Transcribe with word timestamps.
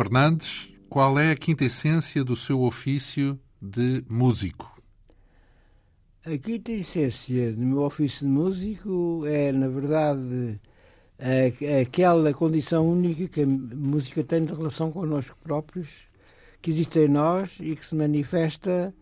Fernandes. 0.00 0.72
Qual 0.88 1.18
é 1.18 1.30
a 1.30 1.36
quinta 1.36 1.62
essência 1.62 2.24
do 2.24 2.34
seu 2.34 2.62
ofício 2.62 3.38
de 3.60 4.02
músico? 4.08 4.74
A 6.24 6.38
quinta 6.38 6.72
essência 6.72 7.52
do 7.52 7.60
meu 7.60 7.82
ofício 7.82 8.26
de 8.26 8.32
músico 8.32 9.26
é, 9.26 9.52
na 9.52 9.68
verdade, 9.68 10.58
aquela 11.82 12.32
condição 12.32 12.88
única 12.88 13.28
que 13.28 13.42
a 13.42 13.46
música 13.46 14.24
tem 14.24 14.46
de 14.46 14.54
relação 14.54 14.90
connosco 14.90 15.36
próprios, 15.42 15.88
que 16.62 16.70
existe 16.70 17.00
em 17.00 17.08
nós 17.08 17.58
e 17.60 17.76
que 17.76 17.84
se 17.84 17.94
manifesta 17.94 18.94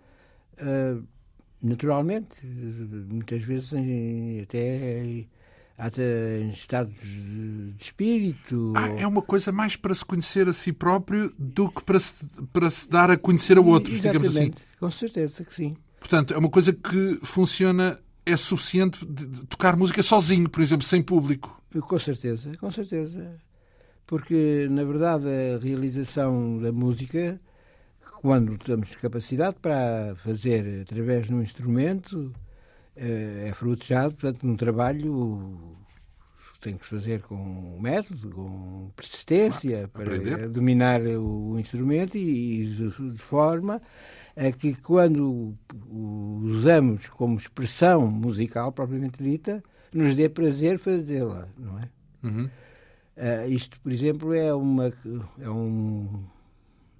uh, 0.54 1.06
naturalmente, 1.62 2.44
muitas 2.44 3.40
vezes 3.44 3.72
até 4.42 5.28
até 5.78 6.40
em 6.40 6.50
estados 6.50 6.92
de 7.00 7.72
espírito. 7.78 8.72
Ah, 8.76 8.88
é 8.98 9.06
uma 9.06 9.22
coisa 9.22 9.52
mais 9.52 9.76
para 9.76 9.94
se 9.94 10.04
conhecer 10.04 10.48
a 10.48 10.52
si 10.52 10.72
próprio 10.72 11.32
do 11.38 11.70
que 11.70 11.84
para 11.84 12.00
se, 12.00 12.14
para 12.52 12.68
se 12.68 12.90
dar 12.90 13.12
a 13.12 13.16
conhecer 13.16 13.56
a 13.56 13.60
outros, 13.60 13.94
Exatamente, 13.94 14.28
digamos 14.28 14.36
assim. 14.36 14.52
Com 14.80 14.90
certeza 14.90 15.44
que 15.44 15.54
sim. 15.54 15.76
Portanto, 16.00 16.34
é 16.34 16.38
uma 16.38 16.50
coisa 16.50 16.72
que 16.72 17.20
funciona, 17.22 17.96
é 18.26 18.36
suficiente 18.36 19.06
de, 19.06 19.46
tocar 19.46 19.76
música 19.76 20.02
sozinho, 20.02 20.48
por 20.48 20.62
exemplo, 20.62 20.84
sem 20.84 21.00
público. 21.00 21.62
Com 21.80 21.98
certeza, 21.98 22.50
com 22.58 22.70
certeza. 22.72 23.36
Porque, 24.04 24.66
na 24.70 24.82
verdade, 24.82 25.26
a 25.26 25.58
realização 25.62 26.58
da 26.58 26.72
música, 26.72 27.40
quando 28.20 28.56
temos 28.58 28.96
capacidade 28.96 29.58
para 29.60 30.16
fazer 30.24 30.82
através 30.82 31.26
de 31.26 31.34
um 31.34 31.42
instrumento, 31.42 32.32
é 32.98 33.52
fruto 33.54 33.84
já, 33.84 34.10
portanto, 34.10 34.40
de 34.40 34.46
um 34.46 34.56
trabalho 34.56 35.78
que 36.52 36.60
tem 36.60 36.76
que 36.76 36.84
se 36.84 36.90
fazer 36.90 37.22
com 37.22 37.78
método, 37.80 38.30
com 38.30 38.90
persistência, 38.96 39.88
para 39.92 40.02
aprender. 40.02 40.48
dominar 40.48 41.00
o 41.02 41.56
instrumento 41.58 42.16
e, 42.16 42.62
e 42.62 42.66
de 42.66 43.18
forma 43.18 43.80
a 44.36 44.50
que 44.50 44.74
quando 44.74 45.56
o 45.88 46.40
usamos 46.44 47.08
como 47.08 47.38
expressão 47.38 48.08
musical 48.08 48.72
propriamente 48.72 49.22
dita, 49.22 49.62
nos 49.92 50.14
dê 50.16 50.28
prazer 50.28 50.78
fazê-la, 50.78 51.48
não 51.56 51.78
é? 51.78 51.88
Uhum. 52.24 52.50
Uh, 53.16 53.48
isto, 53.48 53.80
por 53.80 53.92
exemplo, 53.92 54.34
é 54.34 54.52
uma, 54.52 54.92
é 55.40 55.50
um, 55.50 56.24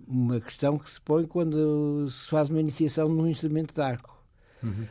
uma 0.07 0.41
questão 0.41 0.79
que 0.79 0.91
se 0.91 1.01
põe 1.01 1.27
quando 1.27 2.09
se 2.09 2.29
faz 2.29 2.49
uma 2.49 2.61
iniciação 2.61 3.09
num 3.09 3.27
instrumento 3.27 3.75
de 3.75 3.81
arco. 3.81 4.17
Uhum 4.63 4.87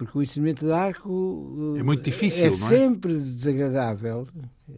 porque 0.00 0.16
o 0.16 0.22
instrumento 0.22 0.64
de 0.64 0.72
arco 0.72 1.74
é 1.78 1.82
muito 1.82 2.02
difícil, 2.02 2.46
é 2.46 2.48
não 2.48 2.66
é? 2.66 2.68
sempre 2.70 3.12
desagradável. 3.12 4.26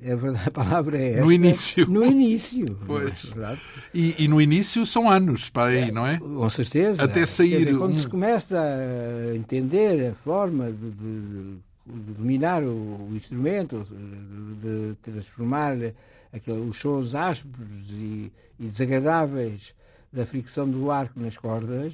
É 0.01 0.17
verdade, 0.17 0.49
a 0.49 0.51
palavra 0.51 0.99
é 0.99 1.11
esta. 1.11 1.25
No 1.25 1.31
início. 1.31 1.89
No 1.89 2.05
início. 2.05 2.67
Pois. 2.85 3.33
É 3.37 3.57
e, 3.95 4.25
e, 4.25 4.27
no 4.27 4.41
início 4.41 4.85
são 4.85 5.09
anos 5.09 5.49
para 5.49 5.71
aí, 5.71 5.91
é, 5.91 5.93
não 5.93 6.05
é? 6.05 6.19
Com 6.19 6.51
certeza. 6.51 7.05
Até 7.05 7.25
sair. 7.25 7.59
Dizer, 7.59 7.79
quando 7.79 7.95
um... 7.95 8.01
se 8.01 8.09
começa 8.09 8.61
a 8.61 9.37
entender 9.37 10.11
a 10.11 10.15
forma 10.15 10.73
de, 10.73 10.91
de, 10.91 11.57
de 11.87 12.13
dominar 12.19 12.65
o, 12.65 13.07
o, 13.09 13.13
instrumento, 13.15 13.87
de, 14.61 14.89
de 14.91 14.97
transformar 15.03 15.77
aquele, 16.33 16.69
os 16.69 16.77
sons 16.79 17.15
ásperos 17.15 17.89
e, 17.91 18.33
e 18.59 18.67
desagradáveis 18.67 19.73
da 20.13 20.27
fricção 20.27 20.69
do 20.69 20.91
arco 20.91 21.21
nas 21.21 21.37
cordas, 21.37 21.93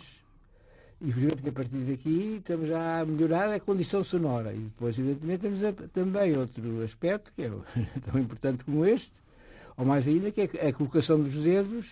e, 1.00 1.10
evidentemente, 1.10 1.48
a 1.48 1.52
partir 1.52 1.76
daqui 1.78 2.36
estamos 2.38 2.68
já 2.68 3.00
a 3.00 3.06
melhorar 3.06 3.52
a 3.52 3.60
condição 3.60 4.02
sonora. 4.02 4.52
E 4.52 4.58
depois, 4.58 4.98
evidentemente, 4.98 5.42
temos 5.42 5.64
a, 5.64 5.72
também 5.72 6.36
outro 6.36 6.82
aspecto, 6.82 7.32
que 7.34 7.42
é 7.42 7.50
tão 8.10 8.20
importante 8.20 8.64
como 8.64 8.84
este, 8.84 9.12
ou 9.76 9.84
mais 9.84 10.06
ainda, 10.06 10.30
que 10.30 10.40
é 10.40 10.68
a 10.68 10.72
colocação 10.72 11.20
dos 11.22 11.34
dedos 11.34 11.86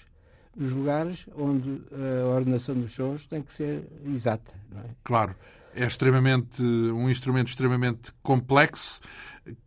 nos 0.57 0.73
lugares 0.73 1.27
onde 1.37 1.83
a 1.93 2.27
ordenação 2.29 2.75
dos 2.75 2.93
sons 2.93 3.27
tem 3.27 3.43
que 3.43 3.53
ser 3.53 3.87
exata. 4.07 4.53
É? 4.75 4.89
Claro. 5.05 5.37
É 5.75 5.85
extremamente 5.85 6.63
um 6.63 7.11
instrumento 7.11 7.49
extremamente 7.49 8.11
complexo, 8.23 9.01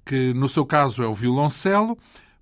que 0.04 0.34
no 0.34 0.50
seu 0.50 0.66
caso 0.66 1.04
é 1.04 1.08
o 1.08 1.14
violoncelo. 1.14 1.98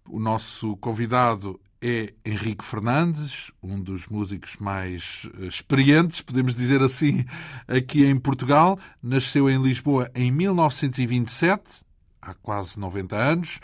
O 0.09 0.21
nosso 0.21 0.77
convidado 0.77 1.59
é 1.81 2.13
Henrique 2.25 2.65
Fernandes, 2.65 3.51
um 3.61 3.79
dos 3.79 4.07
músicos 4.07 4.57
mais 4.57 5.29
eh, 5.39 5.45
experientes, 5.45 6.21
podemos 6.21 6.55
dizer 6.55 6.81
assim, 6.81 7.25
aqui 7.67 8.05
em 8.05 8.17
Portugal. 8.17 8.79
Nasceu 9.01 9.49
em 9.49 9.61
Lisboa 9.61 10.09
em 10.15 10.31
1927, 10.31 11.81
há 12.21 12.33
quase 12.33 12.79
90 12.79 13.15
anos. 13.15 13.59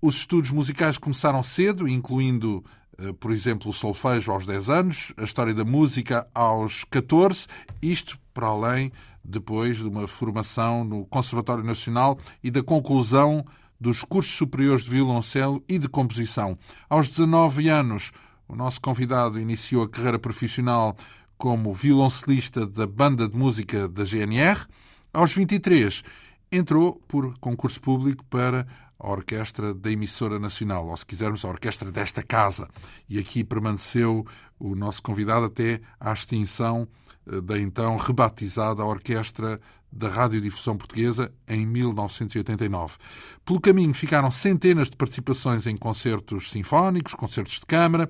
Os 0.00 0.16
estudos 0.16 0.50
musicais 0.50 0.96
começaram 0.96 1.42
cedo, 1.42 1.86
incluindo, 1.86 2.64
eh, 2.98 3.12
por 3.12 3.32
exemplo, 3.32 3.70
o 3.70 3.72
solfejo 3.72 4.32
aos 4.32 4.46
10 4.46 4.70
anos, 4.70 5.12
a 5.16 5.24
história 5.24 5.52
da 5.52 5.64
música 5.64 6.26
aos 6.34 6.84
14, 6.84 7.46
isto 7.82 8.18
para 8.32 8.46
além 8.46 8.92
depois 9.22 9.78
de 9.78 9.84
uma 9.84 10.06
formação 10.06 10.84
no 10.84 11.04
Conservatório 11.04 11.62
Nacional 11.62 12.18
e 12.42 12.50
da 12.50 12.62
conclusão 12.62 13.44
dos 13.80 14.02
cursos 14.02 14.34
superiores 14.34 14.84
de 14.84 14.90
violoncelo 14.90 15.62
e 15.68 15.78
de 15.78 15.88
composição. 15.88 16.58
Aos 16.88 17.08
19 17.08 17.68
anos, 17.68 18.12
o 18.48 18.56
nosso 18.56 18.80
convidado 18.80 19.38
iniciou 19.38 19.84
a 19.84 19.88
carreira 19.88 20.18
profissional 20.18 20.96
como 21.36 21.72
violoncelista 21.72 22.66
da 22.66 22.86
banda 22.86 23.28
de 23.28 23.36
música 23.36 23.88
da 23.88 24.04
GNR. 24.04 24.66
Aos 25.12 25.32
23, 25.34 26.02
entrou 26.50 27.00
por 27.06 27.38
concurso 27.38 27.80
público 27.80 28.24
para 28.24 28.66
a 28.98 29.10
orquestra 29.10 29.72
da 29.72 29.90
emissora 29.90 30.40
nacional, 30.40 30.88
ou 30.88 30.96
se 30.96 31.06
quisermos, 31.06 31.44
a 31.44 31.48
orquestra 31.48 31.92
desta 31.92 32.22
casa. 32.22 32.68
E 33.08 33.18
aqui 33.18 33.44
permaneceu 33.44 34.26
o 34.58 34.74
nosso 34.74 35.02
convidado 35.02 35.46
até 35.46 35.80
à 36.00 36.12
extinção 36.12 36.88
eh, 37.30 37.40
da 37.40 37.58
então 37.58 37.96
rebatizada 37.96 38.84
Orquestra 38.84 39.60
da 39.90 40.08
Radiodifusão 40.08 40.76
Portuguesa 40.76 41.32
em 41.46 41.66
1989. 41.66 42.96
Pelo 43.44 43.60
caminho 43.60 43.94
ficaram 43.94 44.30
centenas 44.30 44.90
de 44.90 44.96
participações 44.96 45.66
em 45.66 45.76
concertos 45.76 46.50
sinfónicos, 46.50 47.14
concertos 47.14 47.54
de 47.54 47.66
câmara. 47.66 48.08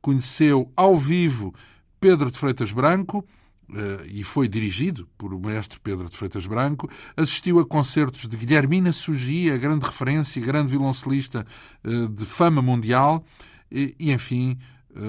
Conheceu 0.00 0.70
ao 0.76 0.96
vivo 0.96 1.54
Pedro 2.00 2.30
de 2.30 2.38
Freitas 2.38 2.72
Branco 2.72 3.26
eh, 3.74 4.06
e 4.06 4.24
foi 4.24 4.46
dirigido 4.46 5.08
por 5.18 5.34
o 5.34 5.40
mestre 5.40 5.80
Pedro 5.80 6.08
de 6.08 6.16
Freitas 6.16 6.46
Branco. 6.46 6.88
Assistiu 7.16 7.58
a 7.58 7.66
concertos 7.66 8.28
de 8.28 8.36
Guilhermina 8.36 8.92
Sugia, 8.92 9.56
grande 9.58 9.84
referência, 9.84 10.40
grande 10.40 10.70
violoncelista 10.70 11.44
eh, 11.82 11.90
de 12.10 12.24
fama 12.24 12.62
mundial. 12.62 13.24
E, 13.70 13.94
enfim, 13.98 14.56
eh, 14.94 15.00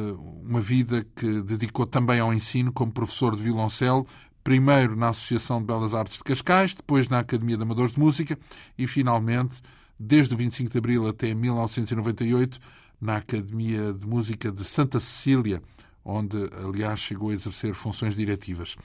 uma 0.43 0.59
vida 0.59 1.05
que 1.15 1.41
dedicou 1.41 1.85
também 1.85 2.19
ao 2.19 2.33
ensino 2.33 2.71
como 2.73 2.91
professor 2.91 3.35
de 3.35 3.41
violoncelo, 3.43 4.07
primeiro 4.47 4.95
na 4.95 5.09
Associação 5.09 5.59
de 5.59 5.65
Belas 5.65 5.93
Artes 5.93 6.19
de 6.19 6.23
Cascais, 6.23 6.73
depois 6.73 7.09
na 7.09 7.19
Academia 7.19 7.57
de 7.57 7.63
Amadores 7.63 7.91
de 7.91 7.99
Música 7.99 8.39
e, 8.77 8.87
finalmente, 8.87 9.61
desde 9.99 10.33
o 10.33 10.37
25 10.37 10.71
de 10.71 10.77
Abril 10.77 11.05
até 11.05 11.33
1998, 11.33 12.57
na 13.01 13.17
Academia 13.17 13.91
de 13.91 14.07
Música 14.07 14.49
de 14.49 14.63
Santa 14.63 15.01
Cecília, 15.01 15.61
onde, 16.05 16.37
aliás, 16.65 17.01
chegou 17.01 17.31
a 17.31 17.33
exercer 17.33 17.73
funções 17.73 18.15
diretivas. 18.15 18.77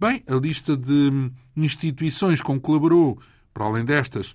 Bem, 0.00 0.24
a 0.26 0.36
lista 0.36 0.74
de 0.74 1.30
instituições 1.54 2.40
com 2.40 2.54
que 2.54 2.60
colaborou, 2.60 3.20
para 3.52 3.66
além 3.66 3.84
destas, 3.84 4.34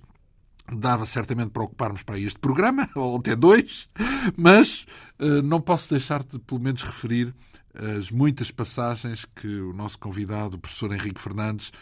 dava 0.72 1.04
certamente 1.04 1.50
para 1.50 1.64
ocuparmos 1.64 2.04
para 2.04 2.16
este 2.16 2.38
programa, 2.38 2.88
ou 2.94 3.16
até 3.16 3.34
dois, 3.34 3.90
mas 4.36 4.86
uh, 5.18 5.42
não 5.42 5.60
posso 5.60 5.90
deixar 5.90 6.22
de, 6.22 6.38
pelo 6.38 6.60
menos, 6.60 6.84
referir 6.84 7.34
as 7.76 8.10
muitas 8.10 8.50
passagens 8.50 9.24
que 9.34 9.46
o 9.46 9.72
nosso 9.72 9.98
convidado, 9.98 10.56
o 10.56 10.58
professor 10.58 10.92
Henrique 10.92 11.20
Fernandes, 11.20 11.72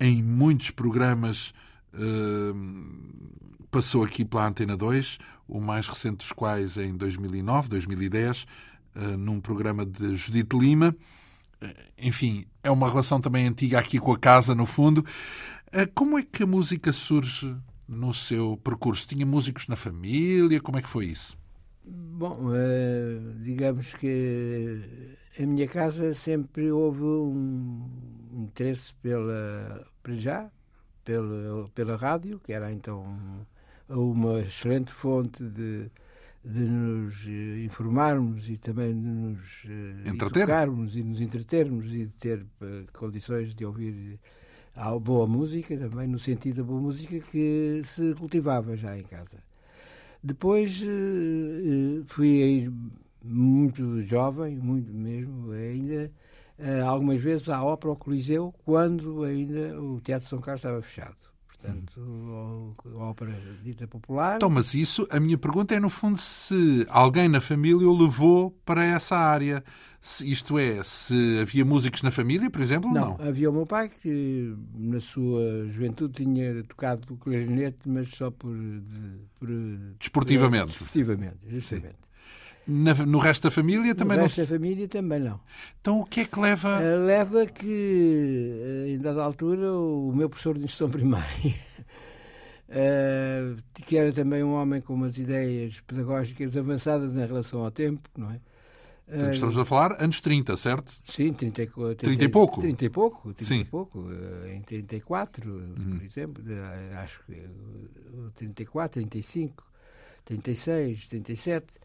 em 0.00 0.22
muitos 0.22 0.70
programas 0.70 1.52
uh, 1.94 3.64
passou 3.70 4.04
aqui 4.04 4.24
pela 4.24 4.46
Antena 4.46 4.76
2, 4.76 5.18
o 5.48 5.60
mais 5.60 5.88
recente 5.88 6.18
dos 6.18 6.32
quais 6.32 6.76
em 6.76 6.96
2009, 6.96 7.68
2010, 7.68 8.46
uh, 8.94 9.16
num 9.18 9.40
programa 9.40 9.84
de 9.84 10.16
Judite 10.16 10.56
Lima. 10.56 10.94
Uh, 11.60 11.66
enfim, 11.98 12.46
é 12.62 12.70
uma 12.70 12.88
relação 12.88 13.20
também 13.20 13.46
antiga 13.46 13.78
aqui 13.78 13.98
com 13.98 14.12
a 14.12 14.18
casa, 14.18 14.54
no 14.54 14.66
fundo. 14.66 15.04
Uh, 15.68 15.90
como 15.94 16.18
é 16.18 16.22
que 16.22 16.42
a 16.42 16.46
música 16.46 16.92
surge 16.92 17.54
no 17.88 18.14
seu 18.14 18.56
percurso? 18.62 19.06
Tinha 19.06 19.26
músicos 19.26 19.68
na 19.68 19.76
família? 19.76 20.60
Como 20.60 20.78
é 20.78 20.82
que 20.82 20.88
foi 20.88 21.06
isso? 21.06 21.36
Bom, 21.84 22.50
digamos 23.42 23.92
que 23.94 24.80
em 25.38 25.46
minha 25.46 25.66
casa 25.66 26.14
sempre 26.14 26.70
houve 26.70 27.02
um 27.02 27.88
interesse 28.32 28.94
pela, 28.94 29.86
para 30.02 30.14
já, 30.14 30.50
pela, 31.04 31.68
pela 31.74 31.96
rádio, 31.96 32.40
que 32.44 32.52
era 32.52 32.72
então 32.72 33.04
uma 33.88 34.40
excelente 34.40 34.92
fonte 34.92 35.42
de, 35.42 35.90
de 36.44 36.60
nos 36.60 37.14
eh, 37.26 37.64
informarmos 37.64 38.48
e 38.48 38.56
também 38.56 38.92
de 38.92 39.06
nos 39.06 39.40
eh, 39.66 40.08
educarmos 40.08 40.96
e 40.96 41.02
nos 41.02 41.20
entretermos 41.20 41.86
e 41.86 42.06
de 42.06 42.12
ter 42.18 42.46
eh, 42.62 42.84
condições 42.92 43.54
de 43.54 43.64
ouvir 43.64 44.18
a 44.76 44.96
boa 44.98 45.26
música, 45.26 45.76
também 45.76 46.06
no 46.08 46.18
sentido 46.18 46.56
da 46.56 46.62
boa 46.64 46.80
música 46.80 47.18
que 47.20 47.82
se 47.84 48.14
cultivava 48.14 48.76
já 48.76 48.96
em 48.98 49.02
casa. 49.04 49.38
Depois 50.22 50.82
fui 52.06 52.72
muito 53.24 54.02
jovem, 54.02 54.56
muito 54.56 54.92
mesmo, 54.92 55.50
ainda 55.52 56.12
uh, 56.58 56.84
algumas 56.84 57.20
vezes 57.20 57.48
à 57.48 57.64
ópera 57.64 57.90
ao 57.90 57.96
Coliseu, 57.96 58.54
quando 58.64 59.24
ainda 59.24 59.80
o 59.80 60.00
Teatro 60.00 60.28
São 60.28 60.38
Carlos 60.38 60.60
estava 60.60 60.82
fechado. 60.82 61.16
Portanto, 61.64 61.98
hum. 61.98 62.74
ópera 62.96 63.34
dita 63.62 63.88
popular. 63.88 64.36
Então, 64.36 64.50
mas 64.50 64.74
isso, 64.74 65.06
a 65.10 65.18
minha 65.18 65.38
pergunta 65.38 65.74
é, 65.74 65.80
no 65.80 65.88
fundo, 65.88 66.18
se 66.20 66.86
alguém 66.90 67.26
na 67.26 67.40
família 67.40 67.88
o 67.88 67.96
levou 67.96 68.50
para 68.64 68.84
essa 68.84 69.16
área. 69.16 69.64
Se, 69.98 70.30
isto 70.30 70.58
é, 70.58 70.82
se 70.82 71.38
havia 71.40 71.64
músicos 71.64 72.02
na 72.02 72.10
família, 72.10 72.50
por 72.50 72.60
exemplo, 72.60 72.92
não? 72.92 73.16
Não, 73.16 73.26
havia 73.26 73.48
o 73.48 73.52
meu 73.54 73.64
pai 73.64 73.88
que 73.88 74.54
na 74.74 75.00
sua 75.00 75.66
juventude 75.70 76.22
tinha 76.22 76.62
tocado 76.64 77.14
o 77.14 77.16
clarinete, 77.16 77.78
mas 77.86 78.08
só 78.08 78.30
por... 78.30 78.54
De, 78.54 79.20
por 79.40 79.48
desportivamente. 79.98 80.72
Desportivamente, 80.72 81.38
justamente. 81.48 81.96
Na, 82.66 82.94
no 82.94 83.18
resto 83.18 83.42
da 83.44 83.50
família 83.50 83.94
também 83.94 84.16
no 84.16 84.22
não? 84.22 84.28
No 84.28 84.34
resto 84.34 84.40
da 84.40 84.46
família 84.46 84.88
também 84.88 85.20
não. 85.20 85.38
Então 85.80 86.00
o 86.00 86.06
que 86.06 86.20
é 86.20 86.24
que 86.24 86.40
leva... 86.40 86.80
Uh, 86.80 87.04
leva 87.04 87.46
que, 87.46 87.66
uh, 87.66 88.88
em 88.88 88.98
dada 88.98 89.22
altura, 89.22 89.72
o 89.72 90.12
meu 90.14 90.30
professor 90.30 90.56
de 90.56 90.64
instrução 90.64 90.88
primária, 90.88 91.54
uh, 92.70 93.62
que 93.86 93.98
era 93.98 94.12
também 94.12 94.42
um 94.42 94.54
homem 94.54 94.80
com 94.80 94.94
umas 94.94 95.18
ideias 95.18 95.80
pedagógicas 95.86 96.56
avançadas 96.56 97.14
em 97.14 97.26
relação 97.26 97.62
ao 97.62 97.70
tempo, 97.70 98.08
não 98.16 98.30
é? 98.30 98.40
Então, 99.06 99.30
estamos 99.30 99.58
a 99.58 99.66
falar 99.66 100.02
anos 100.02 100.18
30, 100.22 100.56
certo? 100.56 100.90
Sim, 101.04 101.34
30, 101.34 101.66
30, 101.66 101.94
30 101.96 102.24
e 102.24 102.28
pouco. 102.30 102.60
30 102.62 102.84
e 102.86 102.88
pouco, 102.88 103.34
30 103.34 103.44
Sim. 103.44 103.60
e 103.60 103.64
pouco. 103.66 104.08
Em 104.50 104.62
34, 104.62 105.50
uhum. 105.50 105.98
por 105.98 106.02
exemplo, 106.02 106.42
acho 106.96 107.20
que 107.26 107.34
34, 108.34 109.02
35, 109.02 109.62
36, 110.24 111.06
37. 111.06 111.83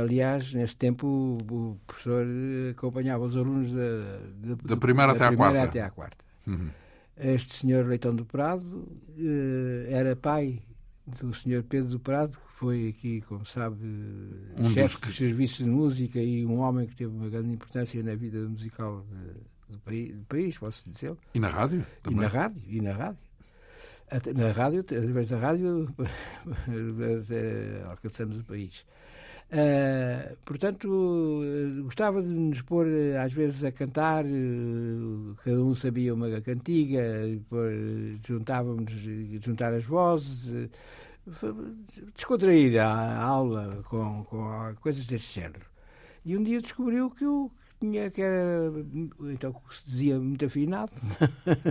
Aliás, 0.00 0.52
nesse 0.52 0.76
tempo 0.76 1.38
o 1.50 1.78
professor 1.86 2.26
acompanhava 2.70 3.24
os 3.24 3.36
alunos 3.36 3.72
da, 3.72 4.18
da, 4.34 4.54
da 4.62 4.76
primeira, 4.76 5.14
da 5.14 5.26
até, 5.26 5.26
primeira 5.28 5.62
à 5.62 5.64
até 5.64 5.80
à 5.80 5.90
quarta. 5.90 6.24
Uhum. 6.46 6.68
Este 7.16 7.54
senhor 7.54 7.86
Leitão 7.86 8.14
do 8.14 8.24
Prado 8.24 8.86
eh, 9.16 9.86
era 9.90 10.16
pai 10.16 10.62
do 11.06 11.34
senhor 11.34 11.62
Pedro 11.62 11.90
do 11.90 12.00
Prado, 12.00 12.32
que 12.32 12.52
foi 12.58 12.88
aqui, 12.88 13.20
como 13.22 13.44
sabe, 13.44 13.76
um 14.56 14.70
chefe 14.72 14.98
dos 15.00 15.16
serviços 15.16 15.58
de 15.58 15.70
música 15.70 16.20
e 16.20 16.44
um 16.44 16.60
homem 16.60 16.86
que 16.86 16.94
teve 16.94 17.14
uma 17.14 17.28
grande 17.28 17.50
importância 17.50 18.02
na 18.02 18.14
vida 18.14 18.38
musical 18.48 19.04
do, 19.68 19.78
país, 19.80 20.14
do, 20.14 20.24
país, 20.24 20.58
posso 20.58 20.88
dizer. 20.90 21.16
E 21.34 21.40
na 21.40 21.48
rádio? 21.48 21.84
Também. 22.02 22.18
E 22.18 22.22
na 22.22 22.28
rádio, 22.28 22.62
e 22.66 22.80
na 22.80 22.92
rádio. 22.92 23.18
Na 24.34 24.52
rádio, 24.52 24.80
através 24.80 25.28
da 25.30 25.38
rádio, 25.38 25.88
alcançamos 27.88 28.38
o 28.38 28.44
país. 28.44 28.84
Uh, 29.52 30.34
portanto, 30.46 30.88
uh, 30.88 31.82
gostava 31.84 32.22
de 32.22 32.28
nos 32.28 32.62
pôr, 32.62 32.86
uh, 32.86 33.18
às 33.22 33.34
vezes, 33.34 33.62
a 33.62 33.70
cantar, 33.70 34.24
cada 35.44 35.62
um 35.62 35.74
sabia 35.74 36.14
uma 36.14 36.40
cantiga, 36.40 37.02
juntávamos, 38.26 38.90
juntar 39.44 39.74
as 39.74 39.84
vozes, 39.84 40.70
descontrair 42.16 42.80
a, 42.80 43.22
aula 43.22 43.82
com, 43.90 44.24
com 44.24 44.74
coisas 44.80 45.06
deste 45.06 45.40
género. 45.40 45.66
E 46.24 46.34
um 46.34 46.42
dia 46.42 46.62
descobriu 46.62 47.10
que 47.10 47.24
eu 47.24 47.52
tinha, 47.78 48.10
que 48.10 48.22
era, 48.22 48.72
então, 49.34 49.54
se 49.70 49.82
dizia 49.84 50.18
muito 50.18 50.46
afinado, 50.46 50.92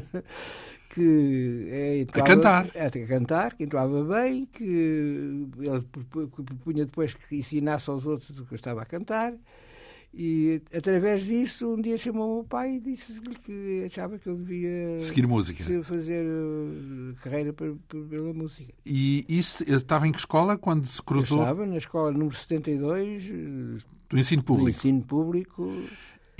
que 0.94 1.68
é, 1.70 2.20
a 2.20 2.24
cantar. 2.24 2.70
É, 2.76 2.86
a 2.86 3.08
cantar, 3.08 3.54
que 3.56 3.64
entrava 3.64 4.04
bem, 4.04 4.46
que 4.46 4.64
ele 4.64 5.82
propunha 6.46 6.86
depois 6.86 7.14
que 7.14 7.38
ensinasse 7.38 7.90
aos 7.90 8.06
outros 8.06 8.38
o 8.38 8.46
que 8.46 8.54
eu 8.54 8.58
estava 8.58 8.82
a 8.82 8.86
cantar. 8.86 9.34
E 10.14 10.62
através 10.76 11.24
disso, 11.24 11.74
um 11.74 11.82
dia 11.82 11.98
chamou 11.98 12.30
o 12.30 12.36
meu 12.36 12.44
pai 12.44 12.76
e 12.76 12.80
disse-lhe 12.82 13.34
que 13.34 13.86
achava 13.86 14.20
que 14.20 14.28
eu 14.28 14.36
devia 14.36 15.00
seguir 15.00 15.26
música, 15.26 15.64
fazer 15.84 16.26
uh, 16.26 17.16
carreira 17.24 17.54
pela 17.54 18.34
música. 18.34 18.74
E 18.86 19.26
isso 19.30 19.64
estava 19.64 20.06
em 20.06 20.12
que 20.12 20.20
escola 20.20 20.58
quando 20.58 20.86
se 20.86 21.02
cruzou? 21.02 21.38
Eu 21.38 21.44
estava 21.44 21.66
na 21.66 21.78
escola 21.78 22.12
número 22.12 22.36
72 22.36 23.30
do 24.10 24.20
ensino 24.20 24.44
público. 24.44 24.66
Do 24.66 24.70
ensino 24.70 25.02
público. 25.04 25.74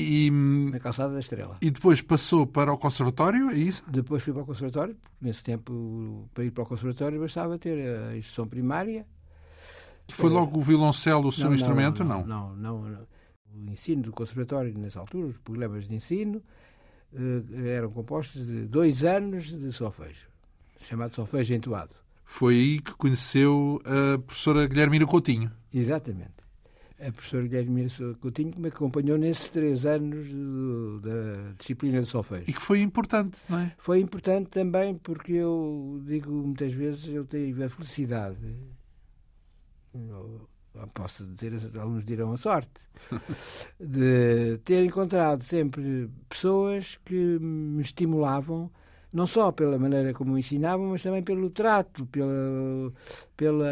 E, 0.02 0.32
na 0.32 0.80
Calçada 0.80 1.14
da 1.14 1.20
Estrela. 1.20 1.56
E 1.62 1.70
depois 1.70 2.02
passou 2.02 2.46
para 2.46 2.74
o 2.74 2.78
Conservatório, 2.78 3.50
é 3.50 3.56
isso? 3.56 3.84
Depois 3.88 4.24
fui 4.24 4.34
para 4.34 4.44
o 4.44 4.46
Conservatório. 4.46 4.96
Nesse 5.22 5.44
tempo, 5.44 6.30
para 6.34 6.44
ir 6.44 6.52
para 6.52 6.64
o 6.64 6.66
Conservatório, 6.66 7.20
bastava 7.20 7.58
ter 7.58 7.78
a 7.88 8.18
instrução 8.18 8.48
primária. 8.48 9.06
Foi 10.10 10.30
logo 10.30 10.58
o 10.58 10.62
violoncelo 10.62 11.30
o 11.30 11.32
seu 11.32 11.46
não, 11.46 11.56
instrumento? 11.56 12.04
Não 12.04 12.26
não, 12.26 12.56
não 12.56 12.82
não, 12.82 13.08
O 13.56 13.72
ensino 13.72 14.04
do 14.04 14.12
Conservatório, 14.12 14.74
nessa 14.78 15.00
altura, 15.00 15.28
os 15.28 15.38
programas 15.38 15.88
de 15.88 15.96
ensino, 15.96 16.42
eh, 17.14 17.78
eram 17.78 17.90
compostos 17.92 18.46
de 18.46 18.66
dois 18.66 19.04
anos 19.04 19.46
de 19.46 19.72
solfejo, 19.72 20.28
chamado 20.82 21.16
solfejo 21.16 21.54
entoado. 21.54 21.96
Foi 22.26 22.56
aí 22.56 22.80
que 22.82 22.94
conheceu 22.94 23.82
a 23.86 24.18
professora 24.18 24.68
Guilhermina 24.68 25.06
Coutinho. 25.06 25.52
Exatamente 25.74 26.42
a 27.06 27.12
professora 27.12 27.48
Guilherme 27.48 27.88
Coutinho, 28.20 28.52
que 28.52 28.62
me 28.62 28.68
acompanhou 28.68 29.18
nesses 29.18 29.50
três 29.50 29.86
anos 29.86 30.32
do, 30.32 31.00
da 31.02 31.54
disciplina 31.58 32.02
de 32.02 32.08
solfejo. 32.08 32.46
E 32.48 32.54
que 32.54 32.62
foi 32.62 32.82
importante, 32.82 33.40
não 33.50 33.60
é? 33.60 33.74
Foi 33.78 34.00
importante 34.00 34.50
também 34.50 34.96
porque 34.96 35.34
eu 35.34 36.02
digo 36.06 36.32
muitas 36.32 36.72
vezes, 36.74 37.08
eu 37.08 37.26
tive 37.26 37.64
a 37.64 37.70
felicidade, 37.70 38.38
posso 40.94 41.26
dizer, 41.26 41.54
alguns 41.78 42.06
dirão 42.06 42.34
a 42.34 42.38
sorte, 42.38 42.82
de 43.80 44.58
ter 44.64 44.84
encontrado 44.86 45.44
sempre 45.44 46.10
pessoas 46.30 47.00
que 47.04 47.40
me 47.40 47.82
estimulavam 47.82 48.72
não 49.14 49.28
só 49.28 49.52
pela 49.52 49.78
maneira 49.78 50.14
como 50.14 50.38
ensinavam, 50.38 50.88
mas 50.88 51.04
também 51.04 51.22
pelo 51.22 51.50
trato, 51.50 52.06
pela, 52.06 52.94
pela 53.36 53.68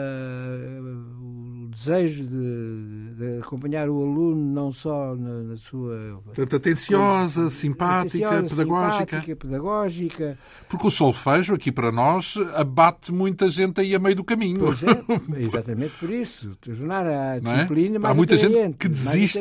o 1.22 1.70
desejo 1.70 2.24
de, 2.24 3.14
de 3.16 3.40
acompanhar 3.40 3.90
o 3.90 4.02
aluno 4.02 4.36
não 4.36 4.72
só 4.72 5.16
na, 5.16 5.44
na 5.44 5.56
sua 5.56 6.22
Portanto, 6.26 6.56
atenciosa, 6.58 7.36
como, 7.36 7.50
simpática, 7.50 8.28
atenciosa, 8.28 8.56
pedagógica. 8.56 9.00
Simpática, 9.00 9.36
pedagógica. 9.36 10.38
Porque 10.68 10.88
o 10.88 10.92
solfejo 10.92 11.54
aqui 11.54 11.72
para 11.72 11.92
nós 11.92 12.36
abate 12.56 13.14
muita 13.14 13.48
gente 13.48 13.80
aí 13.80 13.96
a 13.96 14.00
meio 14.00 14.18
do 14.18 14.24
caminho. 14.26 14.60
Pois 14.60 14.84
é, 14.84 15.40
exatamente 15.42 15.94
por 16.00 16.10
isso. 16.10 16.56
Tornar 16.60 17.06
a 17.06 17.36
é? 17.38 17.40
disciplina 17.40 17.96
é? 17.96 18.00
mais 18.00 18.12
Há 18.12 18.16
muita 18.16 18.38
gente 18.38 18.76
que 18.78 18.90
desiste 18.90 19.40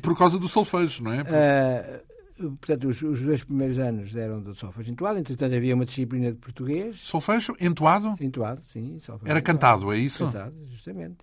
por 0.00 0.16
causa 0.16 0.38
do 0.38 0.46
solfejo, 0.46 1.02
não 1.02 1.12
é? 1.12 1.22
Uh, 1.22 2.09
portanto, 2.48 2.88
os, 2.88 3.02
os, 3.02 3.20
dois 3.20 3.44
primeiros 3.44 3.78
anos 3.78 4.14
eram 4.14 4.40
do 4.40 4.54
solfejo 4.54 4.90
entoado, 4.90 5.18
entretanto 5.18 5.54
havia 5.54 5.74
uma 5.74 5.84
disciplina 5.84 6.32
de 6.32 6.38
português. 6.38 6.98
Solfejo 7.00 7.54
entoado? 7.60 8.16
Entoado, 8.20 8.60
sim. 8.64 8.98
Era 9.24 9.38
entoado. 9.38 9.42
cantado, 9.42 9.92
é 9.92 9.98
isso? 9.98 10.24
Cantado, 10.26 10.54
justamente. 10.70 11.18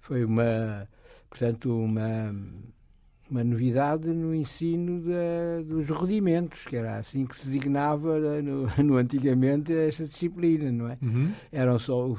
Foi 0.00 0.24
uma, 0.24 0.86
portanto, 1.28 1.76
uma, 1.76 2.34
uma 3.30 3.42
novidade 3.42 4.08
no 4.08 4.34
ensino 4.34 5.02
dos 5.64 5.88
rudimentos, 5.88 6.64
que 6.64 6.76
era 6.76 6.98
assim 6.98 7.26
que 7.26 7.36
se 7.36 7.46
designava 7.46 8.18
no, 8.40 8.70
no 8.82 8.96
antigamente 8.96 9.72
esta 9.72 10.04
disciplina, 10.04 10.70
não 10.70 10.88
é? 10.88 10.98
Uhum. 11.02 11.32
Era 11.50 11.78
só 11.78 12.14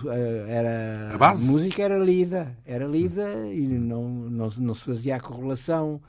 era 0.47 1.11
a, 1.13 1.17
base. 1.17 1.43
a 1.43 1.51
música 1.51 1.83
era 1.83 1.97
lida, 1.97 2.57
era 2.65 2.85
lida 2.85 3.25
uhum. 3.25 3.53
e 3.53 3.67
não, 3.67 4.09
não, 4.09 4.49
não 4.57 4.75
se 4.75 4.83
fazia 4.83 5.15
a 5.15 5.19
correlação 5.19 6.01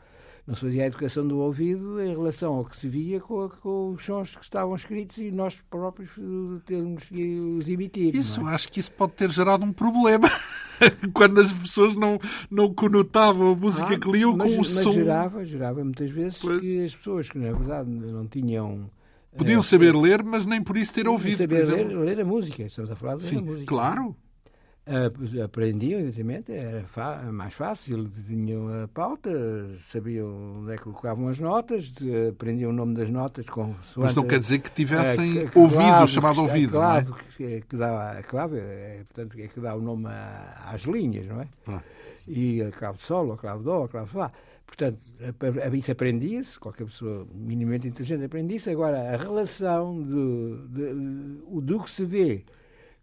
não 0.49 0.55
se 0.55 0.63
fazia 0.63 0.85
a 0.85 0.87
educação 0.87 1.29
do 1.29 1.41
ouvido 1.41 2.01
em 2.01 2.09
relação 2.09 2.55
ao 2.55 2.65
que 2.65 2.75
se 2.75 2.89
via 2.89 3.21
com, 3.21 3.51
com 3.61 3.91
os 3.91 4.03
sons 4.03 4.35
que 4.35 4.43
estavam 4.43 4.75
escritos 4.75 5.19
e 5.19 5.31
nós 5.31 5.55
próprios 5.69 6.09
eh, 6.19 6.61
termos 6.65 7.05
que 7.05 7.39
os 7.39 7.69
emitir. 7.69 8.17
Isso, 8.17 8.41
é? 8.49 8.55
acho 8.55 8.73
que 8.73 8.81
isso 8.81 8.91
pode 8.93 9.13
ter 9.13 9.31
gerado 9.31 9.63
um 9.63 9.75
problema 9.75 10.27
quando 11.13 11.43
as 11.43 11.53
pessoas 11.53 11.95
não, 11.95 12.19
não 12.51 12.73
conotavam 12.73 13.53
a 13.53 13.55
música 13.55 13.95
ah, 13.95 13.99
que 13.99 14.11
liam 14.11 14.35
mas, 14.35 14.51
com 14.51 14.55
o 14.55 14.59
mas 14.61 14.69
som. 14.69 14.93
gerava, 14.95 15.45
gerava 15.45 15.85
muitas 15.85 16.11
vezes 16.11 16.39
pois. 16.39 16.61
que 16.61 16.83
as 16.83 16.97
pessoas 16.97 17.29
que 17.29 17.37
na 17.37 17.53
verdade 17.53 17.91
não 17.91 18.27
tinham 18.27 18.91
Podiam 19.37 19.61
é, 19.61 19.63
saber 19.63 19.95
ler, 19.95 20.25
mas 20.25 20.47
nem 20.47 20.63
por 20.63 20.79
isso 20.79 20.95
ter 20.95 21.07
ouvido. 21.07 21.37
Saber 21.37 21.67
ler, 21.67 21.87
ler 21.89 22.21
a 22.23 22.25
música, 22.25 22.63
estamos 22.63 22.91
a 22.91 22.97
falar 22.97 23.17
de 23.17 23.25
ler 23.25 23.29
Sim, 23.29 23.37
a 23.37 23.43
música. 23.43 23.67
Claro, 23.67 24.17
aprendiam, 25.45 26.01
evidentemente, 26.01 26.53
era 26.53 26.85
mais 27.31 27.53
fácil, 27.53 28.09
tinham 28.27 28.69
a 28.83 28.89
pauta, 28.89 29.31
sabiam 29.89 30.61
onde 30.61 30.73
é 30.73 30.77
que 30.77 30.85
colocavam 30.85 31.29
as 31.29 31.39
notas, 31.39 31.93
aprendiam 32.29 32.71
o 32.71 32.73
nome 32.73 32.95
das 32.95 33.11
notas 33.11 33.47
com 33.47 33.75
Mas 33.97 34.17
não 34.17 34.27
quer 34.27 34.41
dizer 34.41 34.61
que 34.61 34.71
tivessem 34.71 35.41
a, 35.41 35.43
a 35.43 35.59
ouvido, 35.59 35.79
clave, 35.79 36.13
chamado 36.13 36.41
ouvido, 36.41 36.79
a 36.79 36.81
clave, 36.81 37.13
é? 37.13 37.35
Que, 37.37 37.61
que 37.63 37.77
dá, 37.77 38.13
a 38.13 38.23
clave 38.23 38.59
é, 38.59 39.03
portanto, 39.13 39.39
é 39.39 39.47
que 39.47 39.61
dá 39.61 39.75
o 39.77 39.81
nome 39.81 40.07
às 40.67 40.83
linhas, 40.83 41.27
não 41.27 41.41
é? 41.41 41.49
Ah. 41.67 41.83
E 42.27 42.63
a 42.63 42.71
clave 42.71 42.99
de 42.99 43.05
sol, 43.05 43.33
a 43.33 43.37
clave 43.37 43.59
de 43.59 43.65
dó, 43.65 43.85
a 43.85 43.89
clave 43.89 44.07
de 44.07 44.13
fá. 44.13 44.33
Portanto, 44.67 45.01
isso 45.75 45.91
aprendia-se, 45.91 46.59
qualquer 46.59 46.85
pessoa 46.85 47.27
minimamente 47.35 47.89
inteligente 47.89 48.25
aprendia-se. 48.25 48.69
Agora, 48.69 49.15
a 49.15 49.17
relação 49.17 49.99
do, 49.99 50.69
do, 50.69 51.61
do 51.63 51.83
que 51.83 51.91
se 51.91 52.05
vê 52.05 52.45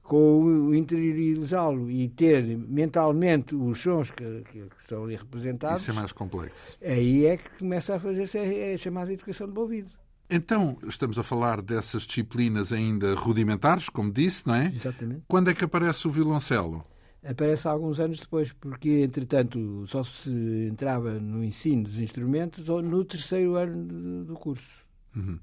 com 0.05 0.43
o 0.43 0.75
interiorizá-lo 0.75 1.89
e 1.89 2.07
ter 2.09 2.43
mentalmente 2.57 3.55
os 3.55 3.81
sons 3.81 4.11
que, 4.11 4.43
que, 4.43 4.61
que, 4.61 4.81
estão 4.81 5.03
ali 5.03 5.15
representados. 5.15 5.81
Isso 5.81 5.91
é 5.91 5.93
mais 5.93 6.11
complexo. 6.11 6.77
Aí 6.83 7.25
é 7.25 7.37
que 7.37 7.49
começa 7.59 7.95
a 7.95 7.99
fazer-se 7.99 8.37
a, 8.37 8.73
a 8.73 8.77
chamada 8.77 9.11
educação 9.11 9.49
do 9.49 9.59
ouvido. 9.59 9.89
Então, 10.29 10.77
estamos 10.87 11.17
a 11.17 11.23
falar 11.23 11.61
dessas 11.61 12.03
disciplinas 12.03 12.71
ainda 12.71 13.15
rudimentares, 13.15 13.89
como 13.89 14.11
disse, 14.11 14.47
não 14.47 14.55
é? 14.55 14.67
Exatamente. 14.67 15.23
Quando 15.27 15.49
é 15.49 15.53
que 15.55 15.63
aparece 15.63 16.07
o 16.07 16.11
violoncelo? 16.11 16.83
Aparece 17.23 17.67
alguns 17.67 17.99
anos 17.99 18.19
depois, 18.19 18.51
porque, 18.51 19.03
entretanto, 19.03 19.85
só 19.87 20.03
se 20.03 20.67
entrava 20.71 21.19
no 21.19 21.43
ensino 21.43 21.83
dos 21.83 21.99
instrumentos 21.99 22.69
ou 22.69 22.83
no 22.83 23.03
terceiro 23.03 23.55
ano 23.55 24.25
do 24.25 24.33
curso. 24.35 24.85
Uhum. 25.15 25.39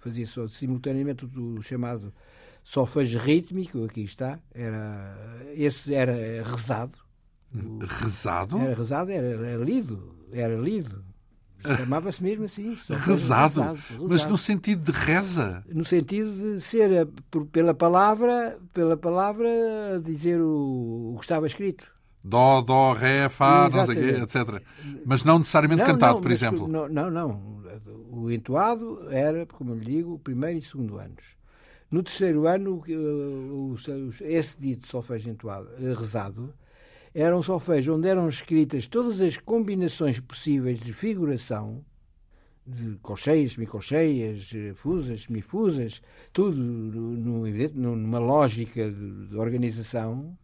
Fazia 0.00 0.26
só 0.26 0.48
simultaneamente 0.48 1.24
o 1.24 1.62
chamado 1.62 2.12
solfejo 2.62 3.18
rítmico, 3.18 3.84
aqui 3.84 4.02
está, 4.02 4.38
era, 4.54 5.16
esse 5.54 5.94
era 5.94 6.14
rezado. 6.44 6.98
Rezado? 7.80 8.58
Era 8.58 8.74
rezado, 8.74 9.10
era, 9.10 9.26
era 9.26 9.64
lido, 9.64 10.14
era 10.32 10.56
lido. 10.56 11.04
Chamava-se 11.62 12.22
mesmo 12.22 12.44
assim. 12.44 12.74
Rezado. 12.88 13.60
Rezado. 13.60 13.78
Mas 14.08 14.24
no 14.24 14.38
sentido 14.38 14.90
de 14.90 14.98
reza? 14.98 15.62
No 15.68 15.84
sentido 15.84 16.32
de 16.32 16.60
ser 16.60 17.06
por, 17.30 17.46
pela 17.46 17.74
palavra, 17.74 18.58
pela 18.72 18.96
palavra 18.96 19.48
dizer 20.02 20.40
o, 20.40 21.14
o 21.14 21.16
que 21.18 21.24
estava 21.24 21.46
escrito. 21.46 21.84
Dó, 22.22 22.60
dó, 22.60 22.92
ré, 22.92 23.28
fá, 23.28 23.68
quê, 23.86 24.22
etc. 24.22 24.62
Mas 25.06 25.24
não 25.24 25.38
necessariamente 25.38 25.80
não, 25.80 25.86
cantado, 25.86 26.14
não, 26.14 26.22
por 26.22 26.30
exemplo. 26.30 26.68
Não, 26.68 26.88
não, 26.88 27.10
não. 27.10 27.60
O 28.10 28.30
entoado 28.30 29.06
era, 29.10 29.46
como 29.46 29.72
eu 29.72 29.78
lhe 29.78 29.84
digo, 29.84 30.14
o 30.14 30.18
primeiro 30.18 30.58
e 30.58 30.62
segundo 30.62 30.98
anos. 30.98 31.39
No 31.90 32.04
terceiro 32.04 32.46
ano, 32.46 32.84
o, 32.86 33.74
esse 34.20 34.56
dito 34.60 34.86
solfejo 34.86 35.28
entoado, 35.28 35.68
eh, 35.80 35.92
rezado, 35.92 36.54
era 37.12 37.36
um 37.36 37.42
solfejo 37.42 37.96
onde 37.96 38.06
eram 38.06 38.28
escritas 38.28 38.86
todas 38.86 39.20
as 39.20 39.36
combinações 39.36 40.20
possíveis 40.20 40.78
de 40.78 40.92
figuração, 40.92 41.84
de 42.64 42.96
colcheias, 43.02 43.54
semicolcheias, 43.54 44.52
eh, 44.54 44.72
fusas, 44.74 45.24
semifusas, 45.24 46.00
tudo 46.32 46.54
numa 46.54 48.20
lógica 48.20 48.88
de 48.88 49.36
organização, 49.36 50.38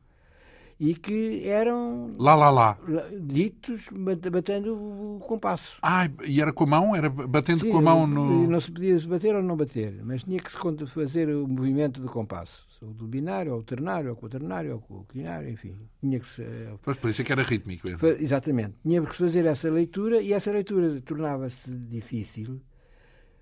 e 0.79 0.95
que 0.95 1.49
eram 1.49 2.13
lá, 2.19 2.35
lá, 2.35 2.51
lá. 2.51 2.79
ditos 3.19 3.87
batendo 3.93 4.75
o 4.75 5.21
compasso. 5.21 5.79
Ah, 5.81 6.09
e 6.27 6.41
era 6.41 6.53
com 6.53 6.65
a 6.65 6.67
mão? 6.67 6.95
Era 6.95 7.09
batendo 7.09 7.61
Sim, 7.61 7.71
com 7.71 7.79
a 7.79 7.83
mão 7.83 8.07
no. 8.07 8.47
Não 8.47 8.61
se 8.61 8.71
podia 8.71 8.99
bater 9.01 9.35
ou 9.35 9.43
não 9.43 9.57
bater, 9.57 10.01
mas 10.05 10.23
tinha 10.23 10.39
que 10.39 10.51
se 10.51 10.87
fazer 10.89 11.29
o 11.31 11.49
movimento 11.49 12.01
do 12.01 12.09
compasso. 12.09 12.67
O 12.83 12.93
do 12.93 13.07
binário, 13.07 13.55
ou 13.55 13.63
ternário, 13.63 14.11
ou 14.11 14.17
quaternário, 14.17 14.83
ou 14.91 15.05
quinário, 15.05 15.49
enfim. 15.49 15.75
Tinha 15.99 16.21
que 16.21 16.29
se... 16.29 16.45
Pois 16.83 16.99
por 16.99 17.09
isso 17.09 17.23
é 17.23 17.25
que 17.25 17.33
era 17.33 17.43
rítmico. 17.43 17.89
Então. 17.89 18.11
Exatamente. 18.11 18.75
Tinha 18.87 19.01
que 19.01 19.17
fazer 19.17 19.47
essa 19.47 19.71
leitura 19.71 20.21
e 20.21 20.35
essa 20.35 20.53
leitura 20.53 21.01
tornava-se 21.01 21.71
difícil, 21.71 22.61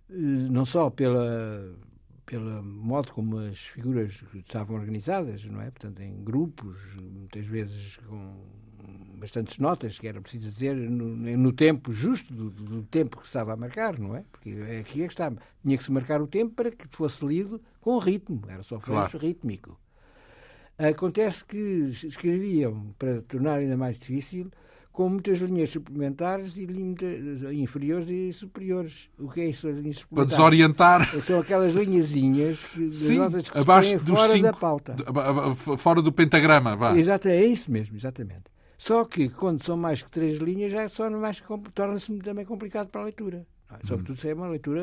eh, 0.09 0.15
não 0.15 0.65
só 0.65 0.89
pela 0.89 1.75
pelo 2.27 2.63
modo 2.63 3.13
como 3.13 3.39
as 3.39 3.59
figuras 3.59 4.23
estavam 4.35 4.77
organizadas, 4.77 5.45
não 5.45 5.61
é? 5.61 5.71
Portanto, 5.71 6.01
em 6.01 6.23
grupos, 6.23 6.79
muitas 6.97 7.45
vezes 7.47 7.97
com 7.97 8.35
bastantes 9.19 9.59
notas, 9.59 9.99
que 9.99 10.07
era 10.07 10.21
preciso 10.21 10.51
dizer 10.51 10.75
no, 10.75 11.17
no 11.17 11.53
tempo 11.53 11.93
justo 11.93 12.33
do, 12.33 12.51
do, 12.51 12.83
tempo 12.85 13.19
que 13.19 13.27
estava 13.27 13.53
a 13.53 13.57
marcar, 13.57 13.99
não 13.99 14.15
é? 14.15 14.25
Porque 14.31 14.51
aqui 14.81 15.03
é 15.03 15.07
que 15.07 15.13
está. 15.13 15.33
Tinha 15.63 15.79
que 15.79 15.85
se 15.85 15.93
marcar 15.93 16.21
o 16.21 16.27
tempo 16.27 16.55
para 16.55 16.71
que 16.71 16.87
fosse 16.91 17.25
lido 17.25 17.61
com 17.81 17.99
ritmo, 17.99 18.43
era 18.49 18.63
só 18.63 18.79
claro. 18.79 19.17
rítmico. 19.19 19.79
Acontece 20.77 21.45
que 21.45 21.57
escreviam, 21.57 22.95
para 22.99 23.23
tornar 23.23 23.59
ainda 23.59 23.77
mais 23.77 23.97
difícil, 23.99 24.51
com 24.95 25.09
muitas 25.09 25.41
linhas 25.41 25.71
suplementares 25.71 26.57
e 26.57 26.65
linhas 26.65 27.43
inferiores 27.53 28.09
e 28.09 28.33
superiores. 28.33 29.11
O 29.19 29.29
que 29.29 29.41
é 29.41 29.47
isso, 29.47 29.67
as 29.67 29.77
linhas 29.77 29.97
suplementares? 29.97 30.37
Para 30.37 30.51
desorientar. 30.51 31.05
São 31.21 31.41
aquelas 31.41 31.75
linhazinhas 31.75 32.63
que, 32.63 32.91
Sim, 32.95 33.19
notas 33.19 33.51
que 33.51 33.59
abaixo 33.59 33.99
dos 33.99 34.17
fora 34.17 34.33
cinco, 34.33 34.43
da 34.45 34.53
pauta. 34.53 34.97
Fora 35.77 36.01
do 36.01 36.13
pentagrama, 36.13 36.77
vá. 36.77 36.97
Exato, 36.97 37.27
é 37.27 37.45
isso 37.45 37.73
mesmo, 37.73 37.97
exatamente. 37.97 38.45
Só 38.79 39.05
que 39.05 39.29
quando 39.29 39.65
são 39.65 39.77
mais 39.77 40.01
que 40.01 40.11
três 40.11 40.39
linhas, 40.39 40.71
já 40.71 40.89
torna-se 41.75 42.17
também 42.21 42.45
complicado 42.45 42.87
para 42.87 43.01
a 43.01 43.05
leitura. 43.05 43.45
É? 43.73 43.85
Sobretudo 43.85 44.17
se 44.17 44.29
é 44.29 44.35
uma 44.35 44.47
leitura 44.47 44.81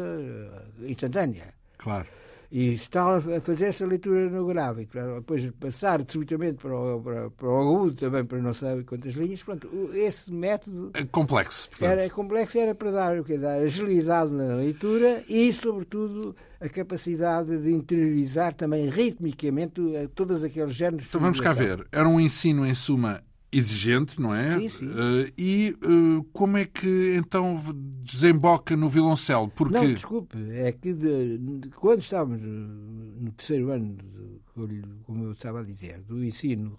eh, 0.82 0.92
instantânea. 0.92 1.54
Claro 1.78 2.06
e 2.52 2.74
está 2.74 3.18
a 3.18 3.40
fazer 3.40 3.66
essa 3.68 3.86
leitura 3.86 4.30
no 4.30 4.46
grave, 4.46 4.86
depois 5.16 5.50
passar 5.60 6.04
subitamente 6.06 6.58
para 6.58 6.76
o, 6.76 7.02
para, 7.02 7.30
para 7.30 7.48
o 7.48 7.62
agudo 7.62 7.96
também, 7.96 8.26
para 8.26 8.40
não 8.40 8.54
saber 8.54 8.84
quantas 8.84 9.14
linhas, 9.14 9.42
pronto, 9.42 9.70
esse 9.94 10.34
método... 10.34 10.92
É 10.94 11.06
complexo, 11.06 11.70
portanto. 11.70 11.90
Era 11.90 12.10
complexo, 12.10 12.58
era 12.58 12.76
para 12.76 12.92
dar, 12.92 13.18
o 13.18 13.24
quê? 13.24 13.38
dar 13.38 13.60
agilidade 13.60 14.32
na 14.32 14.56
leitura 14.56 15.24
e, 15.30 15.54
sobretudo, 15.54 16.36
a 16.60 16.68
capacidade 16.68 17.58
de 17.58 17.72
interiorizar 17.72 18.54
também 18.54 18.90
ritmicamente 18.90 19.82
todos 20.14 20.44
aqueles 20.44 20.76
géneros. 20.76 21.08
Então 21.08 21.22
vamos 21.22 21.40
cá 21.40 21.54
ver. 21.54 21.88
Era 21.90 22.08
um 22.08 22.20
ensino, 22.20 22.66
em 22.66 22.76
suma, 22.76 23.24
exigente, 23.52 24.22
não 24.22 24.34
é? 24.34 24.60
Sim, 24.60 24.70
sim. 24.70 24.88
Uh, 24.88 25.32
e 25.38 25.76
uh, 25.84 26.24
como 26.32 26.58
é 26.58 26.66
que 26.66 27.16
então 27.16 27.58
desemboca 28.02 28.76
no 28.78 28.88
violoncelo? 28.88 29.50
Porque... 29.50 29.74
Não, 29.74 29.94
desculpe, 29.94 30.38
é 30.52 30.72
que 30.72 30.94
de, 30.94 31.38
de, 31.38 31.70
quando 31.70 32.00
estávamos 32.00 32.42
no 32.42 33.32
terceiro 33.34 33.72
ano, 33.72 33.96
de, 33.96 34.82
como 35.04 35.26
eu 35.26 35.32
estava 35.34 35.60
a 35.60 35.64
dizer, 35.64 36.02
do 36.02 36.24
ensino 36.24 36.78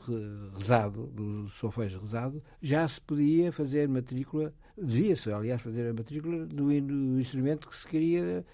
rezado, 0.57 1.07
do 1.09 1.49
solfejo 1.49 2.01
rezado, 2.01 2.43
já 2.61 2.87
se 2.89 3.01
podia 3.01 3.53
fazer 3.53 3.89
matrícula, 3.89 4.55
devia-se, 4.77 5.31
aliás, 5.31 5.61
fazer 5.61 5.91
a 5.91 5.93
matrícula 5.93 6.47
do, 6.47 6.81
do, 6.81 7.21
instrumento 7.21 7.69
que 7.69 7.77
se 7.77 7.87
queria 7.87 8.45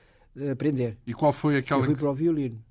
aprender. 0.51 0.99
E 1.07 1.15
qual 1.15 1.33
foi 1.33 1.57
aquela... 1.57 1.83
Eu 1.83 1.87
fui 1.87 1.97
para 1.97 2.11
o 2.11 2.15
violino. 2.15 2.63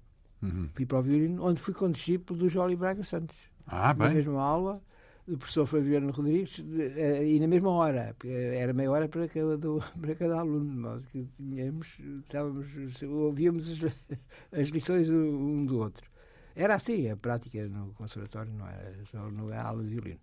Uhum. 0.42 0.70
Fui 0.74 0.86
para 0.86 1.00
o 1.00 1.01
violino, 1.01 1.44
onde 1.44 1.60
fui 1.60 1.74
condiscípulo 1.74 2.39
do 2.39 2.50
Jóli 2.50 2.75
Braga 2.75 3.04
Santos. 3.04 3.36
Ah, 3.66 3.94
bem. 3.94 4.08
Na 4.08 4.13
mesma 4.13 4.42
aula 4.42 4.82
do 5.27 5.38
professor 5.38 5.65
Flaviano 5.65 6.12
Rodrigues 6.12 6.63
eh, 6.96 7.27
e 7.27 7.39
na 7.39 7.48
mesma 7.48 7.69
hora, 7.72 8.15
era 8.25 8.74
meia 8.74 8.89
hora 8.89 9.10
para 9.10 9.27
cada, 9.27 9.57
para 10.00 10.15
cada 10.15 10.39
aluno. 10.39 10.74
Nós 10.74 11.05
que 11.07 11.27
tínhamos, 11.36 11.88
estávamos, 12.22 12.67
ouvíamos 13.03 13.69
as, 13.69 13.93
as 14.57 14.67
lições 14.69 15.10
um 15.10 15.65
do 15.65 15.79
outro. 15.79 16.10
Era 16.55 16.75
assim 16.75 17.10
a 17.10 17.17
prática 17.17 17.67
no 17.67 17.93
conservatório, 17.93 18.51
não 18.53 18.67
era 18.67 18.93
só 19.12 19.17
era 19.51 19.63
aula 19.63 19.84
de 19.84 19.89
violino. 19.89 20.19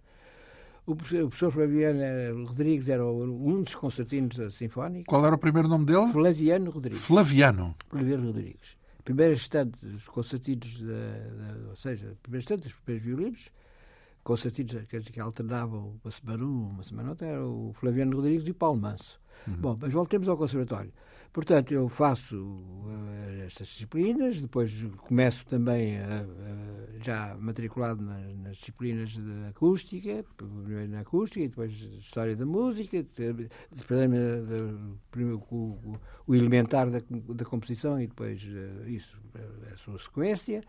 O 0.86 0.96
professor 0.96 1.50
Flaviano 1.50 2.44
Rodrigues 2.46 2.88
era 2.88 3.06
um 3.06 3.62
dos 3.62 3.74
concertinos 3.74 4.54
sinfónicos. 4.54 5.06
Qual 5.06 5.24
era 5.24 5.34
o 5.34 5.38
primeiro 5.38 5.68
nome 5.68 5.86
dele? 5.86 6.12
Flaviano 6.12 6.70
Rodrigues. 6.70 7.00
Flaviano. 7.00 7.74
Flaviano 7.88 8.26
Rodrigues. 8.26 8.76
Primeiro 9.02 9.34
estante 9.34 9.84
dos 9.86 10.06
concertinos, 10.08 10.82
ou 11.68 11.76
seja, 11.76 12.16
primeiro 12.22 12.40
estante 12.40 12.64
dos 12.64 12.74
primeiros 12.74 13.06
violinos, 13.06 13.50
concertinos 14.24 14.74
que 15.12 15.20
alternavam 15.20 16.00
uma 16.02 16.10
semana 16.10 16.44
um, 16.44 16.68
uma 16.70 16.82
semana 16.82 17.10
outra, 17.10 17.28
era 17.28 17.46
o 17.46 17.72
Flaviano 17.74 18.16
Rodrigues 18.16 18.46
e 18.48 18.50
o 18.50 18.54
Paulo 18.54 18.80
Manso. 18.80 19.20
Uhum. 19.46 19.54
Bom, 19.56 19.78
mas 19.80 19.92
voltemos 19.92 20.28
ao 20.28 20.36
conservatório. 20.36 20.92
Portanto, 21.32 21.74
eu 21.74 21.88
faço 21.88 22.36
uh, 22.36 23.44
estas 23.44 23.66
disciplinas, 23.66 24.40
depois 24.40 24.72
começo 24.98 25.44
também 25.46 25.98
já 27.02 27.36
matriculado 27.36 28.02
nas, 28.02 28.36
nas, 28.36 28.56
disciplinas 28.56 29.10
de 29.10 29.46
acústica, 29.50 30.24
primeiro 30.36 30.92
na 30.92 31.00
acústica 31.00 31.44
e 31.44 31.48
depois 31.48 31.72
história 31.72 32.36
da 32.36 32.46
música, 32.46 33.04
primeiro 35.10 35.42
o, 35.50 35.98
o, 36.26 36.34
elementar 36.34 36.88
da, 36.88 37.00
da 37.10 37.44
composição 37.44 38.00
e 38.00 38.06
depois 38.06 38.40
uh, 38.44 38.88
isso, 38.88 39.20
a, 39.34 39.74
a 39.74 39.76
sua 39.76 39.98
sequência. 39.98 40.62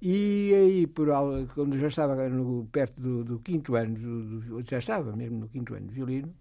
E 0.00 0.52
aí, 0.54 0.86
por, 0.86 1.08
quando 1.54 1.78
já 1.78 1.86
estava 1.88 2.28
no, 2.28 2.66
perto 2.70 3.00
do, 3.00 3.24
do 3.24 3.38
quinto 3.40 3.74
ano, 3.76 3.94
do, 3.98 4.62
já 4.62 4.78
estava 4.78 5.16
mesmo 5.16 5.38
no 5.40 5.48
quinto 5.48 5.74
ano 5.74 5.86
de 5.86 5.94
violino, 5.94 6.34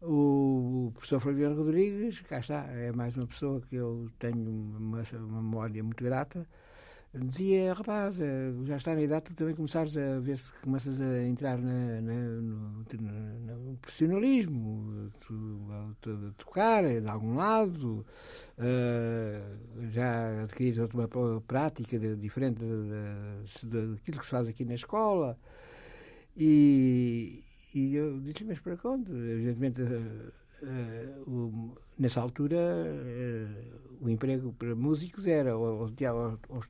o, 0.00 0.88
o 0.88 0.92
professor 0.92 1.20
Flaviano 1.20 1.56
Rodrigues, 1.56 2.20
cá 2.22 2.38
está, 2.40 2.64
é 2.72 2.92
mais 2.92 3.16
uma 3.16 3.26
pessoa 3.26 3.60
que 3.62 3.76
eu 3.76 4.10
tenho 4.18 4.36
uma, 4.78 5.02
uma 5.02 5.42
memória 5.42 5.82
muito 5.82 6.02
grata, 6.02 6.46
dizia, 7.14 7.74
rapaz, 7.74 8.18
eh, 8.20 8.52
já 8.64 8.76
está 8.76 8.94
na 8.94 9.02
idade, 9.02 9.26
tu 9.26 9.34
também 9.34 9.54
começares 9.54 9.96
a 9.96 10.18
ver 10.20 10.38
se 10.38 10.50
começas 10.62 10.98
a 11.00 11.22
entrar 11.24 11.58
na, 11.58 12.00
na, 12.00 12.14
no, 12.14 12.84
no, 12.84 13.76
profissionalismo, 13.76 15.10
a 15.70 16.32
tocar 16.38 16.84
em 16.84 17.06
algum 17.06 17.34
lado, 17.34 18.06
uh, 18.58 19.90
já 19.90 20.42
adquirires 20.42 20.78
outra 20.78 21.06
prática 21.46 21.98
de, 21.98 22.16
diferente 22.16 22.60
daquilo 23.64 24.18
que 24.18 24.24
se 24.24 24.30
faz 24.30 24.48
aqui 24.48 24.64
na 24.64 24.74
escola. 24.74 25.38
E, 26.34 27.44
e 27.74 27.94
eu 27.94 28.20
disse, 28.20 28.44
mas 28.44 28.58
para 28.58 28.76
quando? 28.78 29.14
Evidentemente, 29.14 29.82
uh, 30.62 31.76
nessa 31.98 32.20
altura, 32.20 32.56
uh, 32.58 34.04
o 34.04 34.08
emprego 34.08 34.52
para 34.52 34.74
músicos 34.74 35.26
era 35.26 35.52
aos 35.52 35.92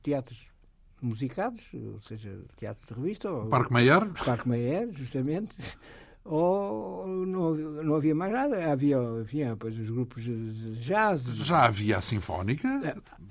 teatros 0.03 0.53
musicados, 1.01 1.63
ou 1.75 2.01
seja, 2.01 2.39
teatro 2.57 2.87
de 2.87 3.01
revista. 3.01 3.31
Ou, 3.31 3.47
Parque 3.49 3.73
Meyer? 3.73 4.07
Parque 4.25 4.49
Meyer, 4.49 4.91
justamente. 4.93 5.51
Ou 6.25 7.05
não, 7.27 7.55
não 7.55 7.97
havia 7.97 8.15
mais 8.15 8.33
nada. 8.33 8.71
Havia, 8.71 8.97
havia 8.97 9.57
pois, 9.57 9.77
os 9.77 9.91
grupos 9.91 10.23
de 10.23 10.77
jazz. 10.77 11.21
Já 11.23 11.65
havia 11.65 11.99
a 11.99 12.01
Sinfónica? 12.01 12.69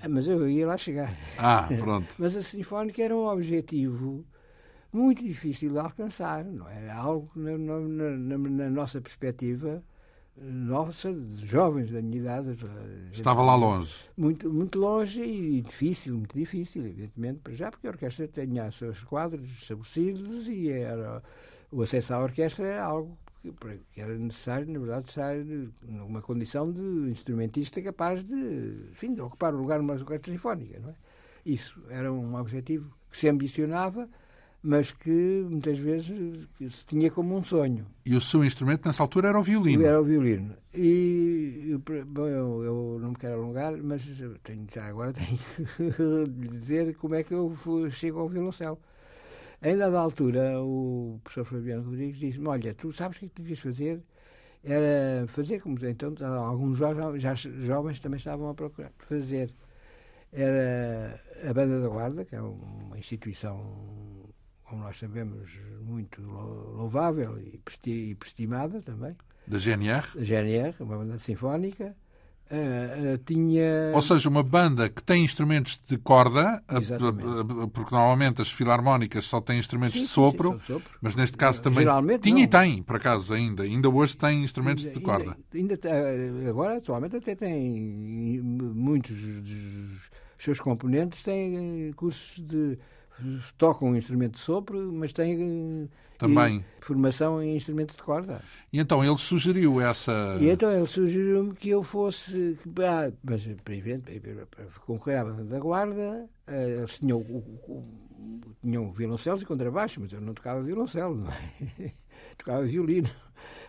É, 0.04 0.08
mas 0.10 0.28
eu 0.28 0.50
ia 0.50 0.68
lá 0.68 0.78
chegar. 0.78 1.16
Ah, 1.38 1.70
pronto. 1.80 2.14
mas 2.20 2.36
a 2.36 2.42
Sinfónica 2.42 3.02
era 3.02 3.16
um 3.16 3.28
objetivo 3.28 4.26
muito 4.92 5.24
difícil 5.24 5.72
de 5.72 5.80
alcançar. 5.80 6.44
Não 6.44 6.68
era 6.68 6.94
algo 6.94 7.30
que, 7.32 7.40
na, 7.40 7.58
na, 7.58 8.38
na 8.38 8.70
nossa 8.70 9.00
perspectiva, 9.00 9.82
nossa, 10.38 11.14
de 11.14 11.46
jovens 11.46 11.92
da 11.92 12.02
minha 12.02 12.18
idade. 12.18 12.58
Estava 13.12 13.42
lá 13.42 13.56
longe. 13.56 13.94
Muito, 14.18 14.52
muito 14.52 14.80
longe 14.80 15.22
e 15.22 15.62
difícil, 15.62 16.18
muito 16.18 16.38
difícil, 16.38 16.86
evidentemente, 16.86 17.40
para 17.40 17.54
já, 17.54 17.70
porque 17.70 17.88
a 17.88 17.92
orquestra 17.92 18.28
tinha 18.28 18.72
seus 18.72 19.04
quadros 19.04 19.48
estabelecidos 19.62 20.48
e 20.48 20.70
era, 20.70 21.22
o 21.72 21.82
acesso 21.82 22.14
à 22.14 22.20
orquestra 22.20 22.66
era 22.66 22.84
algo 22.84 23.18
que, 23.42 23.54
era 23.98 24.18
necessário, 24.18 24.72
na 24.72 24.80
verdade, 24.80 25.10
estar 25.10 25.36
numa 25.84 26.22
condição 26.22 26.72
de 26.72 26.82
instrumentista 27.10 27.82
capaz 27.82 28.24
de, 28.24 28.90
enfim, 28.92 29.14
de 29.14 29.22
ocupar 29.22 29.54
o 29.54 29.58
lugar 29.58 29.80
numa 29.80 29.94
orquestra 29.94 30.32
sinfónica. 30.32 30.80
Não 30.80 30.90
é? 30.90 30.96
Isso 31.46 31.82
era 31.90 32.12
um 32.12 32.36
objetivo 32.36 32.94
que 33.10 33.18
se 33.18 33.28
ambicionava 33.28 34.08
mas 34.64 34.92
que 34.92 35.46
muitas 35.50 35.78
vezes 35.80 36.48
se 36.70 36.86
tinha 36.86 37.10
como 37.10 37.36
um 37.36 37.44
sonho. 37.44 37.86
E 38.06 38.16
o 38.16 38.22
seu 38.22 38.46
instrumento 38.46 38.86
nessa 38.86 39.02
altura 39.02 39.30
era 39.30 39.40
o 39.40 39.44
violino? 39.44 39.84
Era 39.84 40.00
o 40.00 40.04
violino. 40.04 40.56
E 40.74 41.76
bom, 42.06 42.28
eu, 42.28 42.64
eu 42.64 43.00
não 43.02 43.10
me 43.10 43.16
quero 43.16 43.36
alongar, 43.36 43.76
mas 43.78 44.04
tenho, 44.44 44.68
já 44.72 44.86
agora 44.86 45.14
tenho 45.14 45.40
de 46.30 46.48
dizer 46.48 46.96
como 46.96 47.16
é 47.16 47.24
que 47.24 47.34
eu 47.34 47.50
fui, 47.56 47.90
chego 47.90 48.20
ao 48.20 48.30
violoncelo. 48.30 48.78
Em 49.64 49.78
dada 49.78 50.00
altura, 50.00 50.60
o 50.60 51.20
professor 51.24 51.46
Fabiano 51.46 51.84
Rodrigues 51.84 52.18
disse-me: 52.18 52.48
Olha, 52.48 52.74
tu 52.74 52.92
sabes 52.92 53.18
o 53.18 53.20
que, 53.20 53.26
é 53.28 53.30
que 53.30 53.42
devias 53.42 53.60
fazer? 53.60 54.02
Era 54.64 55.26
fazer, 55.28 55.60
como 55.60 55.78
então 55.86 56.14
alguns 56.46 56.78
jovens, 56.78 57.22
já, 57.22 57.34
jovens 57.34 58.00
também 58.00 58.18
estavam 58.18 58.50
a 58.50 58.54
procurar 58.54 58.92
fazer. 59.00 59.52
Era 60.32 61.20
a 61.48 61.54
Banda 61.54 61.82
da 61.82 61.88
Guarda, 61.90 62.24
que 62.26 62.36
é 62.36 62.42
uma 62.42 62.98
instituição 62.98 63.60
como 64.72 64.84
nós 64.84 64.98
sabemos, 64.98 65.52
muito 65.82 66.22
louvável 66.22 67.38
e 67.38 68.16
prestimada 68.16 68.82
também. 68.82 69.14
Da 69.46 69.58
GNR? 69.58 70.08
Da 70.16 70.24
GNR, 70.24 70.76
uma 70.80 70.98
banda 70.98 71.18
sinfónica. 71.20 71.94
Uh, 72.50 73.16
uh, 73.16 73.18
tinha... 73.26 73.92
Ou 73.94 74.02
seja, 74.02 74.30
uma 74.30 74.44
banda 74.44 74.90
que 74.90 75.04
tem 75.04 75.26
instrumentos 75.26 75.80
de 75.88 75.98
corda, 75.98 76.64
uh, 76.70 77.68
porque 77.68 77.94
normalmente 77.94 78.42
as 78.42 78.52
filarmónicas 78.52 79.26
só 79.26 79.42
têm 79.42 79.60
instrumentos 79.60 80.00
sim, 80.00 80.06
de 80.06 80.12
sopro, 80.12 80.54
sim, 80.54 80.74
sopro, 80.74 80.92
mas 81.02 81.16
neste 81.16 81.38
caso 81.38 81.62
também 81.62 81.86
tinha 82.22 82.36
não. 82.36 82.42
e 82.42 82.48
tem, 82.48 82.84
por 82.84 82.96
acaso, 82.96 83.34
ainda. 83.34 83.64
Ainda 83.64 83.90
hoje 83.90 84.16
tem 84.16 84.44
instrumentos 84.44 84.86
ainda, 84.86 85.00
de 85.00 85.06
corda. 85.06 85.38
Ainda, 85.54 85.80
ainda, 85.84 86.50
agora, 86.50 86.78
atualmente, 86.78 87.18
até 87.18 87.36
tem 87.36 88.42
muitos 88.42 89.18
dos 89.18 90.12
seus 90.38 90.60
componentes 90.60 91.24
têm 91.24 91.94
cursos 91.94 92.44
de 92.44 92.78
tocam 93.58 93.90
um 93.90 93.96
instrumento 93.96 94.34
de 94.34 94.40
sopro, 94.40 94.92
mas 94.92 95.14
têm 95.14 95.90
também 96.18 96.64
formação 96.80 97.42
em 97.42 97.56
instrumentos 97.56 97.96
de 97.96 98.04
corda. 98.04 98.42
E 98.72 98.80
então 98.80 99.04
ele 99.04 99.18
sugeriu 99.18 99.82
essa. 99.82 100.38
E 100.40 100.50
então 100.50 100.72
ele 100.72 100.86
sugeriu-me 100.86 101.56
que 101.56 101.70
eu 101.70 101.82
fosse. 101.82 102.58
Ah, 102.80 103.12
mas 103.24 103.44
para 103.66 104.66
concorrer 104.86 105.20
à 105.20 105.26
banda 105.26 105.44
da 105.44 105.60
guarda, 105.60 106.30
eh, 106.48 106.78
eles 106.78 107.00
tinham, 107.00 107.20
o, 107.20 107.38
o, 107.68 107.84
tinham 108.62 108.92
violoncelos 108.92 109.42
e 109.42 109.46
contrabaixo, 109.46 110.00
mas 110.00 110.14
eu 110.14 110.22
não 110.22 110.34
tocava 110.34 110.62
violoncelo, 110.62 111.16
não 111.16 111.32
é? 111.32 111.94
tocava 112.38 112.64
violino. 112.64 113.10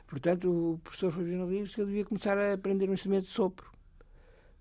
Portanto, 0.07 0.75
o 0.75 0.79
professor 0.85 1.11
Fabiano 1.11 1.49
disse 1.49 1.75
que 1.75 1.81
eu 1.81 1.87
devia 1.87 2.05
começar 2.05 2.37
a 2.37 2.53
aprender 2.53 2.89
um 2.91 2.93
instrumento 2.93 3.25
de 3.25 3.31
sopro 3.31 3.72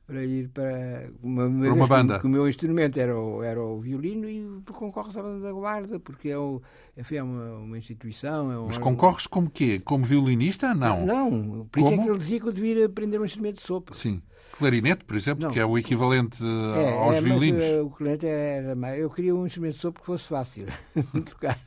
para 0.06 0.26
ir 0.26 0.50
para 0.50 1.10
uma, 1.24 1.46
uma, 1.46 1.66
para 1.66 1.74
uma 1.74 1.88
banda. 1.88 2.20
Que 2.20 2.26
o 2.26 2.30
meu 2.30 2.48
instrumento 2.48 3.00
era 3.00 3.18
o, 3.18 3.42
era 3.42 3.62
o 3.62 3.80
violino 3.80 4.30
e 4.30 4.62
concorres 4.66 5.16
à 5.16 5.22
banda 5.22 5.40
da 5.40 5.52
guarda, 5.54 6.00
porque 6.00 6.30
é, 6.30 6.38
o, 6.38 6.62
é 6.96 7.24
uma, 7.24 7.58
uma 7.60 7.78
instituição. 7.78 8.52
É 8.52 8.60
um, 8.60 8.68
Mas 8.68 8.78
concorres 8.78 9.28
como 9.28 9.50
quê? 9.50 9.80
Como 9.80 10.04
violinista? 10.04 10.74
Não. 10.74 11.06
Não, 11.06 11.68
por 11.72 11.80
isso 11.80 11.94
é 11.94 11.98
que 11.98 12.10
ele 12.10 12.18
dizia 12.18 12.40
que 12.40 12.48
eu 12.48 12.54
devia 12.54 12.86
aprender 12.86 13.20
um 13.20 13.26
instrumento 13.26 13.56
de 13.56 13.62
sopro. 13.62 13.96
Sim. 13.96 14.22
Clarinete, 14.58 15.06
por 15.06 15.16
exemplo, 15.16 15.46
não. 15.46 15.52
que 15.52 15.60
é 15.60 15.66
o 15.66 15.78
equivalente 15.78 16.44
é, 16.44 16.94
aos 16.94 17.16
é, 17.16 17.22
violinos. 17.22 17.64
Mas, 17.64 17.82
o 17.82 17.90
clarinete 17.90 18.26
era 18.28 18.76
mais. 18.76 19.00
Eu 19.00 19.10
queria 19.10 19.34
um 19.34 19.46
instrumento 19.46 19.76
de 19.76 19.80
sopro 19.80 20.02
que 20.02 20.06
fosse 20.06 20.26
fácil 20.26 20.66
de 20.96 21.22
tocar. 21.22 21.60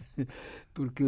Porque 0.75 1.05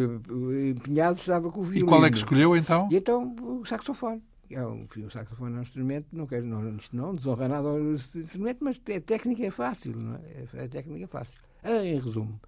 empenhado 0.71 1.19
estava 1.19 1.51
com 1.51 1.61
o 1.61 1.65
violino. 1.65 1.87
E 1.87 1.89
qual 1.89 2.07
é 2.07 2.11
que 2.11 2.17
escolheu 2.17 2.57
então? 2.57 2.89
E 2.91 2.97
então 2.97 3.35
o 3.43 3.65
saxofone 3.67 4.23
é 4.51 4.67
um, 4.67 4.85
o 4.85 5.11
saxofone 5.11 5.57
é 5.57 5.59
um 5.59 5.63
instrumento, 5.63 6.09
não 6.13 6.27
quero 6.27 6.45
não, 6.45 6.79
não 6.93 7.15
desonra 7.15 7.49
nada 7.49 7.69
ao 7.69 7.81
instrumento, 7.81 8.65
mas 8.65 8.81
a 8.95 9.01
técnica 9.01 9.45
é 9.45 9.51
fácil, 9.51 9.97
não 9.97 10.17
é? 10.17 10.65
A 10.65 10.69
técnica 10.69 11.05
é 11.05 11.07
fácil. 11.07 11.39
Ah, 11.63 11.85
em 11.85 11.99
resumo, 11.99 12.41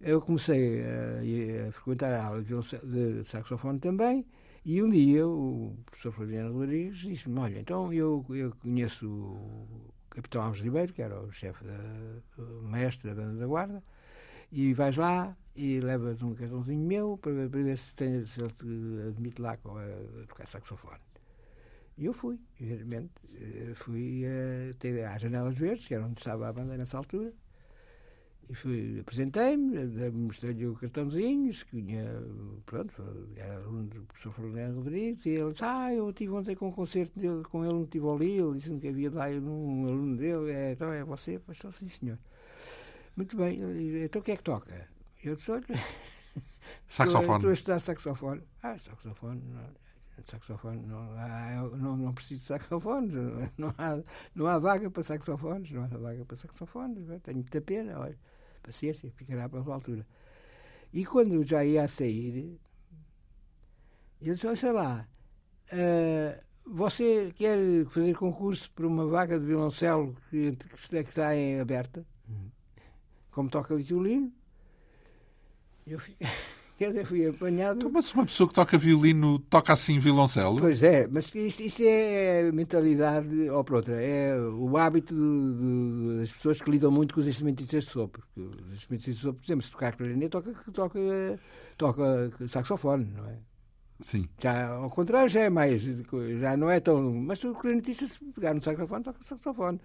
eu 0.00 0.20
comecei 0.20 0.82
a, 0.82 1.68
a 1.68 1.72
frequentar 1.72 2.12
a 2.12 2.24
aula 2.24 2.42
de 2.42 3.24
saxofone 3.24 3.78
também, 3.78 4.26
e 4.64 4.82
um 4.82 4.90
dia 4.90 5.26
o 5.26 5.76
professor 5.86 6.12
Flaviano 6.12 6.54
Rodrigues 6.58 6.98
disse-me: 6.98 7.38
Olha, 7.38 7.58
então 7.60 7.92
eu, 7.92 8.24
eu 8.30 8.52
conheço 8.62 9.06
o 9.06 9.92
capitão 10.08 10.42
Alves 10.42 10.62
Ribeiro, 10.62 10.92
que 10.92 11.02
era 11.02 11.20
o 11.20 11.30
chefe, 11.32 11.64
da, 11.64 12.42
o 12.42 12.68
mestre 12.68 13.10
da 13.10 13.14
banda 13.14 13.38
da 13.38 13.46
guarda, 13.46 13.82
e 14.50 14.72
vais 14.72 14.96
lá 14.96 15.36
e 15.54 15.80
levas 15.80 16.22
um 16.22 16.34
cartãozinho 16.34 16.86
meu 16.86 17.18
para, 17.18 17.48
para 17.48 17.62
ver 17.62 17.76
se, 17.76 17.94
tem, 17.94 18.24
se 18.24 18.40
ele 18.40 18.52
te 18.52 19.08
admite 19.08 19.40
lá 19.40 19.52
a 19.52 20.26
tocar 20.26 20.46
saxofone. 20.46 21.00
E 21.96 22.06
eu 22.06 22.12
fui, 22.12 22.38
evidentemente. 22.60 23.12
Eh, 23.34 23.72
fui 23.74 24.24
uh, 24.24 24.74
ter 24.74 25.04
às 25.04 25.22
Janelas 25.22 25.56
Verdes, 25.56 25.86
que 25.86 25.94
era 25.94 26.04
onde 26.04 26.18
estava 26.18 26.48
a 26.48 26.52
banda 26.52 26.76
nessa 26.76 26.98
altura. 26.98 27.32
E 28.48 28.54
fui, 28.54 29.00
apresentei-me, 29.00 30.10
mostrei-lhe 30.10 30.66
o 30.66 30.74
cartãozinho, 30.74 31.50
tinha, 31.52 32.04
pronto, 32.66 32.92
era 33.36 33.56
aluno 33.56 33.84
do 33.84 34.02
professor 34.02 34.32
Fernando 34.34 34.76
Rodrigues, 34.76 35.24
e 35.24 35.30
ele 35.30 35.50
disse, 35.50 35.64
ah, 35.64 35.94
eu 35.94 36.10
estive 36.10 36.32
ontem 36.32 36.54
com 36.54 36.68
um 36.68 36.72
concerto 36.72 37.18
dele, 37.18 37.42
com 37.44 37.64
ele 37.64 37.72
no 37.72 37.86
Tivoli, 37.86 38.38
ele 38.38 38.58
disse-me 38.58 38.80
que 38.80 38.88
havia 38.88 39.10
lá 39.10 39.28
um 39.28 39.86
aluno 39.86 40.16
dele, 40.18 40.50
é, 40.52 40.72
então 40.72 40.92
é 40.92 41.02
você? 41.04 41.38
Pois 41.38 41.56
estou 41.56 41.72
sim, 41.72 41.88
senhor. 41.88 42.18
Muito 43.16 43.34
bem, 43.34 43.60
então 44.04 44.20
o 44.20 44.24
que 44.24 44.32
é 44.32 44.36
que 44.36 44.42
toca? 44.42 44.88
Eu 45.22 45.36
disse, 45.36 45.50
olha... 45.50 45.64
Saxofone. 46.86 47.36
Estou 47.36 47.50
a 47.50 47.52
estudar 47.54 47.78
saxofone. 47.80 48.42
Ah, 48.62 48.78
saxofone, 48.78 49.40
não, 49.40 49.83
saxofone, 50.26 50.86
não, 50.86 51.12
há, 51.16 51.68
não, 51.76 51.96
não 51.96 52.14
preciso 52.14 52.40
de 52.40 52.46
saxofones, 52.46 53.12
não 53.58 53.74
há, 53.78 54.02
não 54.34 54.46
há 54.46 54.58
vaga 54.58 54.90
para 54.90 55.02
saxofones, 55.02 55.70
não 55.70 55.84
há 55.84 55.86
vaga 55.88 56.24
para 56.24 56.36
saxofones, 56.36 57.06
tenho 57.22 57.38
muita 57.38 57.60
pena, 57.60 57.98
olha, 57.98 58.18
paciência, 58.62 59.10
ficará 59.16 59.48
para 59.48 59.60
a 59.60 59.74
altura. 59.74 60.06
E 60.92 61.04
quando 61.04 61.42
já 61.44 61.64
ia 61.64 61.84
a 61.84 61.88
sair, 61.88 62.58
ele 64.20 64.34
disse, 64.34 64.56
sei 64.56 64.72
lá, 64.72 65.06
uh, 65.72 66.44
você 66.66 67.32
quer 67.36 67.58
fazer 67.86 68.14
concurso 68.14 68.70
para 68.72 68.86
uma 68.86 69.06
vaga 69.06 69.38
de 69.38 69.44
violoncelo 69.44 70.16
que, 70.30 70.56
que 70.56 70.96
está 70.96 71.36
em 71.36 71.60
aberta, 71.60 72.06
como 73.30 73.50
toca 73.50 73.76
violino? 73.76 74.32
Eu 75.86 75.98
fiquei... 75.98 76.26
Quer 76.84 76.90
dizer, 76.90 77.06
fui 77.06 77.26
apanhado. 77.26 77.90
Mas 77.90 78.12
uma 78.12 78.26
pessoa 78.26 78.46
que 78.46 78.52
toca 78.52 78.76
violino 78.76 79.38
toca 79.38 79.72
assim 79.72 79.98
violoncelo? 79.98 80.60
Pois 80.60 80.82
é, 80.82 81.08
mas 81.10 81.34
isto, 81.34 81.62
isto 81.62 81.82
é 81.82 82.52
mentalidade, 82.52 83.48
ou 83.48 83.64
por 83.64 83.76
outra, 83.76 83.94
é 84.02 84.38
o 84.38 84.76
hábito 84.76 85.14
de, 85.14 86.10
de, 86.10 86.20
das 86.20 86.32
pessoas 86.32 86.60
que 86.60 86.70
lidam 86.70 86.90
muito 86.90 87.14
com 87.14 87.20
os 87.20 87.26
instrumentistas 87.26 87.84
de 87.84 87.90
sopro. 87.90 88.22
Os 88.36 88.74
instrumentistas 88.74 89.14
de 89.14 89.20
sopro, 89.22 89.40
por 89.40 89.46
exemplo, 89.46 89.62
se 89.62 89.70
tocar 89.70 89.96
clarinete, 89.96 90.28
toca, 90.28 90.52
toca, 90.74 91.00
toca 91.78 92.48
saxofone, 92.48 93.10
não 93.16 93.24
é? 93.30 93.38
Sim. 94.00 94.28
Já, 94.38 94.68
ao 94.68 94.90
contrário, 94.90 95.28
já 95.28 95.40
é 95.40 95.50
mais. 95.50 95.82
Já 96.40 96.56
não 96.56 96.68
é 96.70 96.80
tão. 96.80 97.12
Mas 97.12 97.42
o 97.44 97.54
clarinetista, 97.54 98.06
se 98.06 98.18
pegar 98.34 98.52
no 98.52 98.62
saxofone, 98.62 99.04
toca 99.04 99.18
saxofone. 99.22 99.80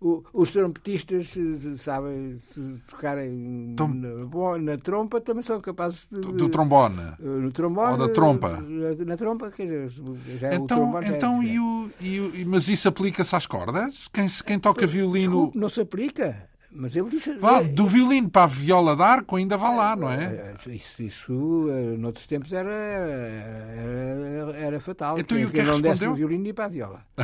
O, 0.00 0.22
os 0.32 0.52
trompetistas 0.52 1.28
sabem 1.76 2.38
se 2.38 2.80
tocarem 2.88 3.74
Tom... 3.76 3.88
na, 3.88 4.58
na, 4.58 4.76
trompa 4.76 5.20
também 5.20 5.42
são 5.42 5.60
capazes 5.60 6.06
de. 6.10 6.20
Do, 6.20 6.32
do 6.32 6.48
trombone. 6.48 7.14
No 7.18 7.50
trombone. 7.50 7.92
Ou 7.92 7.98
da 7.98 8.08
trompa. 8.14 8.60
Na, 8.60 9.04
na 9.04 9.16
trompa, 9.16 9.50
quer 9.50 9.64
dizer, 9.64 9.90
já 10.38 10.54
então, 10.54 10.92
o. 10.92 11.02
Então, 11.02 11.42
é, 11.42 11.46
e 11.46 11.58
o, 11.58 11.90
e 12.00 12.20
o, 12.20 12.48
mas 12.48 12.68
isso 12.68 12.86
aplica-se 12.86 13.34
às 13.34 13.44
cordas? 13.44 14.06
Quem, 14.12 14.28
quem 14.46 14.58
toca 14.60 14.86
violino. 14.86 15.50
Não 15.52 15.68
se 15.68 15.80
aplica. 15.80 16.48
Mas 16.70 16.94
ele 16.94 17.08
disse. 17.08 17.32
Vá, 17.34 17.62
do 17.62 17.86
violino 17.86 18.28
para 18.28 18.44
a 18.44 18.46
viola 18.46 18.94
de 18.94 19.02
arco 19.02 19.36
ainda 19.36 19.56
vá 19.56 19.70
lá, 19.70 19.96
não 19.96 20.10
é? 20.10 20.54
Isso, 20.66 21.02
isso 21.02 21.66
eh, 21.70 21.96
noutros 21.96 22.26
tempos 22.26 22.52
era, 22.52 22.70
era, 22.70 24.56
era 24.56 24.80
fatal. 24.80 25.18
Então, 25.18 25.38
e 25.38 25.46
o 25.46 25.50
que 25.50 25.60
é 25.60 25.62
não 25.62 25.72
respondeu? 25.72 25.92
desse 25.92 26.06
o 26.06 26.14
violino 26.14 26.46
e 26.46 26.52
para 26.52 26.66
a 26.66 26.68
viola. 26.68 27.06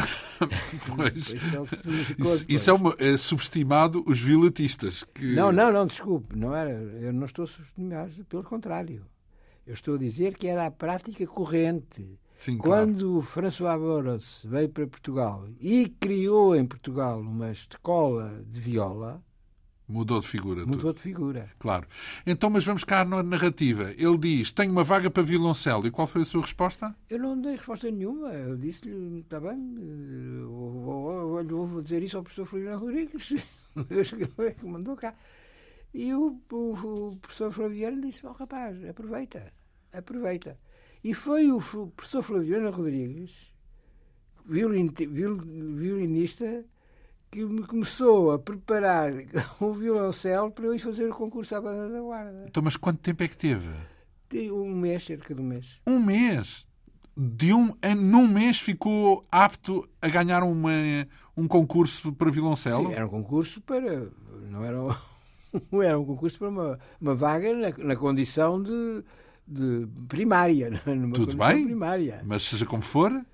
pois. 0.97 1.29
Isso, 1.29 2.15
isso, 2.19 2.47
isso 2.49 2.71
é, 2.71 2.73
uma, 2.73 2.95
é, 2.99 3.17
subestimado 3.19 4.03
os 4.07 4.19
violetistas. 4.19 5.05
Que... 5.15 5.35
Não, 5.35 5.53
não, 5.53 5.71
não, 5.71 5.87
desculpe. 5.87 6.37
Não 6.37 6.55
era, 6.55 6.71
eu 6.71 7.13
não 7.13 7.27
estou 7.27 7.47
subestimado, 7.47 8.13
pelo 8.29 8.43
contrário. 8.43 9.05
Eu 9.67 9.75
estou 9.75 9.95
a 9.95 9.99
dizer 9.99 10.37
que 10.37 10.47
era 10.47 10.67
a 10.67 10.71
prática 10.71 11.27
corrente. 11.27 12.19
Sim, 12.35 12.59
Quando 12.59 13.07
claro. 13.07 13.23
François 13.23 13.79
Boros 13.79 14.45
veio 14.45 14.69
para 14.69 14.87
Portugal 14.87 15.47
e 15.61 15.89
criou 16.01 16.57
em 16.57 16.67
Portugal 16.67 17.21
uma 17.21 17.51
escola 17.51 18.43
de 18.47 18.61
viola, 18.61 19.23
Mudou 19.87 20.21
de 20.21 20.27
figura. 20.27 20.65
Mudou 20.65 20.79
tudo. 20.79 20.97
de 20.97 21.03
figura. 21.03 21.51
Claro. 21.59 21.87
Então, 22.27 22.49
mas 22.49 22.65
vamos 22.65 22.85
cá 22.85 23.05
na 23.05 23.23
narrativa. 23.23 23.93
Ele 23.99 24.17
diz: 24.17 24.51
Tenho 24.51 24.73
uma 24.73 24.83
vaga 24.83 25.11
para 25.11 25.23
violoncelo. 25.23 25.87
E 25.87 25.91
qual 25.91 26.07
foi 26.07 26.23
a 26.23 26.25
sua 26.25 26.41
resposta? 26.41 26.97
Eu 27.11 27.19
não 27.19 27.39
dei 27.39 27.53
resposta 27.53 27.91
nenhuma. 27.91 28.33
Eu 28.33 28.57
disse-lhe: 28.57 29.21
Está 29.21 29.39
bem, 29.41 29.75
eh, 29.79 30.45
vou, 30.47 31.45
vou, 31.45 31.67
vou, 31.67 31.83
dizer 31.83 32.03
isso 32.03 32.17
ao 32.17 32.23
professor 32.23 32.47
Floriano 32.47 32.79
Rodrigues. 32.79 33.35
que 34.59 34.67
mandou 34.67 34.97
cá. 34.97 35.15
E 35.95 36.13
o, 36.13 36.41
o, 36.51 36.57
o 36.57 37.17
professor 37.17 37.53
Flaviano 37.53 38.01
disse: 38.01 38.27
oh, 38.27 38.33
Rapaz, 38.33 38.85
aproveita, 38.85 39.53
aproveita. 39.93 40.59
E 41.05 41.15
foi 41.15 41.53
o 41.53 41.61
professor 41.95 42.23
Flaviano 42.23 42.71
Rodrigues, 42.71 43.31
violin, 44.45 44.89
viol, 44.89 45.37
violinista, 45.37 46.65
que 47.35 47.45
me 47.45 47.67
começou 47.67 48.31
a 48.31 48.39
preparar 48.39 49.13
o 49.59 49.73
violoncelo 49.75 50.53
para 50.53 50.67
eu 50.67 50.75
ir 50.75 50.79
fazer 50.79 51.11
o 51.11 51.15
concurso 51.15 51.57
à 51.57 51.61
banda 51.61 51.89
da 51.89 52.01
guarda. 52.01 52.45
Então, 52.47 52.63
mas 52.63 52.77
quanto 52.77 53.01
tempo 53.01 53.25
é 53.25 53.29
que 53.29 53.37
teve? 53.37 53.71
Um 54.53 54.73
mês, 54.73 55.05
cerca 55.05 55.35
de 55.35 55.41
um 55.41 55.45
mês. 55.45 55.81
Um 55.85 55.99
mês? 55.99 56.65
De 57.17 57.53
um, 57.53 57.75
num 57.97 58.29
mês 58.29 58.61
ficou 58.61 59.27
apto 59.31 59.89
a 60.01 60.09
ganhar 60.09 60.45
uma, 60.45 60.71
um 61.37 61.49
concurso 61.49 62.13
para 62.13 62.31
violoncelo? 62.31 62.89
Sim, 62.89 62.93
era 62.95 63.07
um 63.07 63.09
concurso 63.11 63.61
para... 63.61 64.09
Não 64.49 64.65
era 64.65 64.81
um, 64.81 64.95
era 65.83 65.99
um 65.99 66.05
concurso 66.05 66.39
para 66.39 66.49
uma, 66.49 66.79
uma 67.01 67.15
vaga 67.17 67.53
na, 67.53 67.85
na 67.85 67.97
condição 67.97 68.63
de, 68.63 69.05
de 69.47 69.89
primária. 70.09 70.71
Numa 70.87 71.15
Tudo 71.15 71.37
bem, 71.37 71.65
primária. 71.65 72.23
mas 72.25 72.45
seja 72.45 72.65
como 72.65 72.83
for, 72.83 73.25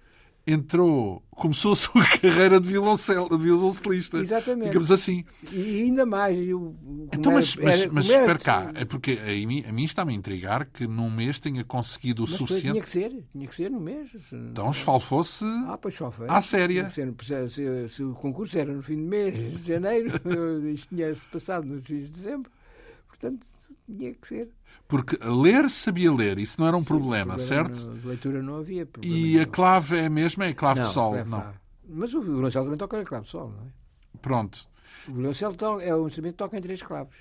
entrou, 0.52 1.22
começou 1.30 1.72
a 1.72 1.76
sua 1.76 2.04
carreira 2.04 2.60
de, 2.60 2.68
violoncelo, 2.68 3.28
de 3.28 3.42
violoncelista. 3.42 4.18
Exatamente. 4.18 4.68
Digamos 4.68 4.90
assim. 4.90 5.24
E 5.52 5.82
ainda 5.82 6.04
mais. 6.04 6.38
Eu, 6.38 6.76
então, 7.12 7.32
mas, 7.32 7.56
era, 7.56 7.66
mas, 7.66 7.86
mas 7.86 8.04
espera 8.06 8.38
cá, 8.38 8.72
é 8.74 8.84
porque 8.84 9.18
a 9.20 9.46
mim, 9.46 9.64
a 9.66 9.72
mim 9.72 9.84
está-me 9.84 10.12
a 10.12 10.16
intrigar 10.16 10.66
que 10.66 10.86
num 10.86 11.10
mês 11.10 11.40
tenha 11.40 11.64
conseguido 11.64 12.24
o 12.24 12.28
mas 12.28 12.36
suficiente. 12.36 12.72
Tinha 12.72 12.82
que 12.82 12.90
ser, 12.90 13.24
tinha 13.32 13.46
que 13.46 13.54
ser 13.54 13.70
num 13.70 13.80
mês. 13.80 14.10
Então 14.32 14.70
esfalfou-se 14.70 15.44
ah, 15.44 15.78
pois 15.80 15.96
à 16.28 16.42
séria. 16.42 16.90
Se, 16.90 17.48
se, 17.48 17.88
se, 17.88 18.02
o 18.02 18.14
concurso 18.14 18.56
era 18.56 18.72
no 18.72 18.82
fim 18.82 18.96
de 18.96 19.02
mês, 19.02 19.60
de 19.60 19.68
janeiro, 19.68 20.10
isto 20.72 20.94
tinha-se 20.94 21.26
passado 21.26 21.66
nos 21.66 21.84
fins 21.84 22.06
de 22.06 22.20
dezembro, 22.20 22.50
portanto 23.08 23.46
tinha 23.86 24.14
que 24.14 24.26
ser. 24.26 24.48
Porque 24.90 25.16
ler 25.22 25.70
sabia 25.70 26.12
ler, 26.12 26.38
isso 26.38 26.60
não 26.60 26.66
era 26.66 26.76
um 26.76 26.80
Sim, 26.80 26.86
problema, 26.86 27.38
certo? 27.38 27.78
De 27.94 28.06
leitura 28.06 28.42
não 28.42 28.56
havia 28.56 28.84
problema. 28.84 29.16
E 29.16 29.38
a 29.38 29.46
clave 29.46 29.96
é 29.96 30.06
a 30.06 30.10
mesma? 30.10 30.44
É 30.46 30.48
a 30.48 30.54
clave 30.54 30.80
não, 30.80 30.88
de 30.88 30.92
sol? 30.92 31.16
É 31.16 31.24
não. 31.24 31.44
Mas 31.88 32.12
o 32.12 32.20
violoncelo 32.20 32.64
também 32.64 32.78
toca 32.78 32.98
na 32.98 33.04
clave 33.04 33.24
de 33.24 33.30
sol, 33.30 33.54
não 33.56 33.66
é? 33.66 33.70
Pronto. 34.20 34.68
O 35.08 35.12
violoncelo 35.12 35.80
é 35.80 35.94
um 35.94 36.06
instrumento 36.08 36.32
que 36.32 36.38
toca 36.38 36.58
em 36.58 36.60
três 36.60 36.82
claves. 36.82 37.16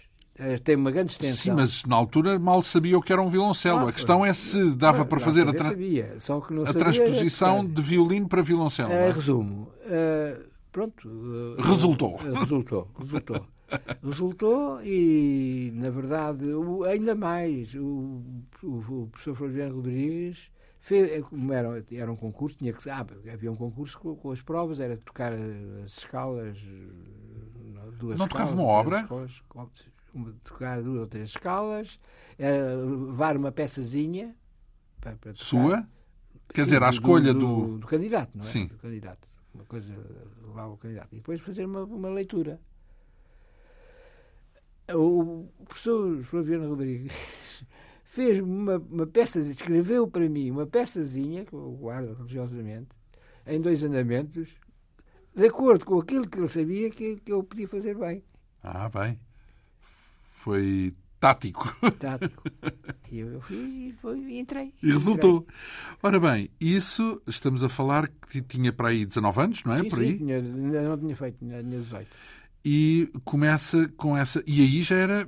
Tem 0.64 0.76
uma 0.76 0.90
grande 0.90 1.12
extensão. 1.12 1.38
Sim, 1.38 1.52
mas 1.52 1.84
na 1.84 1.96
altura 1.96 2.40
mal 2.40 2.64
sabia 2.64 2.98
o 2.98 3.02
que 3.02 3.12
era 3.12 3.22
um 3.22 3.28
violoncelo. 3.28 3.86
Ah, 3.86 3.90
a 3.90 3.94
questão 3.94 4.26
é 4.26 4.32
se 4.32 4.72
dava 4.72 5.04
para 5.04 5.20
fazer 5.20 5.48
a, 5.48 5.54
tra 5.54 5.70
sabia. 5.70 6.18
Não 6.50 6.64
a 6.66 6.74
transposição 6.74 7.66
de 7.66 7.82
violino 7.82 8.28
para 8.28 8.42
violoncelo. 8.42 8.90
É, 8.90 9.12
resumo. 9.12 9.70
Uh, 9.86 10.46
pronto. 10.72 11.08
Uh, 11.08 11.62
resultou. 11.62 12.16
resultou. 12.16 12.88
Resultou. 12.98 13.46
Resultou 14.04 14.82
e, 14.84 15.72
na 15.76 15.90
verdade, 15.90 16.46
ainda 16.90 17.16
mais, 17.16 17.74
o, 17.76 18.22
o, 18.64 18.68
o 18.68 19.10
professor 19.12 19.36
Floriano 19.36 19.76
Rodrigues 19.76 20.52
fez, 20.80 21.26
como 21.26 21.54
era, 21.54 21.86
era 21.92 22.12
um 22.12 22.16
concurso, 22.16 22.58
tinha 22.58 22.74
que, 22.74 22.90
ah, 22.90 23.06
havia 23.32 23.52
um 23.52 23.56
concurso 23.56 24.00
com, 24.00 24.16
com, 24.16 24.32
as 24.32 24.42
provas, 24.42 24.80
era 24.80 24.98
tocar 24.98 25.34
as 25.34 25.98
escalas, 25.98 26.58
duas 27.98 28.18
Não 28.18 28.26
escalas, 28.26 28.30
tocava 28.30 28.54
uma 28.54 28.64
obra? 28.64 29.08
Tocar 30.44 30.82
duas 30.82 31.02
ou 31.02 31.08
três 31.08 31.30
escalas, 31.30 32.00
era 32.38 32.76
levar 32.76 33.38
uma 33.38 33.52
peçazinha 33.52 34.36
para, 35.00 35.16
para. 35.16 35.36
Sua? 35.36 35.88
Quer 36.52 36.64
Sim, 36.64 36.66
dizer, 36.66 36.84
à 36.84 36.90
escolha 36.90 37.34
do, 37.34 37.40
do... 37.40 37.68
do, 37.68 37.78
do 37.80 37.88
candidato, 37.88 38.32
não 38.34 38.44
é? 38.44 38.48
Sim. 38.48 38.66
Do 38.66 38.78
candidato. 38.78 39.28
Uma 39.54 39.66
coisa 39.66 39.94
levava 40.42 40.74
o 40.74 40.78
candidato. 40.78 41.10
E 41.12 41.18
depois 41.18 41.42
fazer 41.42 41.66
uma, 41.66 41.84
uma 41.84 42.10
leitura 42.10 42.60
o 44.96 45.48
professor 45.66 46.24
Flaviano 46.24 46.70
Rodrigues 46.70 47.14
fez 48.04 48.40
uma, 48.40 48.78
uma 48.78 49.08
peça, 49.08 49.40
escreveu 49.40 50.08
para 50.08 50.28
mim 50.30 50.52
uma 50.52 50.66
peçazinha, 50.66 51.46
que 51.46 51.54
eu 51.54 51.72
guardo 51.80 52.14
religiosamente, 52.14 52.90
em 53.46 53.62
dois 53.62 53.84
andamentos, 53.84 54.50
de 55.36 55.46
acordo 55.46 55.86
com 55.86 56.00
aquilo 56.00 56.28
que 56.28 56.40
ele 56.40 56.48
sabia 56.48 56.90
que, 56.90 57.18
que 57.18 57.32
eu 57.32 57.44
podia 57.44 57.68
fazer 57.68 57.98
bem. 57.98 58.24
Ah, 58.62 58.90
bem. 58.90 59.20
Foi 60.32 60.94
tático. 61.20 61.76
Tático. 62.00 62.44
E 63.12 63.20
eu 63.20 63.42
fui, 63.42 63.96
fui, 64.02 64.20
e 64.20 64.40
entrei. 64.40 64.74
E 64.82 64.92
resultou. 64.92 65.42
Entrei. 65.42 65.56
Ora 66.04 66.20
bem, 66.20 66.50
isso 66.60 67.22
estamos 67.28 67.64
a 67.64 67.70
falar 67.70 68.08
que 68.08 68.42
tinha 68.42 68.72
para 68.72 68.90
aí 68.90 69.06
19 69.06 69.42
anos, 69.42 69.64
não 69.64 69.74
é? 69.74 69.80
Sim, 69.80 69.90
Por 69.90 70.00
aí? 70.00 70.08
Sim, 70.10 70.18
tinha, 70.18 70.42
não 70.42 70.98
tinha 70.98 71.16
feito, 71.16 71.38
tinha 71.40 71.64
18 71.64 72.08
e 72.64 73.10
começa 73.24 73.88
com 73.96 74.18
essa. 74.18 74.44
E 74.46 74.62
aí 74.62 74.84
já 74.84 74.96
era 74.96 75.28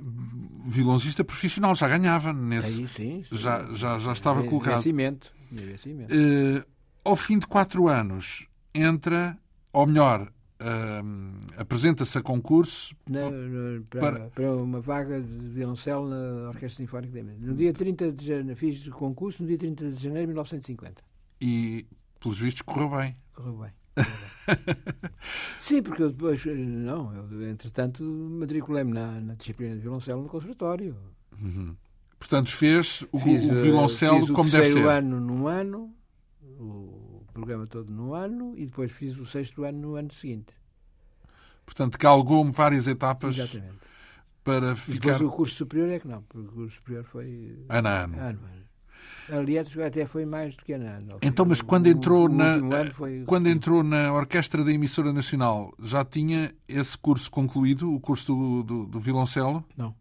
violoncista 0.64 1.24
profissional, 1.24 1.74
já 1.74 1.88
ganhava 1.88 2.32
nesse. 2.32 2.82
Aí, 2.82 2.88
sim, 2.88 3.24
sim. 3.24 3.36
Já, 3.36 3.72
já, 3.72 3.98
já 3.98 4.12
estava 4.12 4.42
colocado. 4.44 4.76
Vencimento. 4.76 5.34
Uh, 5.52 6.64
ao 7.04 7.16
fim 7.16 7.38
de 7.38 7.46
quatro 7.46 7.88
anos, 7.88 8.46
entra, 8.74 9.36
ou 9.72 9.86
melhor, 9.86 10.32
uh, 10.60 11.46
apresenta-se 11.56 12.16
a 12.16 12.22
concurso 12.22 12.94
na, 13.08 13.30
na, 13.30 13.82
para, 13.90 14.12
para... 14.12 14.30
para, 14.30 14.56
uma 14.56 14.80
vaga 14.80 15.20
de 15.20 15.48
violoncelo 15.48 16.08
na 16.08 16.48
Orquestra 16.48 16.84
Sinfónica 16.84 17.22
de 17.22 17.22
No 17.22 17.54
dia 17.54 17.72
30 17.72 18.12
de 18.12 18.26
janeiro, 18.26 18.56
fiz 18.58 18.86
o 18.86 18.92
concurso 18.92 19.42
no 19.42 19.48
dia 19.48 19.58
30 19.58 19.90
de 19.90 20.02
janeiro 20.02 20.28
de 20.28 20.32
1950. 20.32 21.02
E, 21.40 21.86
pelos 22.20 22.38
vistos, 22.38 22.62
correu 22.62 22.88
bem. 22.90 23.16
Correu 23.34 23.58
bem. 23.58 23.70
Sim, 25.60 25.82
porque 25.82 26.02
eu 26.02 26.10
depois, 26.10 26.44
não, 26.46 27.14
eu, 27.14 27.50
entretanto, 27.50 28.02
matriculei-me 28.02 28.92
na, 28.92 29.20
na, 29.20 29.34
disciplina 29.34 29.74
de 29.74 29.80
violoncelo 29.80 30.22
no 30.22 30.28
conservatório. 30.28 30.96
Uhum. 31.40 31.76
Portanto, 32.18 32.50
fez 32.50 33.06
o, 33.12 33.18
fiz, 33.18 33.44
o 33.44 33.52
violoncelo 33.60 34.20
fiz 34.26 34.30
como 34.30 34.50
deve 34.50 34.66
ser. 34.66 34.84
o 34.84 34.88
ano 34.88 35.20
num 35.20 35.46
ano, 35.46 35.94
o 36.58 37.24
programa 37.32 37.66
todo 37.66 37.90
num 37.90 38.14
ano, 38.14 38.54
e 38.56 38.66
depois 38.66 38.90
fiz 38.92 39.18
o 39.18 39.26
sexto 39.26 39.64
ano 39.64 39.78
no 39.78 39.96
ano 39.96 40.12
seguinte. 40.12 40.54
Portanto, 41.64 41.98
galgou-me 41.98 42.50
várias 42.50 42.86
etapas 42.86 43.38
Exatamente. 43.38 43.78
para 44.42 44.72
e 44.72 44.76
ficar. 44.76 45.12
depois 45.12 45.20
o 45.20 45.30
curso 45.30 45.56
superior 45.56 45.88
é 45.90 45.98
que 45.98 46.08
não, 46.08 46.22
porque 46.22 46.48
o 46.48 46.52
curso 46.52 46.76
superior 46.76 47.04
foi. 47.04 47.64
Ano 47.68 47.88
a 47.88 48.04
ano. 48.04 48.14
ano, 48.18 48.40
ano. 48.44 48.61
Aliás, 49.30 49.76
até 49.78 50.06
foi 50.06 50.24
mais 50.24 50.56
do 50.56 50.64
que 50.64 50.72
ano. 50.72 51.18
Então, 51.22 51.44
mas 51.46 51.60
quando 51.60 51.86
entrou, 51.86 52.28
o, 52.28 52.32
o 52.32 52.34
na, 52.34 52.90
foi... 52.92 53.24
quando 53.26 53.48
entrou 53.48 53.82
na 53.82 54.12
Orquestra 54.12 54.64
da 54.64 54.72
Emissora 54.72 55.12
Nacional, 55.12 55.72
já 55.82 56.04
tinha 56.04 56.52
esse 56.68 56.96
curso 56.98 57.30
concluído, 57.30 57.92
o 57.92 58.00
curso 58.00 58.34
do, 58.34 58.62
do, 58.62 58.86
do 58.86 59.00
violoncelo? 59.00 59.64
Não. 59.76 59.94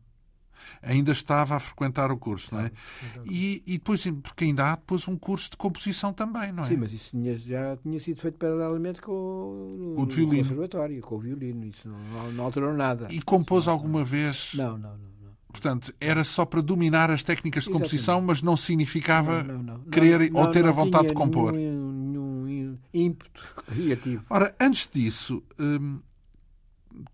Ainda 0.82 1.12
estava 1.12 1.56
a 1.56 1.60
frequentar 1.60 2.12
o 2.12 2.18
curso, 2.18 2.56
não 2.56 2.62
é? 2.62 2.72
Então, 3.12 3.24
E, 3.26 3.62
e 3.68 3.74
depois, 3.78 4.04
porque 4.24 4.46
ainda 4.46 4.72
há 4.72 4.76
depois 4.76 5.08
um 5.08 5.16
curso 5.16 5.52
de 5.52 5.58
composição 5.58 6.12
também, 6.12 6.52
não 6.52 6.64
é? 6.64 6.68
Sim, 6.68 6.78
mas 6.78 6.92
isso 6.94 7.12
tinha, 7.12 7.38
já 7.38 7.78
tinha 7.78 8.00
sido 8.00 8.20
feito 8.22 8.38
paralelamente 8.38 9.02
com 9.02 9.12
o, 9.12 9.96
o 10.02 10.06
violino. 10.06 10.44
conservatório, 10.44 11.02
com 11.02 11.16
o 11.16 11.20
violino. 11.20 11.66
Isso 11.66 11.88
não, 11.88 12.32
não 12.32 12.44
alterou 12.46 12.74
nada. 12.74 13.08
E 13.12 13.22
compôs 13.22 13.68
alguma 13.68 14.04
vez? 14.04 14.52
Não, 14.56 14.78
não, 14.78 14.98
não. 14.98 15.11
Portanto, 15.52 15.94
era 16.00 16.24
só 16.24 16.46
para 16.46 16.62
dominar 16.62 17.12
as 17.12 17.24
técnicas 17.24 17.66
de 17.66 17.70
composição, 17.70 18.16
Exatamente. 18.16 18.28
mas 18.28 18.42
não 18.42 18.56
significava 18.56 19.44
não, 19.44 19.58
não, 19.58 19.78
não. 19.78 19.80
querer 19.86 20.32
ou 20.34 20.48
ter 20.50 20.66
a 20.66 20.72
vontade 20.72 21.10
de 21.10 21.14
compor. 21.14 21.52
Nenhum, 21.52 21.92
nenhum 21.92 22.78
ímpeto 22.94 23.42
criativo. 23.68 24.24
Ora, 24.30 24.56
antes 24.60 24.90
disso, 24.92 25.44
hum, 25.60 26.00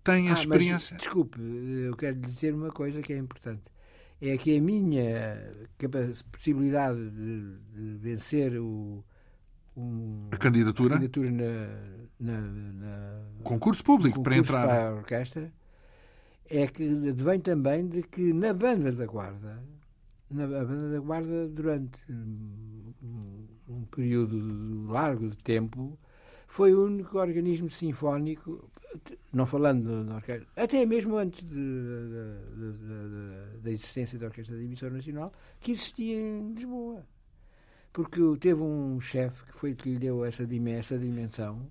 tem 0.03 0.29
a 0.29 0.31
ah, 0.31 0.33
experiência. 0.33 0.93
Mas, 0.93 1.03
desculpe, 1.03 1.39
eu 1.41 1.95
quero 1.95 2.15
dizer 2.19 2.53
uma 2.53 2.69
coisa 2.69 3.01
que 3.01 3.13
é 3.13 3.17
importante. 3.17 3.63
É 4.19 4.35
que 4.37 4.57
a 4.57 4.61
minha 4.61 5.53
possibilidade 6.31 7.09
de, 7.11 7.57
de 7.73 7.97
vencer 7.97 8.59
o, 8.59 9.03
um, 9.75 10.27
a 10.31 10.37
candidatura, 10.37 10.95
a 10.95 10.97
candidatura 10.97 11.31
na, 11.31 12.31
na, 12.31 12.41
na 12.41 13.21
concurso 13.43 13.83
público 13.83 14.17
concurso 14.17 14.23
para 14.23 14.37
entrar 14.37 14.67
para 14.67 14.89
a 14.89 14.93
orquestra 14.95 15.53
é 16.49 16.67
que 16.67 16.83
advém 17.09 17.39
também 17.39 17.87
de 17.87 18.03
que 18.03 18.33
na 18.33 18.53
banda 18.53 18.91
da 18.91 19.05
guarda, 19.05 19.63
na 20.29 20.43
a 20.43 20.65
banda 20.65 20.91
da 20.91 20.99
guarda 20.99 21.47
durante 21.47 21.99
um, 22.11 23.47
um 23.67 23.83
período 23.85 24.87
largo 24.91 25.29
de 25.29 25.37
tempo 25.37 25.97
foi 26.47 26.73
o 26.73 26.85
único 26.85 27.19
organismo 27.19 27.69
sinfónico, 27.69 28.69
não 29.33 29.45
falando 29.45 30.05
da 30.05 30.15
orquestra, 30.15 30.47
até 30.55 30.85
mesmo 30.85 31.17
antes 31.17 31.41
de, 31.41 31.49
de, 31.49 32.71
de, 32.73 33.61
da 33.61 33.71
existência 33.71 34.17
da 34.17 34.27
Orquestra 34.27 34.55
da 34.55 34.63
Emissora 34.63 34.93
Nacional, 34.93 35.33
que 35.59 35.71
existia 35.73 36.15
em 36.17 36.53
Lisboa. 36.53 37.05
Porque 37.91 38.21
teve 38.39 38.61
um 38.61 38.99
chefe 39.01 39.45
que 39.45 39.53
foi 39.53 39.75
que 39.75 39.89
lhe 39.89 39.99
deu 39.99 40.23
essa, 40.23 40.43
essa 40.43 40.97
dimensão, 40.97 41.69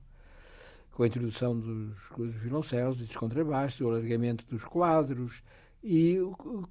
com 0.96 1.02
a 1.02 1.06
introdução 1.06 1.59
dos, 1.59 1.94
dos 2.16 2.35
violoncelos 2.37 2.98
e 2.98 3.04
dos 3.04 3.16
contrabaixos, 3.16 3.82
o 3.82 3.88
alargamento 3.90 4.46
dos 4.48 4.64
quadros, 4.64 5.42
e 5.85 6.18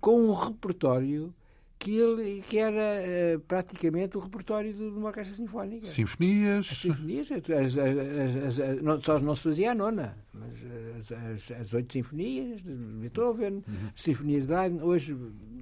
com 0.01 0.19
um 0.19 0.33
repertório 0.33 1.31
que, 1.77 1.95
ele, 1.95 2.41
que 2.41 2.57
era 2.57 3.03
uh, 3.35 3.39
praticamente 3.41 4.17
o 4.17 4.19
repertório 4.19 4.73
de 4.73 4.81
uma 4.81 5.09
orquestra 5.09 5.35
sinfónica. 5.35 5.85
Sinfonias? 5.85 6.71
As 6.71 6.77
sinfonias, 6.79 7.27
as, 7.31 7.77
as, 7.77 8.59
as, 8.59 8.81
não, 8.81 8.99
só 8.99 9.19
não 9.19 9.35
se 9.35 9.43
fazia 9.43 9.73
a 9.73 9.75
nona, 9.75 10.17
mas 10.33 11.51
as, 11.51 11.73
oito 11.75 11.93
sinfonias 11.93 12.63
de 12.63 12.73
Beethoven, 12.73 13.63
uhum. 13.67 13.89
as 13.93 14.01
sinfonias 14.01 14.47
de 14.47 14.53
Haydn, 14.55 14.81
hoje 14.81 15.15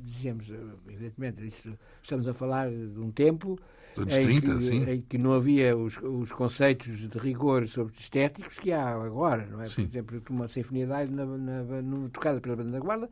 dizemos, 0.05 0.47
evidentemente, 0.87 1.45
isto, 1.45 1.77
estamos 2.01 2.25
a 2.29 2.33
falar 2.33 2.69
de 2.69 2.97
um 2.97 3.11
tempo 3.11 3.59
Anos 3.97 4.13
30, 4.15 4.55
que, 4.55 4.61
sim. 4.63 4.89
em 4.89 5.01
que 5.01 5.17
não 5.17 5.33
havia 5.33 5.77
os, 5.77 5.97
os 6.01 6.31
conceitos 6.31 7.09
de 7.09 7.17
rigor 7.17 7.67
sobre 7.67 7.93
estéticos 7.97 8.57
que 8.59 8.71
há 8.71 8.89
agora, 8.89 9.45
não 9.45 9.61
é? 9.61 9.67
Sim. 9.67 9.87
Por 9.87 9.91
exemplo, 10.15 10.21
uma 10.29 10.47
sinfonia 10.47 10.87
na, 10.87 11.05
na, 11.05 11.81
na, 11.81 12.09
tocada 12.09 12.41
pela 12.41 12.55
banda 12.55 12.71
da 12.71 12.79
guarda 12.79 13.09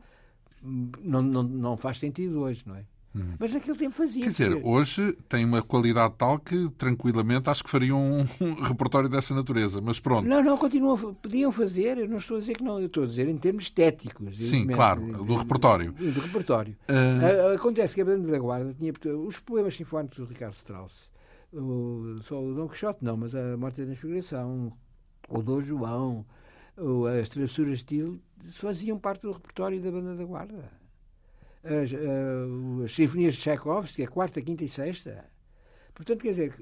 não, 0.62 1.22
não, 1.22 1.42
não 1.42 1.76
faz 1.76 1.98
sentido 1.98 2.40
hoje, 2.40 2.62
não 2.66 2.76
é? 2.76 2.84
Uhum. 3.14 3.34
Mas 3.38 3.52
naquele 3.52 3.76
tempo 3.76 3.94
fazia. 3.94 4.22
Quer 4.22 4.30
dizer, 4.30 4.60
hoje 4.64 5.12
tem 5.28 5.44
uma 5.44 5.62
qualidade 5.62 6.14
tal 6.16 6.38
que 6.38 6.70
tranquilamente 6.78 7.50
acho 7.50 7.62
que 7.62 7.68
fariam 7.68 8.00
um, 8.40 8.54
repertório 8.62 9.08
dessa 9.08 9.34
natureza, 9.34 9.80
mas 9.80 10.00
pronto. 10.00 10.26
Não, 10.26 10.42
não, 10.42 10.56
continuam, 10.56 11.14
podiam 11.14 11.52
fazer, 11.52 11.98
eu 11.98 12.08
não 12.08 12.16
estou 12.16 12.38
a 12.38 12.40
dizer 12.40 12.56
que 12.56 12.64
não, 12.64 12.80
eu 12.80 12.86
estou 12.86 13.04
a 13.04 13.06
dizer 13.06 13.28
em 13.28 13.36
termos 13.36 13.64
estéticos. 13.64 14.36
Sim, 14.38 14.66
claro, 14.66 15.24
do 15.24 15.36
repertório. 15.36 15.92
Do 15.92 16.20
repertório. 16.20 16.76
Uh... 16.88 17.54
Acontece 17.54 17.94
que 17.94 18.00
a 18.00 18.04
Banda 18.04 18.30
da 18.30 18.38
Guarda 18.38 18.74
tinha 18.74 18.92
os 19.18 19.38
poemas 19.38 19.76
sinfónicos 19.76 20.18
do 20.18 20.24
Ricardo 20.24 20.54
Strauss, 20.54 21.10
o, 21.52 22.18
só 22.22 22.42
o 22.42 22.54
Dom 22.54 22.66
Quixote 22.66 23.04
não, 23.04 23.16
mas 23.16 23.34
a 23.34 23.56
Morte 23.58 23.80
da 23.80 23.86
Transfiguração, 23.86 24.72
o 25.28 25.42
Dom 25.42 25.60
João, 25.60 26.24
as 27.20 27.28
Travessuras 27.28 27.78
de 27.78 27.84
Estilo, 27.84 28.18
faziam 28.52 28.98
parte 28.98 29.22
do 29.22 29.32
repertório 29.32 29.80
da 29.82 29.90
Banda 29.90 30.16
da 30.16 30.24
Guarda 30.24 30.81
as, 31.64 31.92
uh, 31.92 32.84
as 32.84 32.92
sinfonias 32.92 33.34
de 33.34 33.40
Tchaikovsky, 33.40 34.02
a 34.02 34.08
quarta, 34.08 34.42
quinta 34.42 34.64
e 34.64 34.68
sexta. 34.68 35.24
Portanto, 35.94 36.22
quer 36.22 36.30
dizer, 36.30 36.54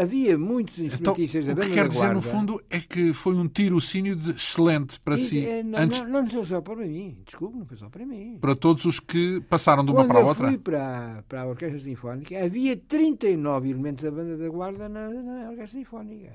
havia 0.00 0.38
muitos 0.38 0.78
instrumentistas 0.78 1.44
então, 1.44 1.54
da 1.54 1.60
banda 1.60 1.66
O 1.66 1.68
que 1.68 1.74
quer 1.74 1.88
dizer, 1.88 2.14
no 2.14 2.22
fundo, 2.22 2.62
é 2.70 2.80
que 2.80 3.12
foi 3.12 3.34
um 3.34 3.46
tirocínio 3.46 4.16
de 4.16 4.30
excelente 4.30 4.98
para 4.98 5.16
Isso, 5.16 5.28
si. 5.28 5.46
É, 5.46 5.62
não, 5.62 5.78
antes... 5.78 6.00
não, 6.00 6.22
não, 6.24 6.44
só 6.46 6.62
para 6.62 6.76
mim, 6.76 7.18
desculpe, 7.26 7.58
não 7.58 7.66
foi 7.66 7.76
só 7.76 7.90
para 7.90 8.06
mim. 8.06 8.38
Para 8.40 8.56
todos 8.56 8.86
os 8.86 8.98
que 8.98 9.40
passaram 9.42 9.84
de 9.84 9.90
uma 9.90 10.00
Quando 10.00 10.08
para 10.08 10.18
a 10.18 10.24
outra? 10.24 10.44
Quando 10.44 10.46
eu 10.46 10.52
fui 10.52 10.58
para, 10.58 11.24
para 11.28 11.42
a 11.42 11.46
Orquestra 11.46 11.78
Sinfónica, 11.78 12.42
havia 12.42 12.74
39 12.74 13.68
elementos 13.68 14.02
da 14.02 14.10
banda 14.10 14.36
da 14.38 14.48
guarda 14.48 14.88
na, 14.88 15.10
na 15.10 15.50
Orquestra 15.50 15.78
Sinfónica. 15.78 16.32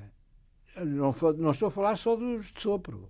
Não, 0.78 1.16
não 1.38 1.52
estou 1.52 1.68
a 1.68 1.72
falar 1.72 1.96
só 1.96 2.16
dos 2.16 2.54
de 2.54 2.62
sopro. 2.62 3.10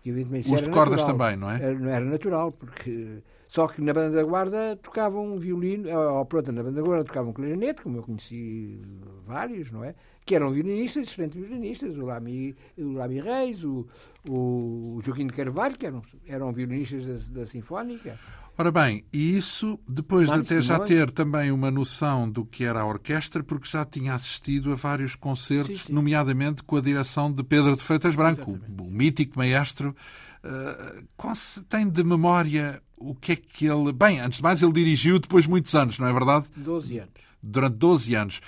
Porque, 0.00 0.08
evidentemente, 0.08 0.52
Os 0.52 0.62
de 0.62 0.70
cordas 0.70 1.00
natural. 1.00 1.18
também, 1.18 1.36
não 1.36 1.50
é? 1.50 1.56
Era, 1.56 1.90
era 1.90 2.04
natural, 2.06 2.50
porque 2.50 3.22
só 3.46 3.68
que 3.68 3.82
na 3.82 3.92
banda 3.92 4.16
da 4.16 4.24
guarda 4.24 4.76
tocavam 4.76 5.34
um 5.34 5.38
violino, 5.38 5.90
ou 5.90 6.24
pronto, 6.24 6.50
na 6.50 6.62
banda 6.62 6.80
da 6.80 6.86
guarda 6.86 7.04
tocavam 7.04 7.30
um 7.30 7.32
clarinete, 7.34 7.82
como 7.82 7.98
eu 7.98 8.02
conheci 8.02 8.80
vários, 9.26 9.70
não 9.70 9.84
é? 9.84 9.94
Que 10.24 10.34
eram 10.34 10.50
violinistas, 10.50 11.02
excelentes 11.02 11.38
violinistas, 11.38 11.98
o 11.98 12.06
Lami, 12.06 12.56
o 12.78 12.92
Lami 12.92 13.20
Reis, 13.20 13.62
o, 13.62 13.86
o 14.26 15.00
Joaquim 15.04 15.26
de 15.26 15.34
Carvalho, 15.34 15.76
que 15.76 15.84
eram, 15.84 16.02
eram 16.26 16.50
violinistas 16.50 17.28
da, 17.28 17.40
da 17.40 17.46
Sinfónica. 17.46 18.18
Ora 18.60 18.70
bem, 18.70 19.02
e 19.10 19.38
isso 19.38 19.80
depois 19.88 20.28
Mário 20.28 20.44
de 20.44 20.52
até 20.52 20.60
já 20.60 20.78
ter 20.80 21.10
também 21.10 21.50
uma 21.50 21.70
noção 21.70 22.30
do 22.30 22.44
que 22.44 22.62
era 22.62 22.82
a 22.82 22.84
orquestra, 22.84 23.42
porque 23.42 23.66
já 23.66 23.86
tinha 23.86 24.12
assistido 24.12 24.70
a 24.70 24.74
vários 24.74 25.14
concertos, 25.14 25.80
sim, 25.80 25.86
sim. 25.86 25.92
nomeadamente 25.94 26.62
com 26.62 26.76
a 26.76 26.80
direção 26.82 27.32
de 27.32 27.42
Pedro 27.42 27.74
de 27.74 27.82
Freitas 27.82 28.14
Branco, 28.14 28.50
Exatamente. 28.50 28.82
o 28.82 28.90
mítico 28.90 29.38
maestro. 29.38 29.96
Uh, 30.44 31.64
tem 31.70 31.88
de 31.88 32.04
memória 32.04 32.82
o 32.98 33.14
que 33.14 33.32
é 33.32 33.36
que 33.36 33.64
ele. 33.64 33.94
Bem, 33.94 34.20
antes 34.20 34.36
de 34.36 34.42
mais, 34.42 34.60
ele 34.60 34.72
dirigiu 34.72 35.18
depois 35.18 35.44
de 35.44 35.50
muitos 35.50 35.74
anos, 35.74 35.98
não 35.98 36.06
é 36.06 36.12
verdade? 36.12 36.44
12 36.54 36.98
anos. 36.98 37.14
Durante 37.42 37.76
12 37.76 38.14
anos. 38.14 38.40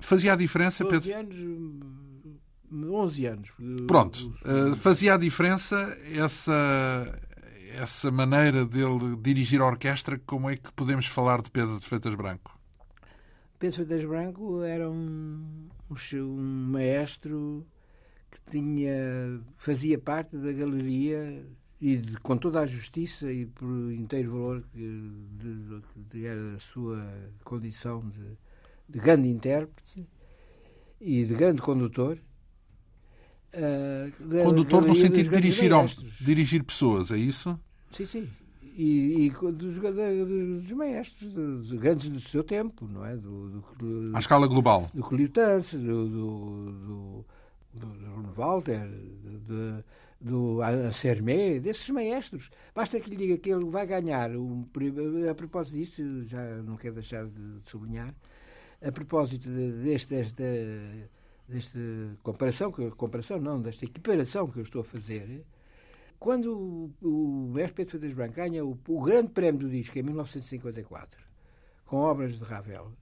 Fazia 0.00 0.32
a 0.32 0.36
diferença, 0.36 0.82
12 0.82 0.98
Pedro? 0.98 1.20
anos. 1.20 1.36
11 2.72 3.26
anos. 3.26 3.50
Pronto. 3.86 4.34
Uh, 4.46 4.74
fazia 4.76 5.12
a 5.12 5.18
diferença 5.18 5.94
essa 6.10 7.20
essa 7.76 8.10
maneira 8.10 8.64
dele 8.64 9.16
dirigir 9.20 9.60
a 9.60 9.66
orquestra, 9.66 10.20
como 10.26 10.50
é 10.50 10.56
que 10.56 10.72
podemos 10.72 11.06
falar 11.06 11.42
de 11.42 11.50
Pedro 11.50 11.78
de 11.78 11.86
Freitas 11.86 12.14
Branco? 12.14 12.58
Pedro 13.58 13.76
Freitas 13.76 14.04
Branco 14.08 14.62
era 14.62 14.90
um, 14.90 15.68
um 16.14 16.66
maestro 16.70 17.66
que 18.30 18.40
tinha, 18.50 19.40
fazia 19.56 19.98
parte 19.98 20.36
da 20.36 20.52
galeria 20.52 21.44
e 21.80 21.96
de, 21.96 22.16
com 22.18 22.36
toda 22.36 22.60
a 22.60 22.66
justiça 22.66 23.30
e 23.30 23.46
por 23.46 23.92
inteiro 23.92 24.32
valor 24.32 24.64
que 24.72 26.24
era 26.24 26.54
a 26.54 26.58
sua 26.58 27.04
condição 27.44 28.08
de, 28.08 28.38
de 28.88 28.98
grande 28.98 29.28
intérprete 29.28 30.08
e 31.00 31.24
de 31.24 31.34
grande 31.34 31.60
condutor, 31.60 32.18
Uh, 33.54 34.44
Condutor 34.44 34.86
no 34.86 34.94
sentido 34.94 35.28
de 35.28 35.36
dirigir, 35.36 35.70
dirigir 36.20 36.64
pessoas, 36.64 37.10
é 37.10 37.18
isso? 37.18 37.58
Sim, 37.90 38.06
sim. 38.06 38.28
E, 38.74 39.26
e 39.26 39.30
dos, 39.30 39.78
dos, 39.78 40.72
maestros, 40.72 41.30
dos 41.30 41.72
grandes 41.72 42.08
do 42.08 42.20
seu 42.20 42.42
tempo, 42.42 42.88
não 42.88 43.04
é? 43.04 43.14
Do, 43.14 43.62
do, 43.78 44.16
À 44.16 44.18
escala 44.18 44.46
global. 44.46 44.90
Do 44.94 45.02
Cliutance, 45.02 45.76
do, 45.76 46.08
do, 46.08 47.24
do, 47.74 47.86
do 47.86 48.32
Walter, 48.32 48.88
do, 49.46 49.84
do 50.18 50.62
Ansermé, 50.62 51.58
desses 51.58 51.90
maestros. 51.90 52.50
Basta 52.74 52.98
que 52.98 53.10
lhe 53.10 53.16
diga 53.16 53.36
que 53.36 53.52
ele 53.52 53.66
vai 53.66 53.86
ganhar, 53.86 54.30
um, 54.30 54.64
a 55.30 55.34
propósito 55.34 55.76
disto, 55.76 56.24
já 56.24 56.42
não 56.62 56.76
quero 56.76 56.94
deixar 56.94 57.26
de 57.26 57.60
sublinhar, 57.66 58.14
a 58.80 58.90
propósito 58.90 59.50
deste, 59.50 60.08
desta 60.14 60.42
desta 61.48 61.78
comparação, 62.22 62.72
comparação 62.96 63.40
não, 63.40 63.60
desta 63.60 63.84
equiparação 63.84 64.48
que 64.48 64.58
eu 64.58 64.62
estou 64.62 64.82
a 64.82 64.84
fazer, 64.84 65.44
quando 66.18 66.92
o, 67.02 67.50
Mestre 67.52 67.74
Pedro 67.74 67.90
Freitas 67.98 68.14
Branco 68.14 68.34
ganha 68.34 68.64
o, 68.64 68.78
o, 68.88 69.02
grande 69.02 69.30
prémio 69.30 69.62
do 69.62 69.68
disco 69.68 69.98
em 69.98 70.02
1954, 70.02 71.20
com 71.84 71.96
obras 71.96 72.38
de 72.38 72.44
Ravel, 72.44 72.92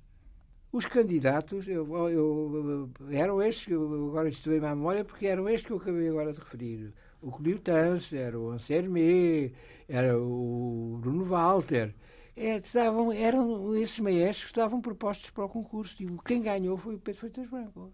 os 0.72 0.86
candidatos 0.86 1.68
eu, 1.68 1.86
eu, 2.08 2.90
eram 3.10 3.42
estes, 3.42 3.68
eu, 3.68 4.08
agora 4.08 4.28
estou 4.28 4.54
em 4.54 4.60
memória, 4.60 5.04
porque 5.04 5.26
eram 5.26 5.48
estes 5.48 5.66
que 5.66 5.72
eu 5.72 5.76
acabei 5.76 6.08
agora 6.08 6.32
de 6.32 6.38
referir. 6.38 6.94
O 7.20 7.58
Tance, 7.58 8.16
era 8.16 8.38
o 8.38 8.50
Anselme, 8.50 9.52
era 9.86 10.18
o 10.18 10.98
Bruno 11.02 11.24
Walter. 11.24 11.94
É, 12.34 12.56
estavam, 12.56 13.12
eram 13.12 13.74
esses 13.76 14.00
maestros 14.00 14.44
que 14.44 14.50
estavam 14.50 14.80
propostos 14.80 15.28
para 15.28 15.44
o 15.44 15.48
concurso. 15.48 16.02
E 16.02 16.08
quem 16.24 16.40
ganhou 16.40 16.78
foi 16.78 16.94
o 16.94 16.98
Pedro 16.98 17.20
Freitas 17.20 17.46
Branco 17.50 17.92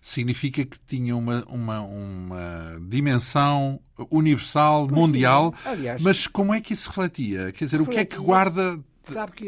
significa 0.00 0.64
que 0.64 0.78
tinha 0.86 1.16
uma, 1.16 1.44
uma, 1.48 1.80
uma 1.80 2.80
dimensão 2.88 3.80
universal, 4.10 4.86
pois 4.86 4.98
mundial. 4.98 5.54
Aliás, 5.64 6.00
mas 6.02 6.26
como 6.26 6.54
é 6.54 6.60
que 6.60 6.72
isso 6.72 6.88
refletia? 6.88 7.52
Quer 7.52 7.64
dizer, 7.64 7.80
o 7.80 7.86
que 7.86 7.98
é 7.98 8.04
que 8.04 8.18
guarda. 8.18 8.78
Sabe 9.02 9.32
que 9.32 9.46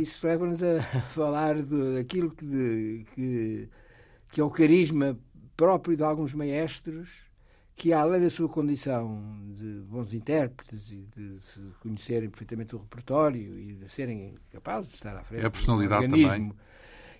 isso 0.00 0.26
leva-nos 0.26 0.62
a 0.62 0.80
falar 1.10 1.56
daquilo 1.62 2.30
que, 2.30 2.44
de, 2.44 3.06
que, 3.14 3.68
que 4.30 4.40
é 4.40 4.44
o 4.44 4.50
carisma 4.50 5.18
próprio 5.56 5.96
de 5.96 6.04
alguns 6.04 6.32
maestros 6.32 7.08
que, 7.74 7.92
além 7.92 8.20
da 8.20 8.30
sua 8.30 8.48
condição 8.48 9.22
de 9.56 9.80
bons 9.88 10.12
intérpretes 10.12 10.90
e 10.90 11.06
de 11.16 11.40
se 11.40 11.60
conhecerem 11.80 12.28
perfeitamente 12.28 12.76
o 12.76 12.78
repertório 12.78 13.58
e 13.58 13.74
de 13.74 13.88
serem 13.88 14.36
capazes 14.52 14.90
de 14.90 14.96
estar 14.96 15.16
à 15.16 15.24
frente 15.24 15.42
é 15.42 15.46
a 15.46 15.50
personalidade 15.50 16.08
também 16.08 16.52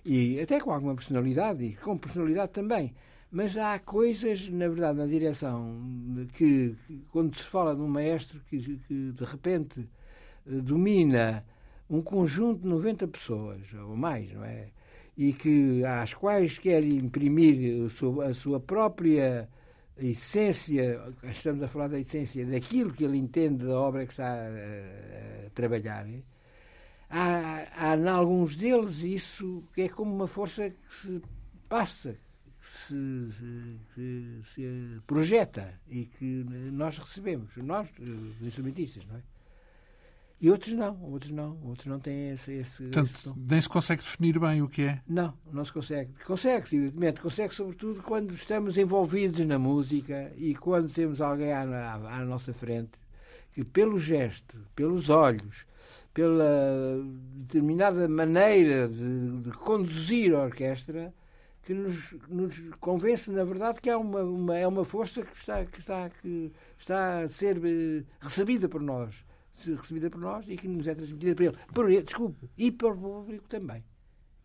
e 0.05 0.39
até 0.39 0.59
com 0.59 0.71
alguma 0.71 0.95
personalidade, 0.95 1.63
e 1.63 1.75
com 1.75 1.97
personalidade 1.97 2.51
também. 2.51 2.93
Mas 3.31 3.57
há 3.57 3.79
coisas, 3.79 4.47
na 4.49 4.67
verdade, 4.67 4.99
na 4.99 5.07
direção, 5.07 5.75
que, 6.33 6.75
que 6.85 7.01
quando 7.11 7.35
se 7.35 7.43
fala 7.43 7.75
de 7.75 7.81
um 7.81 7.87
maestro 7.87 8.39
que, 8.49 8.77
que 8.87 9.11
de 9.11 9.23
repente 9.23 9.89
eh, 10.47 10.61
domina 10.61 11.43
um 11.89 12.01
conjunto 12.01 12.61
de 12.61 12.67
90 12.67 13.07
pessoas, 13.07 13.61
ou 13.73 13.95
mais, 13.95 14.31
não 14.33 14.43
é? 14.43 14.67
E 15.17 15.33
que 15.33 15.83
às 15.85 16.13
quais 16.13 16.57
quer 16.57 16.83
imprimir 16.83 17.85
a 18.27 18.33
sua, 18.33 18.59
própria 18.59 19.49
essência, 19.97 20.99
estamos 21.23 21.63
a 21.63 21.67
falar 21.67 21.87
da 21.87 21.99
essência 21.99 22.45
daquilo 22.45 22.91
que 22.93 23.03
ele 23.03 23.17
entende 23.17 23.65
da 23.65 23.79
obra 23.79 24.05
que 24.05 24.11
está 24.11 24.27
a, 24.27 24.47
a 24.47 25.49
trabalhar, 25.53 26.05
há, 27.13 27.91
há 27.91 27.95
em 27.95 28.07
alguns 28.07 28.55
deles 28.55 29.03
isso 29.03 29.63
que 29.73 29.83
é 29.83 29.89
como 29.89 30.13
uma 30.13 30.27
força 30.27 30.71
que 30.71 30.93
se 30.93 31.21
passa, 31.69 32.17
que 32.59 32.67
se, 32.67 33.39
que 33.93 34.39
se 34.43 35.01
projeta 35.05 35.79
e 35.87 36.05
que 36.05 36.43
nós 36.71 36.97
recebemos, 36.97 37.55
nós, 37.57 37.87
os 37.99 38.41
instrumentistas, 38.41 39.05
não 39.05 39.17
é? 39.17 39.21
E 40.41 40.49
outros 40.49 40.73
não, 40.73 41.01
outros 41.03 41.31
não, 41.31 41.57
outros 41.63 41.85
não 41.85 41.99
têm 41.99 42.31
esse. 42.31 42.51
esse 42.51 42.83
Portanto, 42.83 43.33
nem 43.37 43.61
se 43.61 43.69
consegue 43.69 44.01
definir 44.01 44.37
bem 44.39 44.61
o 44.61 44.67
que 44.67 44.81
é. 44.81 45.01
Não, 45.07 45.33
não 45.49 45.63
se 45.63 45.71
consegue. 45.71 46.11
Consegue-se, 46.25 46.75
evidentemente, 46.75 47.21
consegue 47.21 47.53
sobretudo 47.53 48.03
quando 48.03 48.33
estamos 48.33 48.77
envolvidos 48.77 49.45
na 49.45 49.57
música 49.57 50.33
e 50.35 50.53
quando 50.53 50.91
temos 50.91 51.21
alguém 51.21 51.53
à, 51.53 51.61
à, 51.61 52.17
à 52.17 52.25
nossa 52.25 52.53
frente 52.53 52.99
que, 53.53 53.63
pelo 53.63 53.97
gesto, 53.97 54.57
pelos 54.75 55.09
olhos, 55.09 55.65
pela 56.13 57.01
determinada 57.35 58.07
maneira 58.07 58.87
de, 58.87 59.41
de 59.41 59.51
conduzir 59.51 60.35
a 60.35 60.43
orquestra, 60.43 61.13
que 61.63 61.73
nos, 61.73 62.15
nos, 62.27 62.59
convence, 62.79 63.31
na 63.31 63.43
verdade, 63.43 63.81
que 63.81 63.89
há 63.89 63.97
uma, 63.97 64.21
uma, 64.23 64.57
é 64.57 64.67
uma 64.67 64.83
força 64.83 65.23
que 65.23 65.37
está, 65.37 65.65
que, 65.65 65.79
está, 65.79 66.09
que 66.09 66.51
está 66.77 67.21
a 67.21 67.27
ser 67.27 67.57
eh, 67.63 68.03
recebida 68.21 68.67
por 68.67 68.81
nós 68.81 69.15
recebida 69.55 70.09
por 70.09 70.19
nós 70.19 70.45
e 70.47 70.57
que 70.57 70.67
nos 70.67 70.87
é 70.87 70.95
transmitida 70.95 71.35
por 71.35 71.43
ele. 71.43 71.57
Por 71.73 71.91
ele, 71.91 72.03
desculpe, 72.03 72.49
e 72.57 72.71
para 72.71 72.89
o 72.89 72.97
público 72.97 73.47
também. 73.47 73.83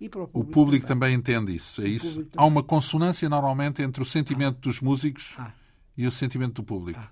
E 0.00 0.08
para 0.08 0.22
o 0.22 0.28
público, 0.28 0.50
o 0.50 0.52
público 0.52 0.86
também. 0.86 1.18
também 1.18 1.36
entende 1.36 1.56
isso. 1.56 1.82
É 1.82 1.88
isso? 1.88 2.26
Há 2.36 2.44
uma 2.44 2.62
consonância 2.62 3.28
normalmente 3.28 3.82
entre 3.82 4.02
o 4.02 4.04
sentimento 4.04 4.56
ah. 4.58 4.60
dos 4.60 4.80
músicos 4.80 5.34
ah. 5.38 5.52
e 5.96 6.06
o 6.06 6.10
sentimento 6.10 6.54
do 6.54 6.64
público. 6.64 7.00
Ah. 7.00 7.10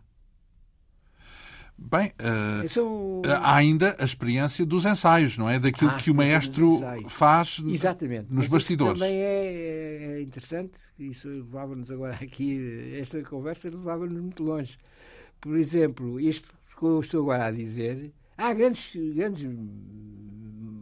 Bem, 1.79 2.11
uh, 2.21 2.69
são... 2.69 3.23
há 3.27 3.55
ainda 3.55 3.95
a 3.99 4.05
experiência 4.05 4.65
dos 4.65 4.87
ensaios, 4.87 5.37
não 5.37 5.49
é? 5.49 5.59
Daquilo 5.59 5.91
ah, 5.91 5.97
que 5.97 6.11
o 6.11 6.15
maestro 6.15 6.81
faz 7.09 7.63
Exatamente. 7.67 8.29
nos 8.31 8.45
Mas 8.45 8.49
bastidores. 8.49 8.99
Também 8.99 9.17
é, 9.17 10.17
é 10.17 10.23
interessante, 10.23 10.81
isso 10.99 11.29
levava-nos 11.29 11.91
agora 11.91 12.15
aqui, 12.23 12.97
esta 12.99 13.23
conversa 13.23 13.69
levava-nos 13.69 14.17
muito 14.17 14.43
longe. 14.43 14.79
Por 15.39 15.57
exemplo, 15.57 16.19
isto 16.19 16.49
que 16.79 16.85
eu 16.85 17.01
estou 17.01 17.23
agora 17.23 17.47
a 17.47 17.51
dizer, 17.51 18.11
há 18.37 18.53
grandes, 18.53 18.95
grandes 19.15 19.47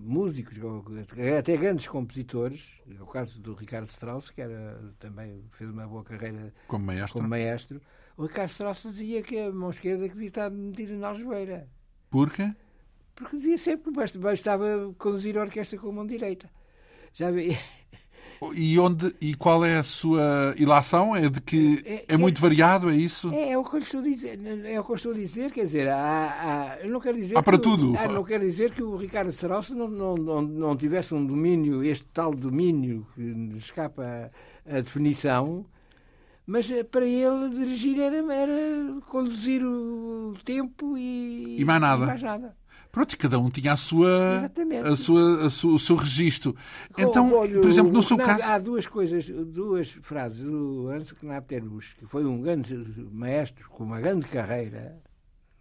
músicos, 0.05 0.59
até 1.39 1.57
grandes 1.57 1.89
compositores, 1.89 2.73
o 3.01 3.07
caso 3.07 3.41
do 3.41 3.55
Ricardo 3.55 3.87
Strauss, 3.87 4.31
que 4.31 4.43
era, 4.43 4.95
também 4.99 5.43
fez 5.53 5.71
uma 5.71 5.87
boa 5.87 6.05
carreira 6.05 6.53
como 6.69 6.85
maestro. 6.85 7.19
Como 7.19 7.29
maestro. 7.29 7.81
O 8.17 8.27
Ricardo 8.27 8.51
Strauss 8.51 8.83
dizia 8.83 9.23
que 9.23 9.39
a 9.39 9.51
mão 9.51 9.71
esquerda 9.71 10.09
devia 10.09 10.29
estar 10.29 10.51
metida 10.51 10.95
na 10.95 11.09
algebeira. 11.09 11.69
Porquê? 12.11 12.55
Porque 13.15 13.37
devia 13.37 13.59
sempre, 13.59 13.93
bastava 14.19 14.95
conduzir 14.99 15.39
a 15.39 15.43
orquestra 15.43 15.79
com 15.79 15.89
a 15.89 15.93
mão 15.93 16.07
direita. 16.07 16.51
Já 17.13 17.31
vi. 17.31 17.57
E, 18.53 18.79
onde, 18.79 19.15
e 19.21 19.35
qual 19.35 19.65
é 19.65 19.79
a 19.79 19.83
sua 19.83 20.55
ilação? 20.57 21.15
É 21.15 21.29
de 21.29 21.41
que 21.41 21.83
é, 21.87 22.15
é 22.15 22.17
muito 22.17 22.39
é, 22.39 22.41
variado, 22.41 22.91
é 22.91 22.95
isso? 22.95 23.33
É, 23.33 23.53
é, 23.53 23.59
o 23.59 23.65
que 23.65 23.77
eu 23.77 23.81
estou 23.81 24.01
a 24.01 24.03
dizer. 24.03 24.39
É 24.65 24.81
o 24.81 24.85
que 24.85 24.91
eu 24.91 24.97
estou 24.97 25.13
a 25.13 25.15
dizer, 25.15 25.53
quer 25.53 25.65
dizer, 25.65 25.89
há, 25.89 26.77
há 26.77 26.85
eu 26.85 26.91
não 26.91 27.01
quero 27.01 27.17
dizer. 27.17 27.39
Há 27.39 27.43
para 27.43 27.59
tudo. 27.59 27.95
há, 27.99 28.09
não 28.09 28.25
quero 28.25 28.45
dizer 28.45 28.73
que 28.73 28.83
o 28.83 28.97
Ricardo 28.97 29.31
Serauce 29.33 29.75
não, 29.75 29.89
não, 29.89 30.15
não, 30.15 30.43
não 30.43 30.77
tivesse 30.77 31.15
um 31.15 31.25
domínio, 31.25 31.83
este 31.83 32.07
tal 32.13 32.35
domínio 32.35 33.07
que 33.15 33.23
escapa 33.57 34.31
à, 34.67 34.81
definição, 34.81 35.65
mas 36.47 36.71
eh, 36.71 36.85
para 36.85 37.07
ele 37.07 37.49
dirigir 37.51 37.99
era, 38.01 38.17
era 38.17 39.01
conduzir 39.09 39.65
o 39.65 40.35
tempo 40.45 40.97
e, 40.99 41.61
e 41.61 41.65
mais 41.65 41.81
nada. 41.81 42.05
E 42.05 42.07
mais 42.07 42.23
nada. 42.23 42.57
Pronto, 42.95 43.19
cada 43.19 43.41
um 43.41 43.51
tinha 43.51 43.73
a 43.73 43.77
sua, 43.77 44.49
a 44.85 44.97
sua, 44.97 45.47
a 45.47 45.51
sua, 45.51 45.75
o 45.75 45.79
seu 45.81 45.97
registro. 45.97 46.55
Então, 46.97 47.35
Olha, 47.35 47.61
por 47.61 47.69
exemplo, 47.69 47.93
no 47.93 48.01
seu 48.05 48.17
não, 48.17 48.25
caso. 48.25 48.45
Há 48.45 48.57
duas 48.57 48.87
coisas, 48.87 49.27
duas 49.29 49.91
frases 49.91 50.45
do 50.45 50.87
Hans 50.87 51.11
Knapterbusch, 51.11 51.97
que 51.97 52.07
foi 52.07 52.25
um 52.25 52.41
grande 52.41 52.77
maestro 53.11 53.69
com 53.69 53.83
uma 53.83 54.01
grande 54.01 54.27
carreira 54.27 55.03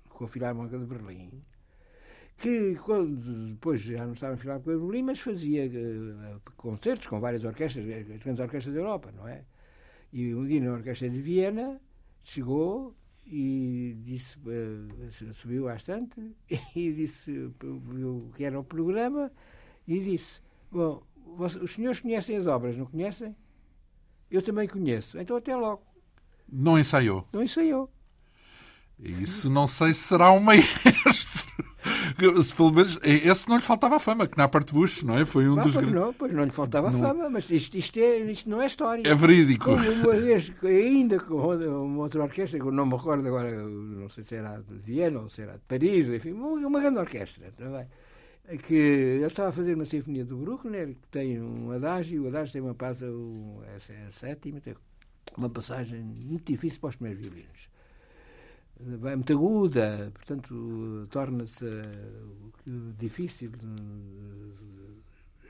com 0.10 0.26
a 0.26 0.28
Filarmónica 0.28 0.78
de 0.78 0.86
Berlim, 0.86 1.44
que 2.38 2.76
quando 2.76 3.50
depois 3.54 3.82
já 3.82 4.06
não 4.06 4.14
estava 4.14 4.36
em 4.36 4.38
Filarmónica 4.38 4.72
de 4.72 4.78
Berlim, 4.78 5.02
mas 5.02 5.20
fazia 5.20 5.66
uh, 5.66 6.40
concertos 6.56 7.08
com 7.08 7.20
várias 7.20 7.44
orquestras, 7.44 7.84
as 7.90 8.20
grandes 8.20 8.44
orquestras 8.44 8.76
da 8.76 8.80
Europa, 8.80 9.12
não 9.12 9.28
é? 9.28 9.44
E 10.14 10.36
um 10.36 10.46
dia 10.46 10.62
na 10.62 10.74
Orquestra 10.74 11.10
de 11.10 11.20
Viena 11.20 11.82
chegou 12.24 12.96
e 13.26 13.96
disse, 14.04 14.38
uh, 14.38 15.34
subiu 15.34 15.66
bastante 15.66 16.16
e 16.76 16.92
disse, 16.92 17.52
viu 17.62 18.32
que 18.36 18.44
era 18.44 18.60
o 18.60 18.64
programa 18.64 19.32
e 19.88 20.00
disse, 20.00 20.42
bom, 20.72 21.04
os 21.38 21.72
senhores 21.72 22.00
conhecem 22.00 22.38
as 22.38 22.48
obras, 22.48 22.78
não 22.78 22.86
conhecem? 22.86 23.36
Eu 24.30 24.42
também 24.42 24.68
conheço, 24.68 25.18
então 25.20 25.38
até 25.38 25.56
logo. 25.56 25.84
Não 26.52 26.78
ensaiou? 26.78 27.26
Não 27.32 27.44
ensaiou. 27.44 27.90
Isso 29.00 29.50
não 29.50 29.68
sei 29.68 29.94
se 29.94 30.02
será 30.02 30.32
um 30.32 30.40
maestro. 30.40 30.92
Pelo 32.56 32.72
menos, 32.72 33.00
esse 33.04 33.50
não 33.50 33.58
lhe 33.58 33.64
faltava 33.64 34.00
fama, 34.00 34.28
que 34.28 34.38
na 34.38 34.48
parte 34.48 34.74
Bush, 34.74 35.04
não 35.04 35.18
é? 35.18 35.26
Foi 35.26 35.48
um 35.48 35.56
dos 35.56 35.74
pois 35.74 35.92
não, 35.92 36.14
pois 36.14 36.34
não 36.34 36.44
lhe 36.44 36.52
faltava 36.52 36.92
não... 36.92 37.00
fama, 37.00 37.30
mas 37.30 37.50
isto, 37.50 37.76
isto, 37.78 37.98
é, 38.00 38.20
isto 38.20 38.50
não 38.50 38.62
é 38.62 38.68
história. 38.68 39.08
É 39.08 39.16
verídico. 39.16 39.72
Uma 39.72 40.16
vez, 40.16 40.52
ainda 40.64 41.20
com 41.20 41.36
uma 41.36 42.04
outra 42.04 42.24
orquestra, 42.24 42.60
que 42.60 42.66
eu 42.66 42.72
não 42.72 42.86
me 42.86 42.96
recordo 42.96 43.28
agora, 43.28 43.52
não 43.52 44.10
sei 44.10 44.24
se 44.24 44.36
era 44.36 44.62
de 44.62 44.76
Viena 44.76 45.20
ou 45.20 45.30
se 45.30 45.42
era 45.42 45.54
de 45.54 45.64
Paris, 45.68 46.08
enfim, 46.08 46.32
uma 46.32 46.80
grande 46.80 47.00
orquestra 47.00 47.52
também. 47.58 47.88
Que 48.64 48.76
ele 48.76 49.26
estava 49.26 49.50
a 49.50 49.52
fazer 49.54 49.74
uma 49.74 49.86
sinfonia 49.86 50.26
do 50.26 50.38
Bruckner, 50.38 50.90
que 50.90 51.08
tem 51.08 51.42
um 51.42 51.72
adágio, 51.72 52.24
o 52.24 52.28
adágio 52.28 52.54
tem 52.54 52.62
uma 52.62 52.76
passa, 52.76 53.06
essa 53.76 53.94
é 53.94 54.06
a 54.06 54.12
sétima, 54.12 54.60
tem 54.60 54.76
uma 55.38 55.50
passagem 55.50 56.02
muito 56.02 56.52
difícil 56.52 56.80
para 56.80 56.90
os 56.90 56.96
primeiros 56.96 57.26
violinos 57.26 57.74
é 59.06 59.16
muito 59.16 59.34
aguda, 59.34 60.12
portanto, 60.14 61.08
torna-se 61.10 61.66
uh, 61.66 62.94
difícil 62.98 63.52
uh, 63.52 64.74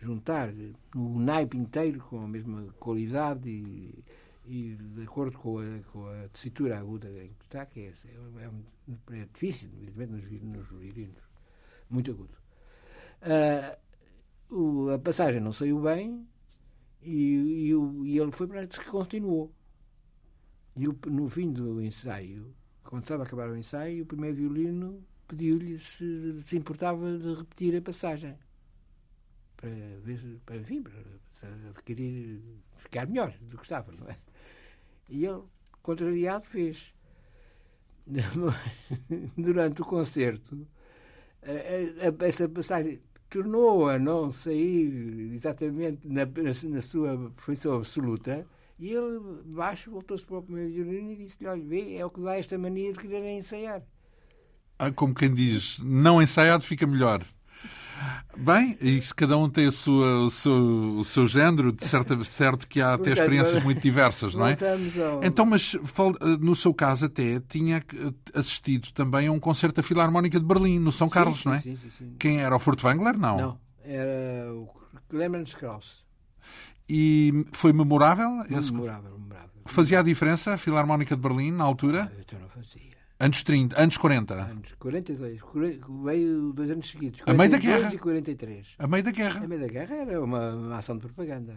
juntar 0.02 0.50
o 0.96 1.20
naipe 1.20 1.58
inteiro 1.58 2.00
com 2.02 2.24
a 2.24 2.28
mesma 2.28 2.74
qualidade 2.80 3.50
e, 3.50 4.04
e 4.46 4.76
de 4.76 5.04
acordo 5.04 5.38
com 5.38 5.60
a, 5.60 5.80
com 5.92 6.06
a 6.08 6.28
tessitura 6.30 6.78
aguda 6.78 7.10
em 7.10 7.30
que 7.40 7.46
está, 7.46 7.66
que 7.66 7.80
é, 7.80 7.94
é, 8.06 8.44
é, 8.44 9.22
é 9.22 9.28
difícil, 9.34 9.70
evidentemente, 9.82 10.46
nos, 10.46 10.70
nos. 10.72 11.08
Muito 11.90 12.12
agudo. 12.12 12.38
Uh, 13.22 13.84
o, 14.54 14.90
a 14.90 15.00
passagem 15.00 15.40
não 15.40 15.54
saiu 15.54 15.80
bem 15.82 16.28
e, 17.02 17.72
e, 17.72 18.10
e 18.10 18.20
ele 18.20 18.32
foi 18.32 18.48
para 18.48 18.68
que 18.68 18.86
continuou. 18.86 19.52
E 20.76 20.88
o, 20.88 20.98
no 21.06 21.30
fim 21.30 21.52
do 21.52 21.82
ensaio, 21.82 22.54
quando 22.94 23.06
estava 23.06 23.24
a 23.24 23.26
acabar 23.26 23.50
o 23.50 23.58
ensaio, 23.58 24.04
o 24.04 24.06
primeiro 24.06 24.36
violino 24.36 25.04
pediu-lhe 25.28 25.80
se 25.80 26.40
se 26.40 26.56
importava 26.56 27.18
de 27.18 27.34
repetir 27.34 27.76
a 27.76 27.82
passagem 27.82 28.38
para 29.58 29.70
ver, 30.04 30.40
para, 30.46 30.58
enfim, 30.58 30.84
para 30.84 31.50
adquirir, 31.70 32.40
ficar 32.76 33.08
melhor 33.08 33.34
do 33.50 33.58
que 33.58 33.64
estava, 33.64 33.92
não 33.94 34.08
é? 34.08 34.16
E 35.10 35.26
ele, 35.26 35.42
contrariado, 35.82 36.46
fez. 36.46 36.94
Durante 39.36 39.82
o 39.82 39.86
concerto, 39.86 40.68
essa 42.20 42.48
passagem 42.48 43.02
tornou 43.28 43.90
a 43.90 43.98
não 43.98 44.32
sair 44.32 45.34
exatamente 45.34 46.08
na, 46.08 46.26
na 46.26 46.82
sua 46.84 47.32
perfeição 47.32 47.76
absoluta, 47.76 48.46
e 48.84 48.92
ele, 48.92 49.18
baixo, 49.46 49.90
voltou-se 49.90 50.26
para 50.26 50.40
o 50.40 50.44
primeiro 50.44 50.74
violino 50.74 51.14
e 51.14 51.16
disse-lhe: 51.16 51.48
Olha, 51.48 51.64
vê, 51.64 51.96
é 51.96 52.06
o 52.06 52.10
que 52.10 52.20
dá 52.20 52.38
esta 52.38 52.58
mania 52.58 52.92
de 52.92 53.00
querer 53.00 53.26
ensaiar. 53.38 53.82
Ah, 54.78 54.92
como 54.92 55.16
quem 55.16 55.34
diz, 55.34 55.80
não 55.80 56.22
ensaiado 56.22 56.66
fica 56.66 56.86
melhor. 56.86 57.26
Bem, 58.36 58.78
e 58.82 59.02
se 59.02 59.16
cada 59.16 59.38
um 59.38 59.50
tem 59.50 59.68
a 59.68 59.72
sua, 59.72 60.26
o, 60.26 60.30
seu, 60.30 60.98
o 60.98 61.06
seu 61.06 61.26
género, 61.28 61.72
de 61.72 61.86
certo, 61.88 62.22
certo 62.26 62.68
que 62.68 62.82
há 62.82 62.96
até 62.96 63.14
experiências 63.14 63.64
muito 63.64 63.80
diversas, 63.80 64.36
não 64.36 64.48
é? 64.48 64.58
Então, 65.22 65.46
mas 65.46 65.78
no 66.42 66.54
seu 66.54 66.74
caso 66.74 67.06
até 67.06 67.40
tinha 67.48 67.82
assistido 68.34 68.92
também 68.92 69.28
a 69.28 69.32
um 69.32 69.40
concerto 69.40 69.78
da 69.78 69.84
Filarmónica 69.84 70.38
de 70.38 70.46
Berlim, 70.46 70.80
no 70.80 70.92
São 70.92 71.08
Carlos, 71.08 71.44
sim, 71.44 71.48
não 71.48 71.56
é? 71.56 71.60
Sim, 71.62 71.78
sim, 71.78 71.90
sim. 71.90 72.16
Quem 72.20 72.42
era? 72.42 72.54
O 72.54 72.60
Furtwängler? 72.60 73.18
Não. 73.18 73.38
Não, 73.38 73.60
era 73.82 74.54
o 74.54 74.68
Clemens 75.08 75.54
Krauss. 75.54 76.03
E 76.96 77.44
foi 77.52 77.74
memorável? 77.74 78.30
Memorável, 78.48 79.18
memorável. 79.18 79.50
Fazia 79.66 80.00
a 80.00 80.04
diferença 80.04 80.54
a 80.54 80.58
Filarmónica 80.60 81.16
de 81.16 81.22
Berlim 81.24 81.50
na 81.50 81.64
altura? 81.64 82.12
Ah, 82.14 82.20
então 82.20 82.40
não 82.40 82.48
fazia. 82.50 82.94
Anos 83.20 83.42
30, 83.42 83.82
anos 83.82 83.98
40? 83.98 84.34
Anos 84.36 84.76
42. 84.78 85.40
Veio 86.04 86.54
dois 86.54 86.70
anos 86.70 86.88
seguidos. 86.88 87.24
A 87.26 87.34
meio 87.34 87.50
da 87.50 87.58
guerra? 87.58 87.96
e 87.96 87.98
43. 87.98 88.68
A 88.78 88.86
meio 88.86 89.04
da 89.04 89.10
guerra? 89.10 89.44
A 89.44 89.48
meio 89.48 89.62
da 89.62 89.68
guerra 89.68 89.96
era 89.96 90.24
uma, 90.24 90.54
uma 90.54 90.78
ação 90.78 90.96
de 90.96 91.02
propaganda. 91.02 91.56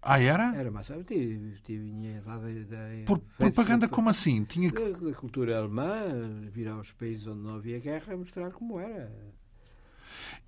Ah, 0.00 0.20
era? 0.22 0.54
Era 0.54 0.70
massa. 0.70 0.94
Tive, 1.02 1.58
tive, 1.64 2.20
lá 2.24 2.36
da, 2.36 3.04
Por 3.04 3.18
propaganda 3.36 3.88
como 3.88 4.10
assim? 4.10 4.44
Tinha 4.44 4.70
que... 4.70 4.80
da, 4.80 4.96
da 4.96 5.12
cultura 5.12 5.58
alemã, 5.58 6.48
vir 6.52 6.68
aos 6.68 6.92
países 6.92 7.26
onde 7.26 7.40
não 7.40 7.56
havia 7.56 7.80
guerra, 7.80 8.16
mostrar 8.16 8.52
como 8.52 8.78
era. 8.78 9.10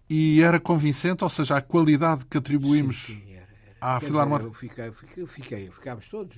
E 0.08 0.40
era 0.40 0.60
convincente, 0.60 1.24
ou 1.24 1.30
seja, 1.30 1.56
a 1.56 1.60
qualidade 1.60 2.24
que 2.26 2.38
atribuímos 2.38 3.06
Sim, 3.06 3.22
sim, 3.26 3.32
era. 3.34 3.49
À 3.80 3.98
Quer 3.98 4.06
Filarmónica. 4.06 4.50
dizer, 4.50 4.86
Eu 4.86 4.92
fiquei, 4.92 4.92
fiquei, 4.92 5.26
fiquei, 5.26 5.70
ficámos 5.70 6.08
todos 6.08 6.36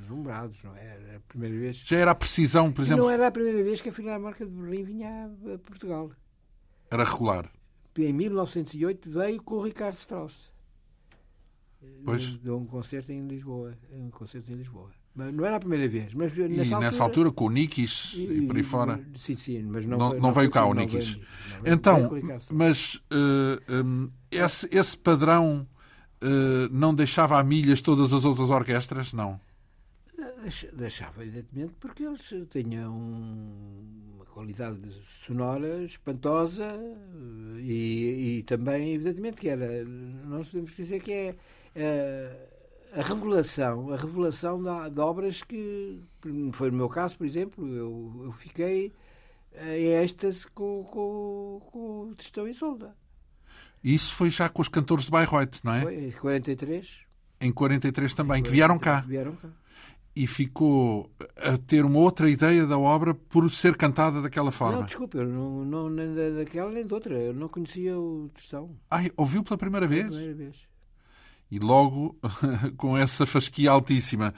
deslumbrados, 0.00 0.62
não 0.64 0.74
é? 0.76 0.84
Era 0.86 1.16
a 1.16 1.20
primeira 1.20 1.56
vez. 1.58 1.76
Já 1.84 1.96
era 1.98 2.10
a 2.10 2.14
precisão, 2.14 2.72
por 2.72 2.82
E 2.82 2.84
exemplo, 2.86 3.04
não 3.04 3.10
era 3.10 3.26
a 3.26 3.30
primeira 3.30 3.62
vez 3.62 3.80
que 3.80 3.88
a 3.88 3.92
Filarmónica 3.92 4.44
de 4.46 4.50
Berlim 4.52 4.84
vinha 4.84 5.30
a, 5.54 5.58
Portugal. 5.58 6.10
era 6.90 7.04
regular. 7.04 7.50
Em 7.96 8.12
1908 8.12 9.10
veio 9.10 9.42
com 9.42 9.56
o 9.56 9.62
Ricardo 9.62 9.96
Strauss. 9.96 10.50
Pois. 12.04 12.36
Deu 12.38 12.56
um 12.58 12.66
concerto 12.66 13.12
em 13.12 13.26
Lisboa. 13.26 13.74
Um 13.92 14.10
concerto 14.10 14.50
em 14.52 14.54
Lisboa. 14.56 14.90
Mas 15.14 15.32
não 15.34 15.44
era 15.44 15.56
a 15.56 15.60
primeira 15.60 15.88
vez. 15.88 16.14
Mas 16.14 16.36
E 16.36 16.48
nessa 16.76 17.02
altura, 17.02 17.30
com 17.32 17.46
o 17.46 17.50
Nikis 17.50 18.12
e, 18.16 18.42
por 18.46 18.56
aí 18.56 18.62
fora. 18.62 19.04
Sim, 19.16 19.36
sim, 19.36 19.62
mas 19.64 19.84
não, 19.84 19.98
Não- 19.98 20.14
não 20.14 20.32
veio 20.32 20.50
cá 20.50 20.64
o 20.64 20.74
Nikis. 20.74 21.14
veio- 21.14 21.26
Então, 21.66 21.96
veio 21.96 22.08
com 22.08 22.14
o 22.14 22.18
Ricardo 22.18 22.40
Strauss. 22.40 22.58
mas 22.58 23.02
eh, 23.10 24.10
esse, 24.30 24.68
esse 24.70 24.96
padrão 24.96 25.66
eh, 26.20 26.68
não 26.70 26.94
deixava 26.94 27.38
a 27.38 27.44
milhas 27.44 27.82
todas 27.82 28.12
as 28.12 28.24
outras 28.24 28.50
orquestras? 28.50 29.12
Não. 29.12 29.40
Deix- 30.42 30.66
Deixava, 30.72 31.22
evidentemente, 31.24 31.74
porque 31.80 32.04
eles 32.04 32.22
tinham 32.50 32.92
uma 34.14 34.24
qualidade 34.26 34.80
sonora 35.26 35.82
espantosa 35.84 36.64
eh, 36.64 37.60
e, 37.60 38.38
e 38.38 38.42
também, 38.44 38.94
evidentemente, 38.94 39.40
que 39.40 39.48
era. 39.48 39.84
Nós 39.84 40.48
podemos 40.48 40.74
dizer 40.74 41.00
que 41.02 41.12
é 41.12 41.36
eh, 41.74 42.48
a 42.92 43.02
regulação, 43.02 43.92
a 43.92 43.96
revelação 43.96 44.62
de, 44.62 44.90
de 44.94 45.00
obras 45.00 45.42
que. 45.42 46.00
Foi 46.52 46.70
no 46.70 46.76
meu 46.78 46.88
caso, 46.88 47.16
por 47.18 47.26
exemplo, 47.26 47.66
eu, 47.74 48.22
eu 48.24 48.32
fiquei 48.32 48.92
em 49.54 49.86
êxtase 50.02 50.46
com, 50.48 50.84
com, 50.84 51.60
com 51.72 52.00
o 52.10 52.14
Tristão 52.14 52.46
e 52.48 52.54
Solda. 52.54 52.94
Isso 53.82 54.14
foi 54.14 54.30
já 54.30 54.48
com 54.48 54.60
os 54.62 54.68
cantores 54.68 55.04
de 55.04 55.10
Bayreuth, 55.10 55.60
não 55.64 55.72
é? 55.74 55.82
Foi 55.82 55.94
em 56.06 56.10
43. 56.10 56.88
Em 57.40 57.52
43 57.52 58.14
também, 58.14 58.42
que 58.42 58.50
vieram 58.50 58.78
cá. 58.78 59.00
Vieram 59.06 59.32
cá. 59.36 59.48
E 60.16 60.26
ficou 60.26 61.08
a 61.36 61.56
ter 61.56 61.84
uma 61.84 62.00
outra 62.00 62.28
ideia 62.28 62.66
da 62.66 62.76
obra 62.76 63.14
por 63.14 63.48
ser 63.52 63.76
cantada 63.76 64.20
daquela 64.20 64.46
Não, 64.46 64.52
forma. 64.52 64.82
desculpa, 64.82 65.18
eu 65.18 65.26
não, 65.28 65.64
não, 65.64 65.88
nem 65.88 66.12
da- 66.12 66.30
daquela 66.38 66.72
nem 66.72 66.84
de 66.84 66.92
outra. 66.92 67.14
Eu 67.14 67.32
não 67.32 67.48
conhecia 67.48 67.96
o 67.96 68.28
Tristão. 68.34 68.74
Ai, 68.90 69.12
ouviu 69.16 69.44
pela 69.44 69.56
primeira 69.56 69.86
vez? 69.86 70.06
Primeira 70.08 70.34
vez. 70.34 70.56
E 71.50 71.60
logo 71.60 72.18
com 72.76 72.98
essa 72.98 73.24
fasquia 73.26 73.70
altíssima. 73.70 74.34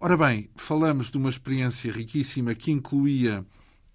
Ora 0.00 0.16
bem, 0.16 0.50
falamos 0.56 1.10
de 1.12 1.16
uma 1.16 1.30
experiência 1.30 1.92
riquíssima 1.92 2.52
que 2.54 2.72
incluía 2.72 3.44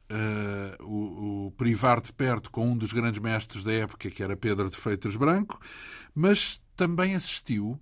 eh, 0.09 0.77
o, 0.81 1.47
o 1.47 1.51
privar 1.51 1.99
de 2.01 2.11
perto 2.13 2.51
com 2.51 2.67
um 2.69 2.77
dos 2.77 2.91
grandes 2.93 3.21
mestres 3.21 3.63
da 3.63 3.71
época, 3.73 4.09
que 4.09 4.21
era 4.23 4.35
Pedro 4.37 4.69
de 4.69 4.77
Freitas 4.77 5.15
Branco, 5.15 5.59
mas 6.13 6.61
também 6.75 7.15
assistiu, 7.15 7.79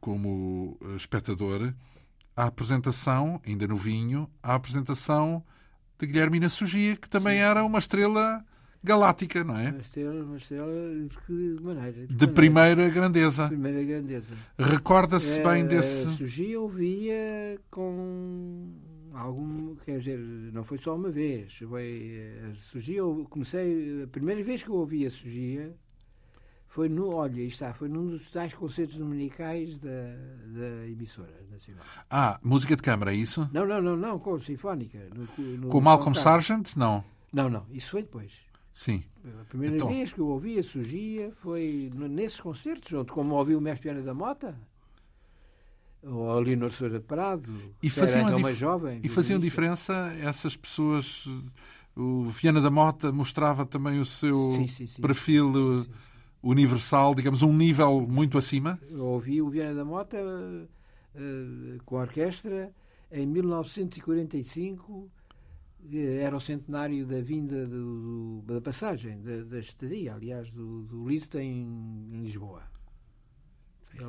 como 0.00 0.78
espectador, 0.96 1.72
à 2.36 2.44
apresentação, 2.44 3.40
ainda 3.46 3.66
no 3.66 3.76
vinho, 3.76 4.28
à 4.42 4.54
apresentação 4.54 5.42
de 5.98 6.06
Guilhermina 6.06 6.48
Sugia, 6.48 6.96
que 6.96 7.08
também 7.08 7.38
era 7.40 7.64
uma 7.64 7.78
estrela 7.80 8.44
galáctica, 8.82 9.42
não 9.42 9.58
é? 9.58 9.70
Uma 9.70 9.80
estrela, 9.80 10.24
uma 10.24 10.36
estrela 10.36 10.72
de 11.28 11.60
maneira? 11.60 11.92
De 11.92 12.06
maneira? 12.06 12.32
primeira 12.32 12.88
grandeza. 12.88 13.48
Primeira 13.48 13.82
grandeza. 13.82 14.34
Recorda-se 14.56 15.40
bem 15.42 15.62
Eh, 15.62 15.66
desse. 15.66 16.06
Sugia 16.14 16.60
ouvia 16.60 17.58
com 17.72 18.72
algum. 19.18 19.74
Quer 19.76 19.98
dizer, 19.98 20.18
não 20.18 20.64
foi 20.64 20.78
só 20.78 20.94
uma 20.94 21.10
vez. 21.10 21.54
Foi, 21.54 22.20
a 22.48 22.54
Sugia, 22.54 22.98
eu 22.98 23.26
comecei. 23.28 24.02
A 24.04 24.06
primeira 24.06 24.42
vez 24.42 24.62
que 24.62 24.68
eu 24.68 24.74
ouvi 24.76 25.06
a 25.06 25.10
Sugia 25.10 25.74
foi 26.66 26.88
no. 26.88 27.10
Olha, 27.14 27.40
está, 27.42 27.72
foi 27.74 27.88
num 27.88 28.06
dos 28.06 28.30
tais 28.30 28.54
concertos 28.54 28.96
dominicais 28.96 29.78
da, 29.78 29.90
da 30.46 30.86
emissora 30.86 31.34
nacional. 31.50 31.84
Ah, 32.10 32.38
música 32.42 32.76
de 32.76 32.82
câmara, 32.82 33.12
é 33.12 33.16
isso? 33.16 33.48
Não, 33.52 33.66
não, 33.66 33.80
não, 33.80 33.96
não, 33.96 34.18
com 34.18 34.38
Sinfónica. 34.38 34.98
No, 35.14 35.44
no, 35.56 35.68
Com 35.68 35.80
Malcolm. 35.80 36.16
Sargent? 36.16 36.76
Não. 36.76 37.04
Não, 37.32 37.50
não, 37.50 37.66
isso 37.70 37.90
foi 37.90 38.02
depois. 38.02 38.46
Sim. 38.72 39.02
A 39.40 39.44
primeira 39.44 39.74
Então. 39.74 39.88
vez 39.88 40.12
que 40.12 40.20
eu 40.20 40.28
ouvi 40.28 40.58
a 40.58 40.62
Sugia 40.62 41.32
foi 41.42 41.90
nesses 41.94 42.40
concertos, 42.40 42.92
onde 42.92 43.10
como 43.10 43.34
ouvi 43.34 43.54
o 43.56 43.60
Mestre 43.60 43.82
Piana 43.82 44.02
da 44.02 44.14
Mota, 44.14 44.56
ou 46.02 46.30
a 46.30 46.38
Leonor 46.40 46.70
de 46.70 47.00
Prado, 47.00 47.50
E 47.82 47.90
que 47.90 47.98
era 47.98 48.06
faziam, 48.08 48.20
a 48.20 48.28
então 48.28 48.36
dif- 48.36 48.42
mais 48.42 48.56
jovem. 48.56 49.00
e 49.02 49.08
faziam 49.08 49.38
diferença 49.40 49.92
essas 50.20 50.56
pessoas. 50.56 51.24
O 51.96 52.24
Viana 52.26 52.60
da 52.60 52.70
Mota 52.70 53.10
mostrava 53.10 53.66
também 53.66 54.00
o 54.00 54.04
seu 54.04 54.52
Sim, 54.52 54.66
sim, 54.68 54.86
sim. 54.86 55.02
perfil 55.02 55.52
eh, 55.82 55.86
universal, 56.42 57.14
digamos, 57.14 57.42
um 57.42 57.52
nível 57.52 58.00
muito 58.08 58.38
acima. 58.38 58.78
Eu 58.88 59.04
ouvi 59.04 59.42
o 59.42 59.48
Viana 59.50 59.74
da 59.74 59.84
Mota 59.84 60.16
eh, 61.16 61.78
com 61.84 61.96
a 61.98 62.02
orquestra 62.02 62.72
em 63.10 63.26
1945, 63.26 65.10
eh, 65.92 66.20
era 66.22 66.36
o 66.36 66.40
centenário 66.40 67.04
da 67.06 67.20
vinda 67.20 67.66
do- 67.66 68.40
do- 68.42 68.54
da 68.54 68.60
passagem, 68.60 69.20
da, 69.20 69.42
da 69.44 69.58
estadia, 69.58 70.14
aliás, 70.14 70.50
do, 70.50 70.82
do 70.82 71.08
Liszt 71.08 71.34
em, 71.34 71.66
em 72.12 72.22
Lisboa. 72.22 72.62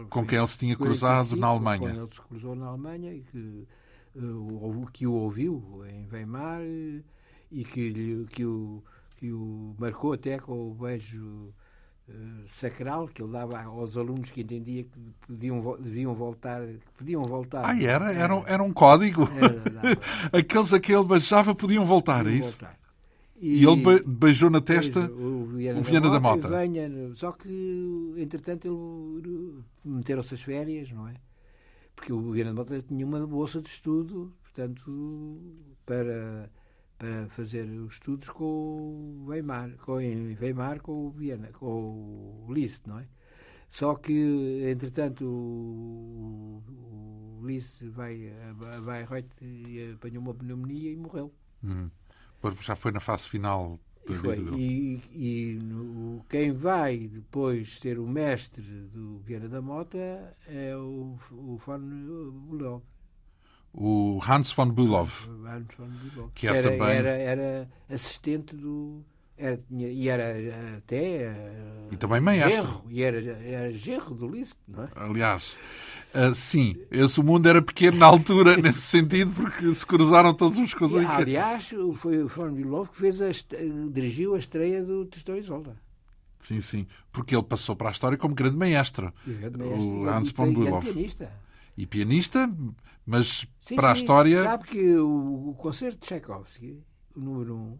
Com 0.10 0.26
quem 0.26 0.38
ele 0.38 0.48
se 0.48 0.58
tinha 0.58 0.76
cruzado 0.76 1.30
45, 1.30 1.42
na 1.42 1.48
Com 1.48 1.54
Alemanha. 1.54 2.02
ele 2.02 2.10
se 2.14 2.22
cruzou 2.22 2.56
na 2.56 2.68
Alemanha 2.68 3.14
e 3.14 3.22
que, 3.22 3.68
eh, 4.16 4.20
o- 4.22 4.86
que 4.92 5.08
o 5.08 5.14
ouviu 5.14 5.84
em 5.90 6.08
Weimar 6.12 6.62
eh, 6.62 7.02
e 7.52 7.64
que, 7.64 8.26
que, 8.30 8.46
o, 8.46 8.84
que 9.18 9.32
o 9.32 9.76
marcou 9.80 10.14
até 10.14 10.38
com 10.40 10.70
o 10.72 10.74
beijo 10.74 11.54
eh, 12.08 12.14
sacral 12.46 13.08
que 13.08 13.22
ele 13.22 13.32
dava 13.32 13.62
aos 13.62 13.96
alunos 13.98 14.30
que 14.30 14.42
entendia 14.42 14.84
que 14.84 15.14
podiam, 15.28 15.78
deviam 15.80 16.14
voltar. 16.16 16.62
Podiam 16.98 17.24
voltar. 17.26 17.66
Ah, 17.66 17.80
era? 17.82 18.12
Era 18.14 18.36
um, 18.36 18.44
era 18.48 18.64
um 18.64 18.72
código. 18.74 19.28
Era, 19.36 19.98
Aqueles 20.40 20.74
a 20.74 20.80
que 20.80 20.94
ele 20.94 21.06
beijava 21.06 21.54
podiam 21.56 21.86
voltar, 21.86 22.22
é 22.22 22.24
podiam 22.24 22.40
isso? 22.40 22.50
voltar. 22.52 22.79
E 23.42 23.64
ele 23.66 23.78
be- 23.84 24.04
beijou 24.06 24.50
na 24.50 24.60
testa. 24.62 25.08
Pois, 25.08 25.20
o 25.22 25.46
Viana, 25.46 25.80
o 25.80 25.84
Viana 25.84 26.10
da 26.10 26.20
Mota. 26.20 26.48
e 26.48 26.52
Venha, 26.52 27.16
só 27.16 27.32
que, 27.32 28.14
entretanto, 28.18 28.68
ele 29.24 29.64
meteram-se 29.86 30.34
as 30.34 30.42
férias, 30.42 30.92
não 30.92 31.08
é? 31.08 31.14
Porque 31.96 32.12
o 32.12 32.32
Viana 32.32 32.52
da 32.52 32.56
Mota 32.56 32.82
tinha 32.82 33.06
uma 33.06 33.26
bolsa 33.26 33.62
de 33.62 33.70
estudo, 33.70 34.34
portanto, 34.44 35.40
para, 35.86 36.52
para 36.98 37.28
fazer 37.30 37.66
os 37.70 37.94
estudos 37.94 38.30
com 38.30 38.44
o 38.46 39.26
Weimar, 39.28 39.72
com, 39.86 40.00
em 40.02 40.36
Weimar 40.42 40.82
com 40.82 41.08
o 41.08 41.12
Viana, 41.12 41.48
com 41.54 42.46
o 42.48 42.54
Liszt, 42.54 42.88
não 42.88 43.00
é? 43.00 43.08
Só 43.70 43.96
que, 43.96 44.64
entretanto, 44.70 45.24
o, 45.26 46.64
o 47.40 47.46
Liszt 47.46 47.84
vai 47.90 48.30
a, 48.50 48.82
Bayreuth 48.82 49.30
e 49.42 49.92
apanhou 49.94 50.24
uma 50.24 50.34
pneumonia 50.34 50.92
e 50.92 50.96
morreu. 50.96 51.32
Hum. 51.64 51.90
Já 52.62 52.76
foi 52.76 52.92
na 52.92 53.00
fase 53.00 53.24
final 53.28 53.80
da 54.08 54.14
E, 54.14 54.18
foi. 54.18 54.36
vida 54.38 54.52
dele. 54.52 55.02
E, 55.12 55.54
e 55.56 55.60
no- 55.64 56.24
quem 56.30 56.52
vai 56.54 56.98
depois 57.08 57.80
ser 57.80 58.00
o 58.00 58.08
mestre 58.08 58.62
do 58.64 59.20
Vieira 59.20 59.48
da 59.50 59.62
Mota 59.62 59.98
é 60.48 60.76
o, 60.76 61.18
o 61.32 61.58
von 61.58 61.80
Bülow. 61.80 62.82
O 63.74 64.20
Hans 64.28 64.52
von 64.52 64.72
Bülow. 64.72 65.08
Hans 65.46 65.68
von 65.78 65.88
Bülow. 65.90 66.32
Que 66.34 66.48
é 66.48 66.52
era, 66.52 66.64
também- 66.64 66.90
era, 66.98 67.10
era 67.10 67.70
assistente 67.90 68.56
do. 68.56 69.04
Era, 69.42 69.58
e 69.72 70.10
era 70.10 70.26
até. 70.78 71.24
eh, 71.24 71.90
E 71.92 71.98
também 71.98 72.20
maestro. 72.20 72.62
genro, 72.62 72.86
e 72.90 73.02
era, 73.04 73.18
era 73.42 73.74
genro 73.74 74.14
do 74.14 74.28
Liszt, 74.28 74.58
não 74.68 74.84
é? 74.84 74.90
Aliás, 74.96 75.58
ah, 76.14 76.34
sim, 76.36 76.76
esse 76.92 77.22
mundo 77.22 77.48
era 77.48 77.62
pequeno 77.62 77.98
na 77.98 78.06
altura, 78.06 78.58
nesse 78.62 78.82
sentido, 78.82 79.32
porque 79.34 79.74
se 79.74 79.86
cruzaram 79.86 80.34
todos 80.34 80.58
uns 80.58 80.74
com 80.74 80.86
os 80.86 80.92
E, 80.92 80.98
aliás, 81.06 81.70
foi 81.96 82.22
o 82.22 82.28
von 82.28 82.54
Bülow 82.54 82.86
que 82.88 82.98
fez 82.98 83.22
a, 83.22 83.30
dirigiu 83.92 84.36
a 84.36 84.40
estreia 84.40 84.84
do 84.84 85.06
Tristão 85.06 85.38
Isolda. 85.38 85.78
Sim, 86.40 86.62
sim. 86.62 86.88
Porque 87.12 87.36
ele 87.36 87.44
passou 87.44 87.76
para 87.76 87.90
a 87.90 87.92
história 87.92 88.18
como 88.18 88.34
grande 88.36 88.58
maestro. 88.58 89.14
O 89.26 90.06
Hans 90.08 90.32
von 90.32 90.52
grande 90.54 90.54
Bülow. 90.54 90.82
pianista. 90.82 91.32
E 91.78 91.86
pianista, 91.86 92.50
mas 93.06 93.48
Sim, 93.62 93.76
para 93.76 93.92
a 93.92 93.96
sim, 93.96 94.02
história. 94.02 94.44
Sabe 94.44 94.64
que 94.68 94.96
o, 94.98 95.50
o 95.50 95.56
concerto 95.56 96.00
de 96.02 96.08
Tchaikovsky, 96.08 96.84
o 97.16 97.20
número 97.20 97.56
1, 97.56 97.58
um, 97.58 97.78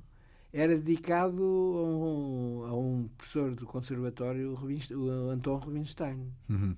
era 0.52 0.78
dedicado 0.78 1.42
a 1.44 1.84
um, 1.84 2.64
a 2.68 2.74
um 2.76 3.10
professor 3.18 3.54
do 3.56 3.66
conservatório, 3.66 4.58
o 4.96 5.30
Anton 5.32 5.58
Rubinstein. 5.58 6.32
Uhum. 6.50 6.76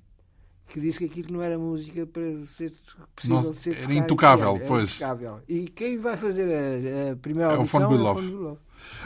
que 0.67 0.79
disse 0.79 0.99
que 0.99 1.05
aquilo 1.05 1.33
não 1.33 1.41
era 1.41 1.57
música 1.57 2.05
para 2.05 2.45
ser 2.45 2.71
possível 3.15 3.41
Não, 3.43 3.51
de 3.51 3.57
ser 3.57 3.77
era 3.77 3.93
intocável, 3.93 4.53
piano, 4.53 4.67
pois. 4.67 4.95
intocável. 4.95 5.39
E 5.47 5.67
quem 5.67 5.97
vai 5.97 6.15
fazer 6.15 6.47
a, 6.49 7.11
a 7.11 7.15
primeira 7.17 7.51
É 7.51 7.55
o 7.55 7.59
audição 7.59 7.81
von 7.81 7.87
Bülow. 7.89 8.07
é 8.07 8.11
o 8.11 8.21
von 8.21 8.29
Bülow. 8.29 8.59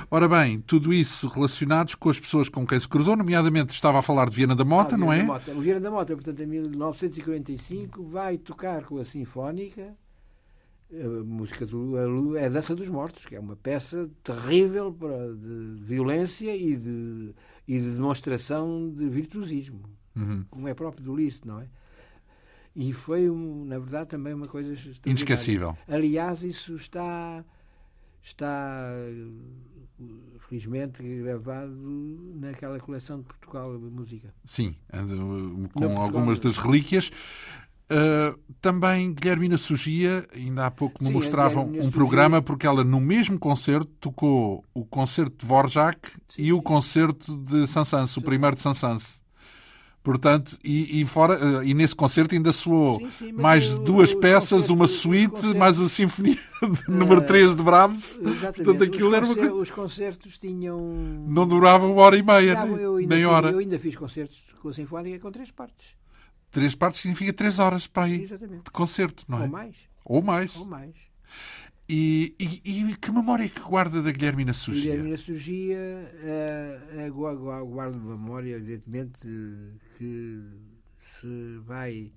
Ora 0.09 0.28
bem, 0.30 0.61
tudo 0.61 0.93
isso 0.93 1.28
relacionados 1.28 1.95
com 1.95 2.09
as 2.09 2.18
pessoas 2.20 2.47
com 2.49 2.66
quem 2.66 2.80
se 2.80 2.88
cruzou, 2.88 3.16
nomeadamente 3.18 3.74
estava 3.74 3.99
a 3.99 4.01
falar 4.01 4.30
de 4.30 4.36
Viana 4.36 4.55
da 4.55 4.63
Mota, 4.63 4.95
Ah, 4.95 4.97
não 4.97 5.11
é? 5.11 5.20
da 5.20 5.26
Mota. 5.26 5.51
O 5.51 5.59
Vieira 5.61 5.80
da 5.82 5.91
Mota, 5.91 6.13
portanto, 6.16 6.39
em 6.41 6.45
1945, 6.45 8.03
vai 8.05 8.38
tocar 8.38 8.84
com 8.86 8.97
a 8.97 9.03
Sinfónica 9.05 9.93
a 10.91 11.23
música 11.23 11.65
do, 11.65 11.97
a 11.97 12.05
Lu- 12.05 12.36
é 12.38 12.45
a 12.45 12.49
Dança 12.49 12.75
dos 12.75 12.88
Mortos, 12.89 13.25
que 13.25 13.36
é 13.36 13.39
uma 13.39 13.55
peça 13.55 14.09
terrível 14.23 14.93
para, 14.93 15.33
de 15.36 15.75
violência 15.83 16.55
e 16.55 16.75
de, 16.75 17.33
e 17.67 17.79
de 17.79 17.91
demonstração 17.91 18.89
de 18.95 19.07
virtuosismo, 19.09 19.81
Uhum. 20.15 20.45
como 20.49 20.67
é 20.67 20.73
próprio 20.73 21.03
do 21.03 21.15
Liszt, 21.15 21.45
não 21.45 21.59
é? 21.59 21.67
E 22.75 22.91
foi, 22.93 23.29
um, 23.29 23.65
na 23.65 23.79
verdade, 23.79 24.09
também 24.09 24.33
uma 24.33 24.47
coisa. 24.47 24.73
Inesquecível. 25.05 25.77
Aliás, 25.88 26.43
isso 26.43 26.75
está, 26.75 27.43
está 28.21 28.91
felizmente 30.47 31.01
gravado 31.21 31.71
naquela 32.36 32.79
coleção 32.79 33.19
de 33.19 33.23
Portugal 33.25 33.77
de 33.77 33.86
música. 33.86 34.33
Sim, 34.43 34.75
com 34.91 35.63
Portugal- 35.69 36.01
algumas 36.01 36.39
das 36.39 36.57
relíquias. 36.57 37.11
Uh, 37.88 38.36
também 38.59 39.13
Guilhermina 39.13 39.59
Sugia, 39.59 40.25
ainda 40.33 40.65
há 40.65 40.71
pouco 40.71 41.03
me 41.03 41.09
Sim, 41.09 41.13
mostravam 41.13 41.65
um 41.79 41.91
programa 41.91 42.41
porque 42.41 42.65
ela 42.65 42.83
no 42.83 42.99
mesmo 42.99 43.38
concerto 43.38 43.86
tocou 44.01 44.63
o 44.73 44.83
concerto 44.83 45.31
de 45.38 45.45
Dvorak 45.45 46.09
e 46.36 46.51
o 46.51 46.63
concerto 46.63 47.38
de 47.38 47.67
Sansans, 47.67 48.17
o 48.17 48.21
primeiro 48.23 48.55
de 48.55 48.63
Sansans. 48.63 49.21
Portanto, 50.01 50.57
e, 50.63 51.01
e 51.01 51.05
fora, 51.05 51.59
uh, 51.59 51.63
e 51.63 51.73
nesse 51.73 51.95
concerto 51.95 52.36
ainda 52.36 52.53
soou 52.53 52.99
Sim, 52.99 53.09
sim, 53.09 53.31
mais 53.31 53.73
o- 53.73 53.79
duas 53.79 54.09
os 54.09 54.15
peças, 54.15 54.69
uma 54.69 54.88
suíte, 54.88 55.45
mais 55.55 55.79
a 55.79 55.89
Sinfonia 55.89 56.36
de 56.88 56.91
número 56.91 57.21
3 57.23 57.55
de 57.55 57.63
Brahms. 57.63 58.19
Exatamente. 58.19 58.63
Portanto, 58.63 58.83
aquilo 58.83 59.09
os, 59.09 59.15
era 59.15 59.25
uma 59.25 59.53
os 59.55 59.71
concertos 59.71 60.38
tinham. 60.38 60.79
Não 61.27 61.47
durava 61.47 61.88
uma 61.88 62.01
hora 62.01 62.15
e 62.17 62.21
meia, 62.23 62.39
Chegavam- 62.55 62.77
eu, 62.77 62.93
nem, 62.93 63.01
ainda 63.03 63.15
nem 63.15 63.25
hora. 63.25 63.49
eu 63.51 63.57
ainda 63.59 63.79
fiz 63.79 63.95
concertos 63.95 64.43
com 64.61 64.69
a 64.69 64.73
Sinfónica 64.73 65.17
com 65.19 65.31
três 65.31 65.49
partes. 65.49 65.95
Três 66.56 66.74
partes 66.74 67.01
significa 67.01 67.34
três 67.34 67.60
horas 67.60 67.86
para 67.86 68.03
aí 68.06 68.22
Exatamente. 68.24 68.64
de 68.64 68.72
concerto, 68.72 69.26
não 69.28 69.39
é? 69.39 69.41
Ou 69.43 69.47
mais. 69.49 69.76
Ou 70.06 70.22
mais. 70.22 70.56
Ou 70.56 70.66
mais. 70.66 70.95
E, 71.89 72.34
e- 72.39 72.89
e 72.91 72.95
que 72.95 73.12
memória 73.12 73.43
é 73.43 73.49
que 73.49 73.60
guarda 73.60 74.01
da 74.01 74.10
Guilhermina 74.10 74.53
Sugia? 74.53 74.84
Guilhermina 74.91 75.18
surgia, 75.18 75.78
uh, 77.10 77.66
guardo 77.66 77.99
memória, 77.99 78.56
evidentemente, 78.56 79.28
que 79.97 80.41
se 81.01 81.58
vai. 81.66 82.12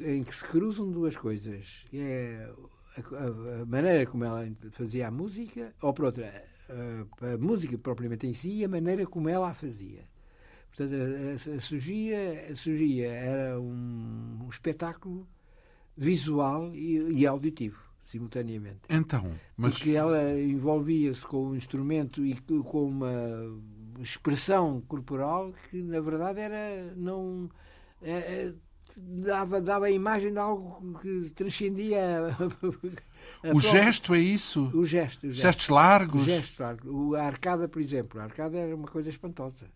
em 0.00 0.24
que 0.24 0.34
se 0.34 0.44
cruzam 0.44 0.90
duas 0.90 1.14
coisas. 1.14 1.66
que 1.90 1.98
É 1.98 2.50
a, 2.96 3.00
a- 3.00 3.62
a 3.62 3.66
maneira 3.66 4.06
como 4.06 4.24
ela 4.24 4.48
fazia 4.72 5.08
a 5.08 5.10
música, 5.10 5.74
ou 5.82 5.92
por 5.92 6.06
outra, 6.06 6.42
a, 6.70 7.34
a 7.34 7.36
música 7.38 7.76
propriamente 7.76 8.26
em 8.26 8.32
si 8.32 8.50
e 8.60 8.64
a 8.64 8.68
maneira 8.68 9.06
como 9.06 9.28
ela 9.28 9.50
a 9.50 9.54
fazia. 9.54 10.08
Portanto, 10.74 10.94
a, 10.94 11.52
a, 11.52 11.56
a 11.56 11.60
surgia, 11.60 12.48
a 12.50 12.56
surgia 12.56 13.08
era 13.08 13.60
um, 13.60 14.38
um 14.44 14.48
espetáculo 14.48 15.26
visual 15.96 16.74
e, 16.74 16.96
e 17.20 17.26
auditivo, 17.26 17.78
simultaneamente. 18.06 18.80
Então, 18.88 19.30
mas 19.56 19.74
Porque 19.74 19.90
ela 19.90 20.32
envolvia-se 20.40 21.22
com 21.22 21.48
um 21.48 21.56
instrumento 21.56 22.24
e 22.24 22.34
co- 22.40 22.64
com 22.64 22.84
uma 22.88 23.10
expressão 24.00 24.80
corporal 24.82 25.52
que, 25.70 25.82
na 25.82 26.00
verdade, 26.00 26.40
era. 26.40 26.94
não 26.96 27.50
é, 28.02 28.12
é, 28.12 28.54
dava, 28.96 29.60
dava 29.60 29.86
a 29.86 29.90
imagem 29.90 30.32
de 30.32 30.38
algo 30.38 30.98
que 31.00 31.30
transcendia 31.30 32.00
a, 32.02 33.48
a 33.50 33.54
o 33.54 33.60
gesto 33.60 34.14
é 34.14 34.18
isso? 34.18 34.70
O 34.74 34.84
gesto. 34.84 35.26
O 35.26 35.32
gesto. 35.32 35.42
Gestos 35.42 35.68
largos? 35.68 36.22
O 36.22 36.24
gesto, 36.24 36.56
claro. 36.56 36.78
O- 36.84 37.14
a 37.14 37.22
arcada, 37.24 37.68
por 37.68 37.80
exemplo. 37.82 38.20
A 38.20 38.24
arcada 38.24 38.56
era 38.58 38.74
uma 38.74 38.88
coisa 38.88 39.08
espantosa. 39.08 39.66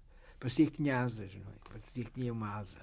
Parecia 0.44 0.66
que 0.66 0.72
tinha 0.72 1.00
asas, 1.00 1.30
não 1.32 1.40
é? 1.40 1.68
Parecia 1.70 2.04
que 2.04 2.10
tinha 2.10 2.30
uma 2.30 2.58
asa. 2.58 2.76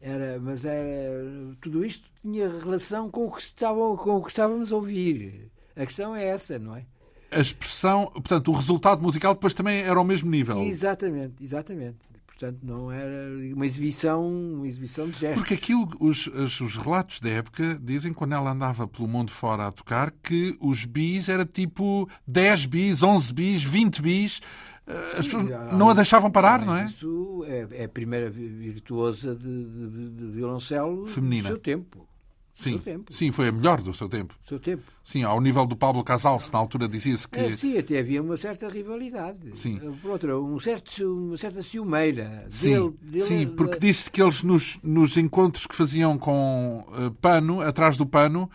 Era, 0.00 0.38
mas 0.38 0.64
era, 0.64 1.20
tudo 1.60 1.84
isto 1.84 2.08
tinha 2.22 2.48
relação 2.48 3.10
com 3.10 3.26
o, 3.26 3.32
que 3.32 3.40
estavam, 3.40 3.96
com 3.96 4.18
o 4.18 4.22
que 4.22 4.28
estávamos 4.28 4.70
a 4.70 4.76
ouvir. 4.76 5.50
A 5.74 5.84
questão 5.84 6.14
é 6.14 6.24
essa, 6.24 6.60
não 6.60 6.76
é? 6.76 6.86
A 7.32 7.40
expressão, 7.40 8.06
portanto, 8.06 8.52
o 8.52 8.54
resultado 8.54 9.02
musical 9.02 9.34
depois 9.34 9.52
também 9.52 9.80
era 9.80 9.98
ao 9.98 10.04
mesmo 10.04 10.30
nível. 10.30 10.60
Exatamente, 10.62 11.42
exatamente. 11.42 11.98
Portanto, 12.24 12.60
não 12.62 12.92
era 12.92 13.28
uma 13.52 13.66
exibição, 13.66 14.24
uma 14.28 14.68
exibição 14.68 15.08
de 15.08 15.18
gestos. 15.18 15.40
Porque 15.42 15.54
aquilo, 15.54 15.88
os, 15.98 16.28
os, 16.28 16.60
os 16.60 16.76
relatos 16.76 17.18
da 17.18 17.30
época 17.30 17.80
dizem, 17.82 18.12
quando 18.12 18.34
ela 18.34 18.52
andava 18.52 18.86
pelo 18.86 19.08
mundo 19.08 19.32
fora 19.32 19.66
a 19.66 19.72
tocar, 19.72 20.12
que 20.22 20.56
os 20.60 20.84
bis 20.84 21.28
era 21.28 21.44
tipo 21.44 22.08
10 22.28 22.66
bis, 22.66 23.02
11 23.02 23.32
bis, 23.32 23.64
20 23.64 24.02
bis. 24.02 24.40
Eh, 24.86 25.12
As 25.18 25.26
pessoas 25.26 25.48
não 25.72 25.90
a 25.90 25.94
deixavam 25.94 26.30
parar, 26.30 26.64
não 26.64 26.76
é? 26.76 26.86
Isso 26.86 27.44
é, 27.46 27.66
é 27.82 27.84
a 27.84 27.88
primeira 27.88 28.28
vi- 28.30 28.48
virtuosa 28.48 29.34
de, 29.34 29.44
de- 29.44 30.10
de 30.10 30.26
violoncelo 30.32 31.06
Feminina. 31.06 31.42
do 31.44 31.48
seu 31.48 31.58
tempo. 31.58 32.08
Sim, 32.54 32.78
tempo. 32.80 33.10
sim, 33.10 33.32
foi 33.32 33.48
a 33.48 33.52
melhor 33.52 33.80
do 33.80 33.94
seu 33.94 34.10
tempo. 34.10 34.34
Do 34.42 34.46
seu 34.48 34.60
tempo. 34.60 34.82
Sim, 35.02 35.22
ao 35.22 35.40
nível 35.40 35.64
do 35.64 35.74
Pablo 35.74 36.04
Casals, 36.04 36.50
na 36.50 36.58
altura 36.58 36.86
dizia-se 36.86 37.26
que. 37.26 37.38
É, 37.40 37.50
sim, 37.52 37.78
até 37.78 37.98
havia 37.98 38.20
uma 38.20 38.36
certa 38.36 38.68
rivalidade. 38.68 39.56
Sim. 39.56 39.78
Por 40.02 40.10
outra, 40.10 40.38
um 40.38 40.58
certo, 40.60 41.02
uma 41.28 41.36
certa 41.38 41.62
ciumeira. 41.62 42.44
Sim, 42.50 42.68
dele, 42.68 42.94
dele- 43.00 43.24
sim, 43.24 43.46
porque 43.56 43.78
disse 43.78 44.10
que 44.10 44.20
eles 44.22 44.42
nos, 44.42 44.78
nos 44.82 45.16
encontros 45.16 45.66
que 45.66 45.74
faziam 45.74 46.18
com 46.18 46.84
eh, 46.92 47.10
pano, 47.22 47.62
atrás 47.62 47.96
do 47.96 48.04
pano, 48.04 48.50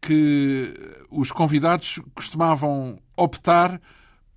que 0.00 0.74
os 1.10 1.30
convidados 1.30 2.00
costumavam 2.16 2.98
optar 3.16 3.80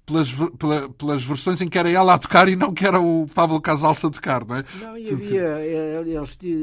pelas, 0.09 0.31
pela- 0.57 0.89
pelas 0.89 1.23
versões 1.23 1.61
em 1.61 1.69
que 1.69 1.77
era 1.77 1.89
ela 1.89 2.15
a 2.15 2.17
tocar 2.17 2.49
e 2.49 2.55
não 2.55 2.73
que 2.73 2.85
era 2.85 2.99
o 2.99 3.27
Pablo 3.33 3.61
Casals 3.61 4.03
a 4.03 4.09
tocar, 4.09 4.43
não 4.45 4.55
é? 4.57 4.65
Não, 4.81 4.97
e 4.97 5.09
havia, 5.11 5.41
eh, 5.59 6.03
eles, 6.05 6.35
ti- 6.35 6.55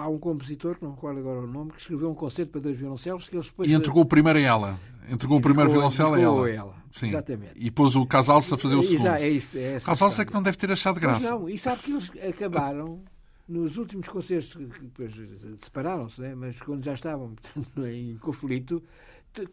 há 0.00 0.08
um 0.08 0.18
compositor, 0.18 0.76
não 0.80 0.90
recordo 0.90 1.20
agora 1.20 1.40
o 1.40 1.46
nome, 1.46 1.70
que 1.72 1.80
escreveu 1.80 2.10
um 2.10 2.14
concerto 2.14 2.52
para 2.52 2.62
dois 2.62 2.76
violoncelos 2.78 3.28
que 3.28 3.36
eles 3.36 3.46
depois... 3.46 3.68
E 3.68 3.74
entregou 3.74 4.02
o 4.02 4.06
primeiro 4.06 4.38
a 4.38 4.42
ela. 4.42 4.80
Entregou 5.08 5.38
o 5.38 5.40
primeiro 5.42 5.70
violoncelo 5.70 6.14
a 6.14 6.20
ela. 6.20 6.50
ela. 6.50 6.74
Sim. 6.90 7.08
Exatamente. 7.08 7.52
E 7.56 7.70
pôs 7.70 7.94
o 7.94 8.04
Casals 8.06 8.52
a 8.52 8.58
fazer 8.58 8.74
o 8.74 8.82
segundo. 8.82 9.06
É 9.08 9.28
isso, 9.28 9.56
é 9.58 9.78
Casals 9.78 10.18
é 10.18 10.24
que 10.24 10.32
não 10.32 10.42
deve 10.42 10.56
ter 10.56 10.70
achado 10.72 10.98
graça. 10.98 11.30
não, 11.30 11.48
e 11.48 11.56
sabe 11.58 11.82
que 11.82 11.90
eles 11.92 12.10
acabaram 12.28 13.00
nos 13.48 13.76
últimos 13.76 14.08
concertos, 14.08 14.54
que 14.54 14.64
depois 14.64 15.12
separaram-se, 15.58 16.20
né? 16.20 16.34
mas 16.34 16.58
quando 16.60 16.84
já 16.84 16.94
estavam 16.94 17.34
portanto, 17.54 17.86
em 17.86 18.16
conflito, 18.18 18.82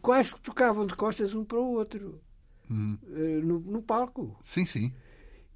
quase 0.00 0.34
que 0.34 0.40
tocavam 0.40 0.86
de 0.86 0.94
costas 0.94 1.34
um 1.34 1.44
para 1.44 1.58
o 1.58 1.74
outro 1.74 2.20
Hum. 2.70 2.98
no, 3.44 3.60
no 3.60 3.82
palco. 3.82 4.36
Sim, 4.42 4.64
sim. 4.64 4.92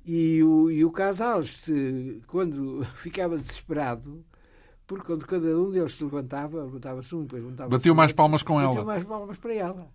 E 0.05 0.43
o, 0.43 0.71
e 0.71 0.85
o 0.85 0.91
Casals, 0.91 1.67
quando 2.27 2.85
ficava 2.97 3.37
desesperado, 3.39 4.25
porque 4.87 5.07
quando 5.07 5.27
cada 5.27 5.47
um 5.59 5.71
deles 5.71 5.93
se 5.95 6.03
levantava, 6.05 6.63
levantava-se 6.65 7.15
um, 7.15 7.23
depois 7.23 7.43
levantava-se 7.43 7.77
Bateu 7.79 7.95
mais 7.95 8.13
palmas 8.13 8.43
com 8.43 8.55
bateu 8.55 8.73
ela. 8.73 8.85
mais 8.85 9.05
palmas 9.05 9.37
para 9.39 9.55
ela. 9.55 9.89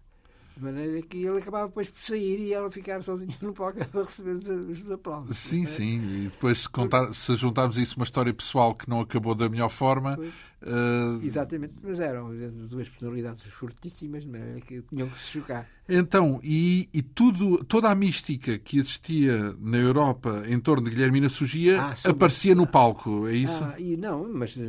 De 0.55 0.63
maneira 0.63 1.01
que 1.03 1.17
ele 1.23 1.37
acabava 1.37 1.67
depois 1.67 1.87
por 1.87 2.01
sair 2.03 2.39
e 2.39 2.51
ela 2.51 2.71
ficar 2.71 3.03
sozinha 3.03 3.35
no 3.43 3.53
palco 3.53 3.77
a 3.79 3.99
receber 4.01 4.37
os, 4.37 4.79
os 4.85 4.91
aplausos. 4.91 5.37
Sim, 5.37 5.63
É. 5.63 5.65
sim. 5.67 6.01
E 6.01 6.23
depois, 6.31 6.59
se, 6.59 6.69
contar, 6.69 7.13
se 7.13 7.35
juntarmos 7.35 7.77
isso 7.77 7.95
uma 7.97 8.03
história 8.05 8.33
pessoal 8.33 8.73
que 8.73 8.89
não 8.89 9.01
acabou 9.01 9.35
da 9.35 9.47
melhor 9.49 9.69
forma, 9.69 10.15
Pois. 10.15 10.33
Eh, 10.61 11.25
Exatamente, 11.25 11.73
mas 11.83 11.99
eram 11.99 12.29
duas 12.67 12.89
personalidades 12.89 13.43
fortíssimas, 13.45 14.23
de 14.23 14.29
maneira 14.29 14.59
que 14.61 14.81
tinham 14.81 15.07
que 15.09 15.19
se 15.19 15.31
chocar. 15.31 15.67
Então, 15.89 16.41
e, 16.43 16.89
e 16.93 17.01
tudo, 17.01 17.63
toda 17.63 17.89
a 17.89 17.95
mística 17.95 18.57
que 18.57 18.77
existia 18.77 19.55
na 19.57 19.77
Europa 19.77 20.43
em 20.45 20.59
torno 20.59 20.83
de 20.83 20.89
Guilhermina 20.93 21.29
Sugia 21.29 21.81
Ah, 21.81 21.95
sobre- 21.95 22.11
aparecia 22.17 22.53
no 22.53 22.67
palco, 22.67 23.25
é 23.25 23.33
isso? 23.33 23.63
Ah, 23.63 23.79
e 23.79 23.95
não, 23.95 24.27
mas 24.33 24.57
eh, 24.57 24.61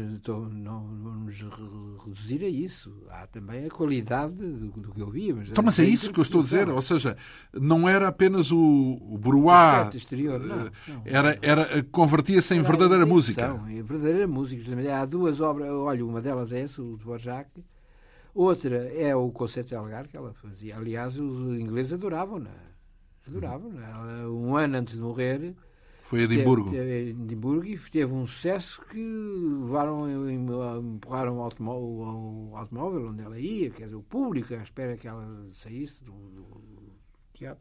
não 0.52 0.86
vamos 1.02 1.40
re- 1.40 2.04
reduzir 2.04 2.44
a 2.44 2.48
isso. 2.48 2.92
Há 3.10 3.26
também 3.26 3.66
a 3.66 3.68
qualidade 3.70 4.32
do, 4.34 4.68
do 4.70 4.92
que 4.92 5.02
ouvíamos. 5.02 5.50
então, 5.50 5.64
mas 5.64 5.76
é 5.80 5.84
isso 5.84 6.12
que 6.12 6.20
eu 6.20 6.22
estou 6.22 6.40
a 6.40 6.44
dizer. 6.44 6.68
Ou 6.68 6.80
seja, 6.82 7.16
não 7.52 7.88
era 7.88 8.06
apenas 8.06 8.52
o, 8.52 8.58
o 9.00 9.18
bruá, 9.18 9.90
exterior, 9.92 10.38
não, 10.38 10.56
não. 10.66 11.02
era, 11.04 11.36
era, 11.42 11.82
convertia-se 11.90 12.54
em 12.54 12.62
verdadeira 12.62 13.04
música. 13.04 13.58
É 13.68 13.82
verdadeira 13.82 14.28
música. 14.28 14.62
Há 14.96 15.04
duas 15.04 15.40
obras, 15.40 15.68
olha, 15.84 16.04
uma 16.04 16.20
delas 16.20 16.52
é 16.52 16.60
essa, 16.60 16.82
o 16.82 16.96
Dvorak. 16.96 17.50
Outra 18.34 18.76
é 18.92 19.14
o 19.16 19.30
Concerto 19.30 19.70
de 19.70 19.74
Algar, 19.74 20.06
que 20.06 20.16
ela 20.16 20.32
fazia. 20.34 20.76
Aliás, 20.76 21.18
os 21.18 21.58
ingleses 21.58 21.92
adoravam-na. 21.92 22.54
Adoravam-na. 23.26 23.84
Ela, 23.84 24.30
Um 24.30 24.56
ano 24.56 24.78
antes 24.78 24.94
de 24.94 25.00
morrer, 25.00 25.54
Foi 26.04 26.22
Edimburgo. 26.22 26.68
Esteve, 26.68 26.90
esteve 26.92 27.10
em 27.10 27.24
Edimburgo 27.24 27.64
e 27.66 27.78
teve 27.78 28.12
um 28.12 28.26
sucesso 28.26 28.80
que 28.90 28.98
levaram, 28.98 30.30
empurraram 30.30 31.38
o 31.38 31.42
automóvel, 31.42 31.88
o 32.52 32.56
automóvel 32.56 33.08
onde 33.08 33.22
ela 33.22 33.38
ia, 33.38 33.70
quer 33.70 33.84
dizer, 33.84 33.96
o 33.96 34.02
público 34.02 34.54
à 34.54 34.62
espera 34.62 34.96
que 34.96 35.08
ela 35.08 35.26
saísse 35.52 36.04
do, 36.04 36.12
do 36.12 36.68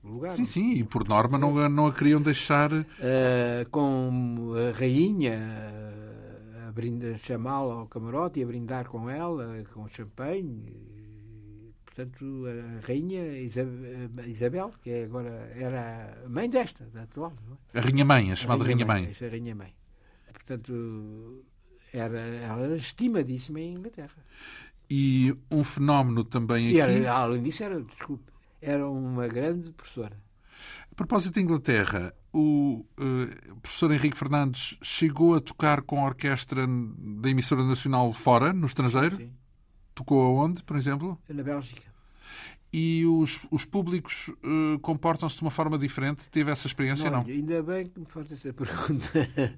lugar. 0.04 0.34
Sim, 0.36 0.46
sim, 0.46 0.74
e 0.74 0.84
por 0.84 1.08
norma 1.08 1.38
não, 1.38 1.70
não 1.70 1.88
a 1.88 1.94
queriam 1.94 2.22
deixar. 2.22 2.72
Eh, 3.00 3.66
com 3.70 4.54
a 4.56 4.78
rainha, 4.78 5.38
a 5.40 6.07
chamá-la 7.18 7.76
ao 7.76 7.88
camarote 7.88 8.40
e 8.40 8.44
a 8.44 8.48
brindar 8.48 8.88
com 8.88 9.10
ela, 9.10 9.64
com 9.74 9.88
champanhe. 9.88 10.74
Portanto, 11.86 12.44
a 12.46 12.86
rainha 12.86 13.40
Isabel, 14.28 14.72
que 14.84 14.92
é 14.92 15.04
agora 15.06 15.52
era 15.56 16.16
a 16.24 16.30
mãe 16.30 16.48
desta, 16.48 16.86
da 16.94 17.04
atual. 17.04 17.34
É? 17.74 17.80
A 17.80 17.82
rainha 17.82 18.06
mãe, 18.06 18.32
a 18.32 18.36
chamada 18.36 18.64
rainha, 18.64 18.86
rainha 18.86 19.08
mãe. 19.08 19.14
É 19.20 19.26
a 19.26 19.30
rainha 19.30 19.56
mãe. 19.56 19.74
Portanto, 20.32 21.44
era, 21.92 22.20
ela 22.20 22.64
era 22.66 22.76
estimadíssima 22.76 23.60
em 23.60 23.74
Inglaterra. 23.74 24.24
E 24.90 25.36
um 25.52 25.64
fenómeno 25.64 26.24
também 26.24 26.68
aqui... 26.68 26.76
E 26.76 26.80
era, 26.80 27.14
além 27.14 27.42
disso, 27.42 27.64
era, 27.64 27.82
desculpe, 27.82 28.32
era 28.62 28.88
uma 28.88 29.28
grande 29.28 29.72
professora. 29.72 30.18
A 30.92 30.96
propósito 30.96 31.34
de 31.34 31.42
Inglaterra, 31.42 32.14
o 32.38 32.86
uh, 33.00 33.56
professor 33.62 33.92
Henrique 33.92 34.16
Fernandes 34.16 34.78
chegou 34.84 35.34
a 35.36 35.42
tocar 35.42 35.82
com 35.82 36.02
a 36.02 36.06
orquestra 36.06 36.68
da 36.68 37.30
emissora 37.30 37.64
nacional 37.64 38.14
fora, 38.14 38.54
no 38.54 38.68
estrangeiro? 38.68 39.18
Sim. 39.18 39.32
Tocou 39.96 40.22
aonde, 40.22 40.64
por 40.64 40.78
exemplo? 40.78 41.20
Na 41.28 41.42
Bélgica. 41.42 41.82
E 42.72 43.04
os, 43.06 43.40
os 43.50 43.66
públicos 43.66 44.28
uh, 44.28 44.78
comportam-se 44.82 45.38
de 45.38 45.42
uma 45.42 45.50
forma 45.50 45.80
diferente? 45.80 46.30
Teve 46.30 46.52
essa 46.52 46.68
experiência 46.68 47.10
não, 47.10 47.24
não? 47.24 47.28
Ainda 47.28 47.64
bem 47.64 47.88
que 47.88 48.00
me 48.00 48.06
faz 48.06 48.32
essa 48.32 48.54
pergunta, 48.54 49.58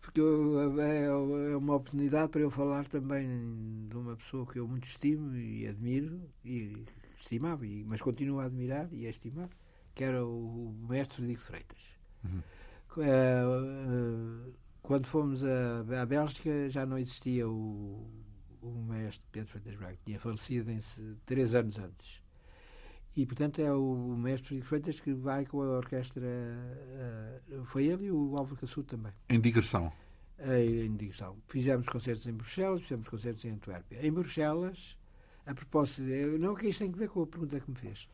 porque 0.00 0.20
eu, 0.20 0.80
é, 0.80 1.06
é 1.06 1.56
uma 1.56 1.74
oportunidade 1.74 2.28
para 2.28 2.42
eu 2.42 2.50
falar 2.50 2.86
também 2.86 3.26
de 3.88 3.96
uma 3.96 4.14
pessoa 4.14 4.46
que 4.46 4.60
eu 4.60 4.68
muito 4.68 4.84
estimo 4.84 5.34
e 5.36 5.66
admiro, 5.66 6.20
e 6.44 6.84
estimava, 7.18 7.64
mas 7.86 8.00
continuo 8.00 8.38
a 8.38 8.44
admirar 8.44 8.88
e 8.92 9.06
a 9.06 9.10
estimar, 9.10 9.48
que 9.94 10.04
era 10.04 10.24
o 10.24 10.72
mestre 10.88 11.16
Frederico 11.16 11.42
Freitas. 11.42 11.99
Uhum. 12.24 12.42
Uh, 12.96 14.52
quando 14.82 15.06
fomos 15.06 15.42
à, 15.44 16.04
Bélgica 16.06 16.68
já 16.68 16.84
não 16.84 16.98
existia 16.98 17.48
o, 17.48 18.10
o 18.60 18.70
mestre 18.88 19.24
Pedro 19.30 19.50
Freitas 19.50 19.76
Braga, 19.76 19.98
tinha 20.04 20.18
falecido 20.18 20.70
em, 20.70 20.80
três 21.24 21.54
anos 21.54 21.78
antes. 21.78 22.20
E, 23.16 23.26
portanto, 23.26 23.60
é 23.60 23.72
o 23.72 24.16
mestre 24.16 24.60
Freitas 24.62 25.00
que 25.00 25.12
vai 25.12 25.44
com 25.44 25.62
a 25.62 25.78
orquestra. 25.78 26.24
Uh, 26.26 27.64
foi 27.64 27.86
ele 27.86 28.06
e 28.06 28.12
o 28.12 28.36
Álvaro 28.36 28.56
Caçudo 28.56 28.86
também. 28.86 29.12
Em 29.28 29.40
digressão? 29.40 29.92
Em 30.38 30.96
digressão. 30.96 31.36
Fizemos 31.48 31.88
concertos 31.88 32.26
em 32.26 32.32
Bruxelas, 32.32 32.82
fizemos 32.82 33.08
concertos 33.08 33.44
em 33.44 33.50
Antuérpia. 33.50 34.06
Em 34.06 34.12
Bruxelas, 34.12 34.96
a 35.44 35.54
propósito, 35.54 36.02
não 36.38 36.54
que 36.54 36.68
isto 36.68 36.80
tem 36.80 36.92
a 36.92 36.96
ver 36.96 37.08
com 37.08 37.22
a 37.22 37.26
pergunta 37.26 37.60
que 37.60 37.70
me 37.70 37.76
fez. 37.76 38.08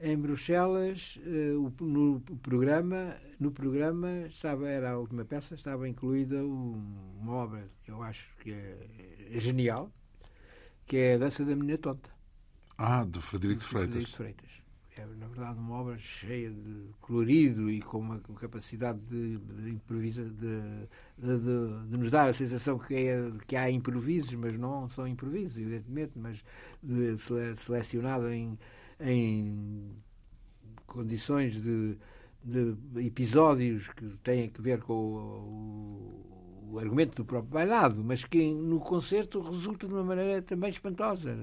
Em 0.00 0.18
Bruxelas, 0.18 1.18
uh, 1.24 1.84
no 1.84 2.20
programa, 2.42 3.16
no 3.38 3.52
programa 3.52 4.26
estava, 4.26 4.68
era 4.68 4.90
a 4.90 4.98
última 4.98 5.24
peça, 5.24 5.54
estava 5.54 5.88
incluída 5.88 6.44
uma 6.44 7.32
obra 7.32 7.70
que 7.84 7.90
eu 7.90 8.02
acho 8.02 8.28
que 8.38 8.52
é, 8.52 8.76
é 9.32 9.38
genial, 9.38 9.90
que 10.86 10.96
é 10.96 11.14
a 11.14 11.18
Dança 11.18 11.44
da 11.44 11.54
Menina 11.54 11.78
Tonta. 11.78 12.10
Ah, 12.76 13.04
do 13.04 13.20
Frederico 13.20 13.60
de 13.60 13.66
Freitas. 13.66 13.92
Frederico 13.92 14.16
Freitas. 14.16 14.64
É, 14.96 15.06
na 15.06 15.26
verdade, 15.26 15.58
uma 15.58 15.74
obra 15.74 15.98
cheia 15.98 16.50
de 16.50 16.88
colorido 17.00 17.68
e 17.68 17.80
com 17.80 17.98
uma 17.98 18.20
capacidade 18.38 19.00
de, 19.00 19.38
de 19.38 19.70
improviso, 19.70 20.24
de, 20.24 20.60
de, 21.18 21.88
de, 21.88 21.96
nos 21.96 22.10
dar 22.12 22.28
a 22.28 22.32
sensação 22.32 22.78
que, 22.78 22.94
é, 22.94 23.32
que 23.46 23.56
há 23.56 23.68
improvisos, 23.68 24.34
mas 24.34 24.56
não 24.56 24.88
são 24.88 25.06
improvisos, 25.06 25.58
evidentemente, 25.58 26.12
mas 26.16 26.44
selecionado 27.56 28.30
em, 28.30 28.56
em 29.00 29.90
condições 30.86 31.60
de, 31.60 31.96
de 32.42 32.76
episódios 33.06 33.88
que 33.88 34.06
têm 34.22 34.52
a 34.56 34.62
ver 34.62 34.80
com 34.82 34.92
o, 34.94 36.24
o 36.74 36.78
argumento 36.78 37.16
do 37.16 37.24
próprio 37.24 37.52
bailado, 37.52 38.02
mas 38.04 38.24
que 38.24 38.52
no 38.52 38.80
concerto 38.80 39.40
resulta 39.40 39.86
de 39.86 39.94
uma 39.94 40.04
maneira 40.04 40.42
também 40.42 40.70
espantosa. 40.70 41.36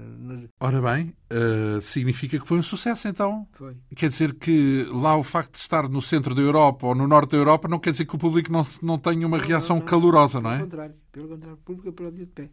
Ora 0.60 0.80
bem, 0.80 1.14
uh, 1.30 1.80
significa 1.80 2.38
que 2.38 2.46
foi 2.46 2.58
um 2.58 2.62
sucesso 2.62 3.08
então? 3.08 3.46
Foi. 3.52 3.76
Quer 3.96 4.08
dizer 4.10 4.34
que 4.34 4.86
lá 4.90 5.16
o 5.16 5.22
facto 5.22 5.52
de 5.52 5.58
estar 5.58 5.88
no 5.88 6.02
centro 6.02 6.34
da 6.34 6.42
Europa 6.42 6.86
ou 6.86 6.94
no 6.94 7.08
norte 7.08 7.32
da 7.32 7.38
Europa 7.38 7.68
não 7.68 7.78
quer 7.78 7.92
dizer 7.92 8.04
que 8.04 8.14
o 8.14 8.18
público 8.18 8.52
não, 8.52 8.66
não 8.82 8.98
tenha 8.98 9.26
uma 9.26 9.38
não, 9.38 9.44
reação 9.44 9.76
não, 9.76 9.80
não, 9.80 9.88
calorosa, 9.88 10.40
não 10.40 10.50
é? 10.50 10.56
Pelo 10.56 10.68
contrário, 10.68 10.94
pelo 11.10 11.28
contrário, 11.28 11.54
o 11.54 11.64
público 11.64 11.88
aplaudiu 11.88 12.26
de 12.26 12.32
pé. 12.32 12.50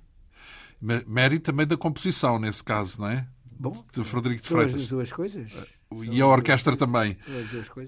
Mérito 1.05 1.51
também 1.51 1.67
da 1.67 1.75
composição, 1.75 2.39
nesse 2.39 2.63
caso, 2.63 3.01
não 3.01 3.09
é? 3.09 3.27
Bom, 3.59 3.85
de 3.93 4.03
Frederico 4.05 4.41
de 4.41 4.47
Freitas. 4.47 4.81
As 4.81 4.87
duas 4.87 5.11
coisas. 5.11 5.51
E 5.91 6.21
a 6.21 6.25
orquestra 6.25 6.77
também. 6.77 7.17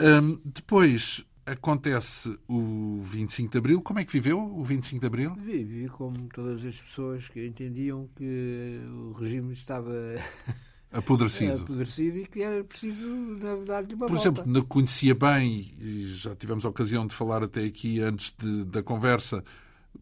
Um, 0.02 0.38
depois, 0.44 1.26
acontece 1.46 2.38
o 2.48 3.00
25 3.02 3.52
de 3.52 3.58
Abril. 3.58 3.82
Como 3.82 4.00
é 4.00 4.06
que 4.06 4.12
viveu 4.12 4.40
o 4.40 4.64
25 4.64 5.00
de 5.00 5.08
Abril? 5.08 5.36
Vivi 5.36 5.88
como 5.88 6.28
todas 6.34 6.64
as 6.66 6.76
pessoas 6.76 7.28
que 7.28 7.46
entendiam 7.46 8.10
que 8.16 8.82
o 8.90 9.14
regime 9.14 9.54
estava 9.54 9.92
apodrecido. 10.92 11.62
apodrecido 11.64 12.18
e 12.18 12.26
que 12.26 12.42
era 12.42 12.64
preciso, 12.64 13.08
na 13.08 13.56
verdade, 13.56 13.96
uma 13.96 14.08
Por 14.08 14.16
volta. 14.16 14.28
exemplo, 14.28 14.44
não 14.46 14.62
conhecia 14.64 15.16
bem, 15.16 15.72
e 15.80 16.06
já 16.08 16.36
tivemos 16.36 16.66
a 16.66 16.70
ocasião 16.70 17.08
de 17.08 17.16
falar 17.16 17.44
até 17.44 17.64
aqui 17.64 18.02
antes 18.02 18.36
de, 18.38 18.66
da 18.66 18.84
conversa, 18.84 19.44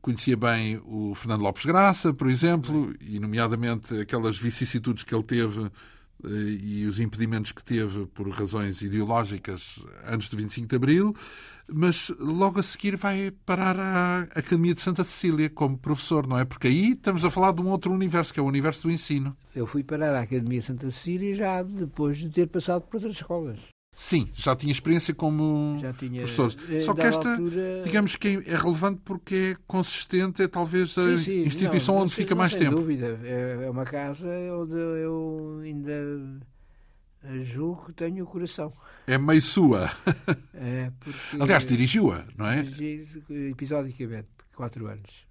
conhecia 0.02 0.38
bem 0.38 0.82
o 0.86 1.14
Fernando 1.16 1.42
Lopes 1.42 1.66
Graça, 1.66 2.14
por 2.14 2.30
exemplo, 2.30 2.94
e 3.02 3.20
nomeadamente 3.20 4.00
aquelas 4.00 4.38
vicissitudes 4.38 5.04
que 5.04 5.14
ele 5.14 5.24
teve 5.24 5.70
eh, 6.24 6.28
e 6.62 6.86
os 6.86 7.00
impedimentos 7.00 7.52
que 7.52 7.64
teve 7.64 8.06
por 8.08 8.30
razões 8.30 8.82
ideológicas 8.82 9.80
antes 10.06 10.30
do 10.30 10.38
25 10.38 10.68
de 10.68 10.76
Abril, 10.76 11.16
mas 11.72 12.10
logo 12.20 12.60
a 12.60 12.64
seguir 12.64 12.96
vai 12.96 13.32
parar 13.46 13.80
à 13.80 14.20
Academia 14.22 14.74
de 14.74 14.82
Santa 14.82 15.04
Cecília 15.04 15.50
como 15.50 15.78
professor, 15.78 16.28
não 16.28 16.38
é? 16.38 16.46
Porque 16.46 16.68
aí 16.68 16.92
estamos 16.92 17.24
a 17.24 17.30
falar 17.30 17.52
de 17.54 17.62
um 17.62 17.68
outro 17.68 17.92
universo, 17.92 18.34
que 18.34 18.40
é 18.40 18.44
o 18.44 18.48
universo 18.48 18.84
do 18.84 18.92
ensino. 18.92 19.36
Eu 19.56 19.68
fui 19.68 19.84
parar 19.84 20.16
à 20.16 20.22
Academia 20.22 20.60
de 20.60 20.66
Santa 20.66 20.90
Cecília 20.92 21.36
já 21.36 21.64
depois 21.64 22.18
de 22.18 22.30
ter 22.30 22.48
passado 22.48 22.84
por 22.84 22.98
outras 22.98 23.16
escolas. 23.16 23.60
Sim, 24.02 24.30
já 24.34 24.56
tinha 24.56 24.72
experiência 24.72 25.14
como 25.14 25.76
tinha, 25.97 26.22
professor. 26.22 26.56
Eh, 26.70 26.80
Só 26.80 26.93
que 26.93 27.02
esta, 27.02 27.32
altura... 27.32 27.82
digamos 27.84 28.16
que 28.16 28.41
é 28.47 28.56
relevante 28.56 29.02
porque 29.04 29.58
é 29.58 29.64
consistente, 29.68 30.41
é 30.41 30.47
talvez 30.47 30.97
a 30.97 31.18
sim, 31.18 31.18
sim, 31.18 31.41
instituição 31.41 31.95
não, 31.95 32.04
onde 32.04 32.16
fica 32.16 32.34
mais 32.34 32.54
sem 32.54 32.62
tempo. 32.62 32.78
dúvida. 32.78 33.20
É, 33.22 33.66
é 33.66 33.70
uma 33.70 33.84
casa 33.84 34.30
onde 34.58 34.74
eu 34.78 35.60
ainda 35.62 35.93
julgo 37.43 37.88
que 37.88 37.91
tenho 37.91 38.24
o 38.24 38.28
coração. 38.28 38.72
É 39.06 39.18
meio 39.18 39.41
sua. 39.41 39.91
É, 40.54 40.93
porque... 40.97 41.38
Aliás, 41.38 41.66
dirigiu-a, 41.66 42.24
não 42.38 42.47
é? 42.47 42.62
Dirigi 42.64 43.22
episodicamente, 43.50 44.30
quatro 44.56 44.88
anos. 44.88 45.28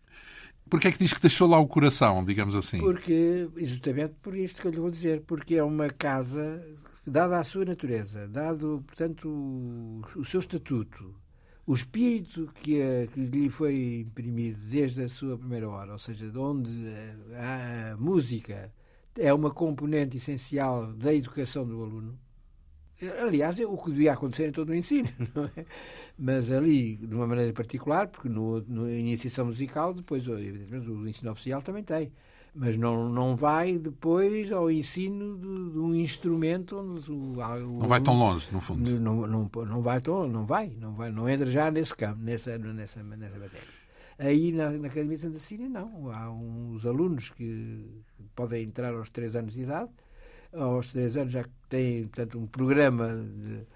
Porquê 0.68 0.88
é 0.88 0.92
que 0.92 0.98
diz 0.98 1.14
que 1.14 1.22
deixou 1.22 1.48
lá 1.48 1.58
o 1.58 1.66
coração, 1.66 2.22
digamos 2.22 2.54
assim? 2.54 2.80
Porque, 2.80 3.48
exatamente 3.56 4.12
por 4.20 4.36
isto 4.36 4.60
que 4.60 4.66
eu 4.68 4.72
lhe 4.72 4.78
vou 4.78 4.90
dizer, 4.90 5.22
porque 5.26 5.54
é 5.54 5.62
uma 5.62 5.88
casa 5.88 6.62
dada 7.08 7.38
a 7.38 7.44
sua 7.44 7.64
natureza, 7.64 8.28
dado, 8.28 8.82
portanto, 8.86 9.28
o, 9.28 10.02
o 10.16 10.24
seu 10.24 10.40
estatuto, 10.40 11.14
o 11.66 11.74
espírito 11.74 12.50
que, 12.54 12.80
a, 12.80 13.06
que, 13.06 13.20
lhe 13.20 13.50
foi 13.50 14.00
imprimido 14.06 14.58
desde 14.68 15.02
a 15.02 15.08
sua 15.08 15.36
primeira 15.36 15.68
hora, 15.68 15.92
ou 15.92 15.98
seja, 15.98 16.30
de 16.30 16.38
onde 16.38 16.70
a, 17.34 17.92
a 17.92 17.96
música 17.96 18.72
é 19.18 19.32
uma 19.32 19.50
componente 19.50 20.16
essencial 20.16 20.92
da 20.92 21.12
educação 21.14 21.66
do 21.66 21.82
aluno. 21.82 22.18
Aliás, 23.22 23.60
é 23.60 23.66
o 23.66 23.76
que 23.76 23.90
devia 23.90 24.12
acontecer 24.12 24.48
em 24.48 24.52
todo 24.52 24.70
o 24.70 24.74
ensino, 24.74 25.08
não 25.34 25.44
é? 25.44 25.64
Mas 26.18 26.50
ali, 26.50 26.96
de 26.96 27.14
uma 27.14 27.26
maneira 27.26 27.52
particular, 27.52 28.08
porque 28.08 28.28
no, 28.28 28.60
no 28.62 28.90
iniciação 28.90 29.46
musical, 29.46 29.94
depois, 29.94 30.26
evidentemente, 30.26 30.90
o 30.90 31.06
ensino 31.08 31.30
oficial 31.30 31.62
também 31.62 31.84
tem 31.84 32.12
mas 32.58 32.76
não, 32.76 33.08
não 33.08 33.36
vai 33.36 33.78
depois 33.78 34.50
ao 34.50 34.68
ensino 34.68 35.38
de, 35.38 35.70
de 35.70 35.78
um 35.78 35.94
instrumento 35.94 36.76
onde 36.76 37.08
o, 37.12 37.34
o, 37.34 37.78
não 37.78 37.86
vai 37.86 38.00
tão 38.00 38.14
longe 38.14 38.48
no 38.50 38.60
fundo. 38.60 38.98
não, 38.98 39.26
não, 39.28 39.50
não 39.64 39.80
vai 39.80 40.00
tão 40.00 40.26
não 40.26 40.44
vai 40.44 40.68
não 40.76 40.92
vai 40.92 41.12
não 41.12 41.28
entra 41.28 41.46
já 41.46 41.70
nesse 41.70 41.94
campo 41.94 42.20
nessa 42.20 42.58
nessa 42.58 43.00
nessa 43.00 43.38
matéria. 43.38 43.78
Aí 44.18 44.50
na, 44.50 44.72
na 44.72 44.88
Academia 44.88 45.14
de 45.14 45.22
Santa 45.22 45.38
Cecília 45.38 45.68
não. 45.68 46.10
Há 46.10 46.28
uns 46.32 46.84
alunos 46.84 47.30
que 47.30 48.02
podem 48.34 48.64
entrar 48.64 48.92
aos 48.92 49.08
três 49.08 49.36
anos 49.36 49.54
de 49.54 49.62
idade. 49.62 49.90
Aos 50.52 50.90
três 50.90 51.16
anos 51.16 51.32
já 51.32 51.44
têm 51.68 52.08
portanto 52.08 52.40
um 52.40 52.46
programa 52.48 53.08
de, 53.08 53.66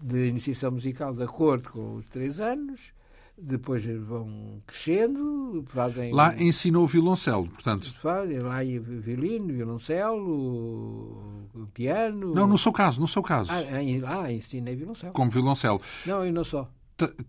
de 0.00 0.28
iniciação 0.28 0.70
musical 0.70 1.12
de 1.12 1.24
acordo 1.24 1.70
com 1.70 1.96
os 1.96 2.06
três 2.06 2.40
anos 2.40 2.94
depois 3.40 3.84
vão 3.84 4.62
crescendo, 4.66 5.64
fazem... 5.68 6.12
Lá 6.12 6.34
ensinou 6.40 6.86
violoncelo, 6.86 7.48
portanto... 7.48 7.92
Fazem 7.94 8.40
lá 8.40 8.62
violino, 8.62 9.48
violoncelo, 9.48 11.48
piano... 11.72 12.34
Não, 12.34 12.46
no 12.46 12.58
seu 12.58 12.72
caso, 12.72 13.00
no 13.00 13.08
seu 13.08 13.22
caso. 13.22 13.50
Ah, 13.50 14.22
ah 14.22 14.32
ensinei 14.32 14.76
violoncelo. 14.76 15.12
Como 15.12 15.30
violoncelo. 15.30 15.80
Não, 16.06 16.26
e 16.26 16.30
não 16.30 16.44
só. 16.44 16.68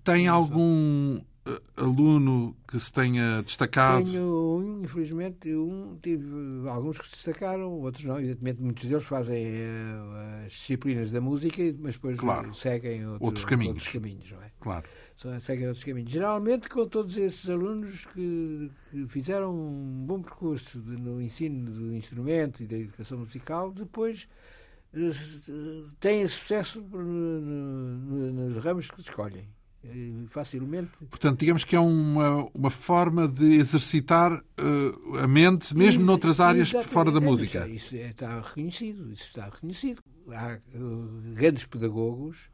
Tem 0.03 0.27
algum 0.27 1.21
uh, 1.47 1.61
aluno 1.77 2.55
que 2.67 2.79
se 2.79 2.91
tenha 2.91 3.41
destacado? 3.41 4.03
Tenho 4.03 4.57
um, 4.57 4.81
infelizmente, 4.83 5.53
um, 5.53 5.97
tive 6.01 6.67
alguns 6.67 6.97
que 6.97 7.05
se 7.05 7.13
destacaram, 7.13 7.71
outros 7.71 8.03
não. 8.03 8.17
Evidentemente, 8.17 8.61
muitos 8.61 8.85
deles 8.85 9.03
fazem 9.03 9.45
uh, 9.45 10.45
as 10.45 10.51
disciplinas 10.51 11.11
da 11.11 11.21
música, 11.21 11.61
mas 11.79 11.95
depois 11.95 12.19
claro. 12.19 12.53
seguem 12.53 13.07
outro, 13.07 13.25
outros 13.25 13.45
caminhos. 13.45 13.75
Outros 13.75 13.93
caminhos 13.93 14.31
não 14.31 14.41
é? 14.41 14.51
Claro. 14.59 14.85
Seguem 15.39 15.67
outros 15.67 15.83
caminhos. 15.83 16.11
Geralmente, 16.11 16.67
com 16.67 16.87
todos 16.87 17.15
esses 17.15 17.49
alunos 17.49 18.05
que, 18.05 18.71
que 18.89 19.07
fizeram 19.07 19.53
um 19.53 20.05
bom 20.05 20.21
percurso 20.21 20.79
de, 20.79 20.97
no 20.99 21.21
ensino 21.21 21.69
do 21.69 21.93
instrumento 21.93 22.63
e 22.63 22.67
da 22.67 22.77
educação 22.77 23.19
musical, 23.19 23.71
depois 23.71 24.27
têm 25.99 26.27
sucesso 26.27 26.81
nos 26.81 28.63
ramos 28.63 28.89
que 28.89 29.01
escolhem. 29.01 29.47
Facilmente. 30.27 30.91
Portanto, 31.09 31.39
digamos 31.39 31.63
que 31.63 31.75
é 31.75 31.79
uma, 31.79 32.47
uma 32.53 32.69
forma 32.69 33.27
de 33.27 33.55
exercitar 33.55 34.31
uh, 34.33 35.17
a 35.17 35.27
mente, 35.27 35.75
mesmo 35.75 36.01
Ex 36.01 36.07
noutras 36.07 36.39
áreas 36.39 36.69
fora 36.85 37.11
da 37.11 37.17
é, 37.17 37.21
música. 37.21 37.67
Isso, 37.67 37.95
isso, 37.95 38.05
está 38.05 38.39
reconhecido. 38.41 39.11
Isso 39.11 39.23
está 39.23 39.45
reconhecido. 39.45 40.03
Há 40.29 40.59
uh, 40.75 41.33
grandes 41.33 41.65
pedagogos 41.65 42.51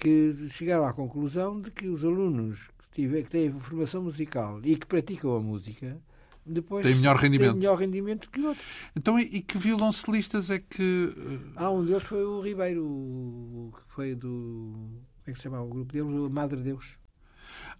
que 0.00 0.48
chegaram 0.50 0.86
à 0.86 0.92
conclusão 0.92 1.60
de 1.60 1.70
que 1.70 1.86
os 1.86 2.04
alunos 2.04 2.68
que, 2.90 3.02
tiver, 3.02 3.22
que 3.22 3.30
têm 3.30 3.52
formação 3.52 4.02
musical 4.02 4.60
e 4.64 4.74
que 4.74 4.86
praticam 4.86 5.36
a 5.36 5.40
música 5.40 6.00
depois 6.44 6.84
tem 6.84 6.94
melhor 6.94 7.16
rendimento. 7.16 7.52
Tem 7.52 7.60
melhor 7.60 7.78
rendimento 7.78 8.30
que 8.30 8.40
outros. 8.40 8.66
Então, 8.96 9.18
e 9.18 9.40
que 9.40 9.58
violoncelistas 9.58 10.50
é 10.50 10.58
que. 10.58 11.12
Ah, 11.54 11.70
um 11.70 11.84
deles 11.84 12.02
foi 12.02 12.24
o 12.24 12.40
Ribeiro, 12.40 13.72
que 13.74 13.94
foi 13.94 14.14
do. 14.14 14.72
Como 15.20 15.26
é 15.26 15.32
que 15.32 15.36
se 15.36 15.44
chamava 15.44 15.64
o 15.64 15.68
grupo 15.68 15.92
dele? 15.92 16.04
O 16.04 16.30
Madre 16.30 16.60
Deus. 16.60 16.98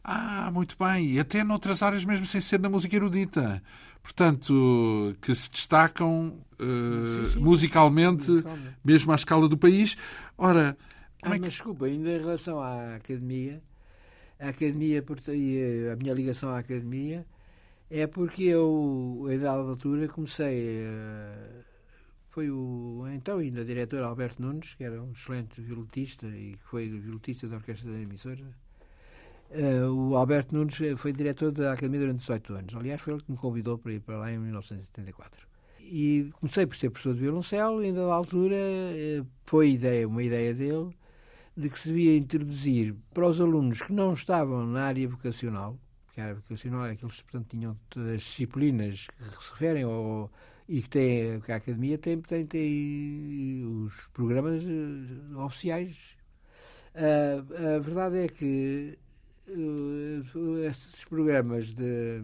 Ah, 0.05 0.51
muito 0.53 0.77
bem. 0.79 1.13
E 1.13 1.21
até 1.21 1.43
noutras 1.43 1.83
áreas, 1.83 2.05
mesmo 2.05 2.27
sem 2.27 2.41
ser 2.41 2.61
na 2.61 2.69
música 2.69 2.95
erudita. 2.95 3.63
Portanto, 4.03 5.17
que 5.21 5.35
se 5.35 5.51
destacam 5.51 6.39
uh, 6.59 7.27
sim, 7.27 7.35
sim, 7.35 7.41
musicalmente, 7.41 8.31
musicalmente, 8.31 8.77
mesmo 8.85 9.13
à 9.13 9.15
escala 9.15 9.49
do 9.49 9.57
país. 9.57 9.97
Ora. 10.37 10.77
Ah, 11.23 11.31
é 11.31 11.33
que... 11.35 11.41
mas 11.41 11.53
desculpa, 11.53 11.87
ainda 11.87 12.11
em 12.11 12.19
relação 12.19 12.61
à 12.61 12.97
academia, 12.97 13.63
a 14.39 14.49
academia 14.49 15.05
e 15.29 15.89
a 15.93 15.97
minha 15.97 16.15
ligação 16.15 16.51
à 16.51 16.59
academia 16.59 17.27
é 17.91 18.07
porque 18.07 18.45
eu, 18.45 19.27
em 19.29 19.39
dada 19.39 19.61
altura, 19.61 20.09
comecei. 20.09 20.87
Uh, 20.87 21.65
foi 22.31 22.49
o 22.49 23.05
então 23.13 23.39
ainda 23.39 23.65
diretor 23.65 24.03
Alberto 24.05 24.41
Nunes, 24.41 24.75
que 24.75 24.85
era 24.85 25.03
um 25.03 25.11
excelente 25.11 25.61
violotista 25.61 26.27
e 26.29 26.53
que 26.53 26.65
foi 26.65 26.89
violotista 26.89 27.49
da 27.49 27.57
orquestra 27.57 27.91
da 27.91 27.99
emissora. 27.99 28.45
Uh, 29.51 30.11
o 30.11 30.17
Alberto 30.17 30.55
Nunes 30.55 30.77
foi 30.97 31.13
diretor 31.13 31.51
da 31.51 31.73
Academia 31.73 32.01
durante 32.01 32.21
18 32.21 32.55
anos. 32.55 32.77
Aliás, 32.77 33.01
foi 33.01 33.15
ele 33.15 33.23
que 33.23 33.33
me 33.33 33.37
convidou 33.37 33.77
para 33.77 33.93
ir 33.93 34.01
para 34.01 34.19
lá 34.19 34.33
em 34.33 34.39
1974. 34.39 35.49
E 35.81 36.31
comecei 36.41 36.67
por 36.67 36.77
ser 36.77 36.91
professor 36.91 37.15
de 37.15 37.21
violoncelo 37.21 37.83
e, 37.83 37.87
ainda 37.87 38.07
da 38.07 38.15
altura, 38.15 38.57
foi 39.45 39.73
ideia, 39.73 40.07
uma 40.07 40.23
ideia 40.23 40.55
dele 40.55 40.95
de 41.61 41.71
que 41.71 41.79
se 41.79 41.89
devia 41.89 42.17
introduzir 42.17 42.95
para 43.15 43.27
os 43.27 43.41
alunos 43.41 43.83
que 43.83 43.93
não 43.93 44.15
estavam 44.15 44.67
na 44.67 44.85
área 44.85 45.09
vocacional 45.09 45.79
que 46.13 46.21
era 46.21 46.35
vocacional, 46.35 46.87
é 46.87 46.97
que 46.97 47.05
eles, 47.05 47.23
portanto, 47.23 47.49
tinham 47.49 47.79
todas 47.89 48.15
as 48.15 48.23
disciplinas 48.23 49.07
que 49.07 49.45
se 49.45 49.51
referem 49.53 49.85
ao, 49.85 50.31
e 50.69 50.83
que, 50.83 50.89
tem, 50.89 51.41
que 51.41 51.53
a 51.53 51.57
Academia 51.57 51.99
tem, 51.99 52.21
tem, 52.21 52.47
tem 52.47 53.65
os 53.85 54.09
programas 54.13 54.63
uh, 54.65 55.39
oficiais. 55.39 55.97
Uh, 56.95 57.77
a 57.77 57.79
verdade 57.79 58.19
é 58.19 58.29
que 58.29 58.99
uh, 59.49 60.59
esses 60.67 61.05
programas 61.05 61.73
de, 61.73 62.23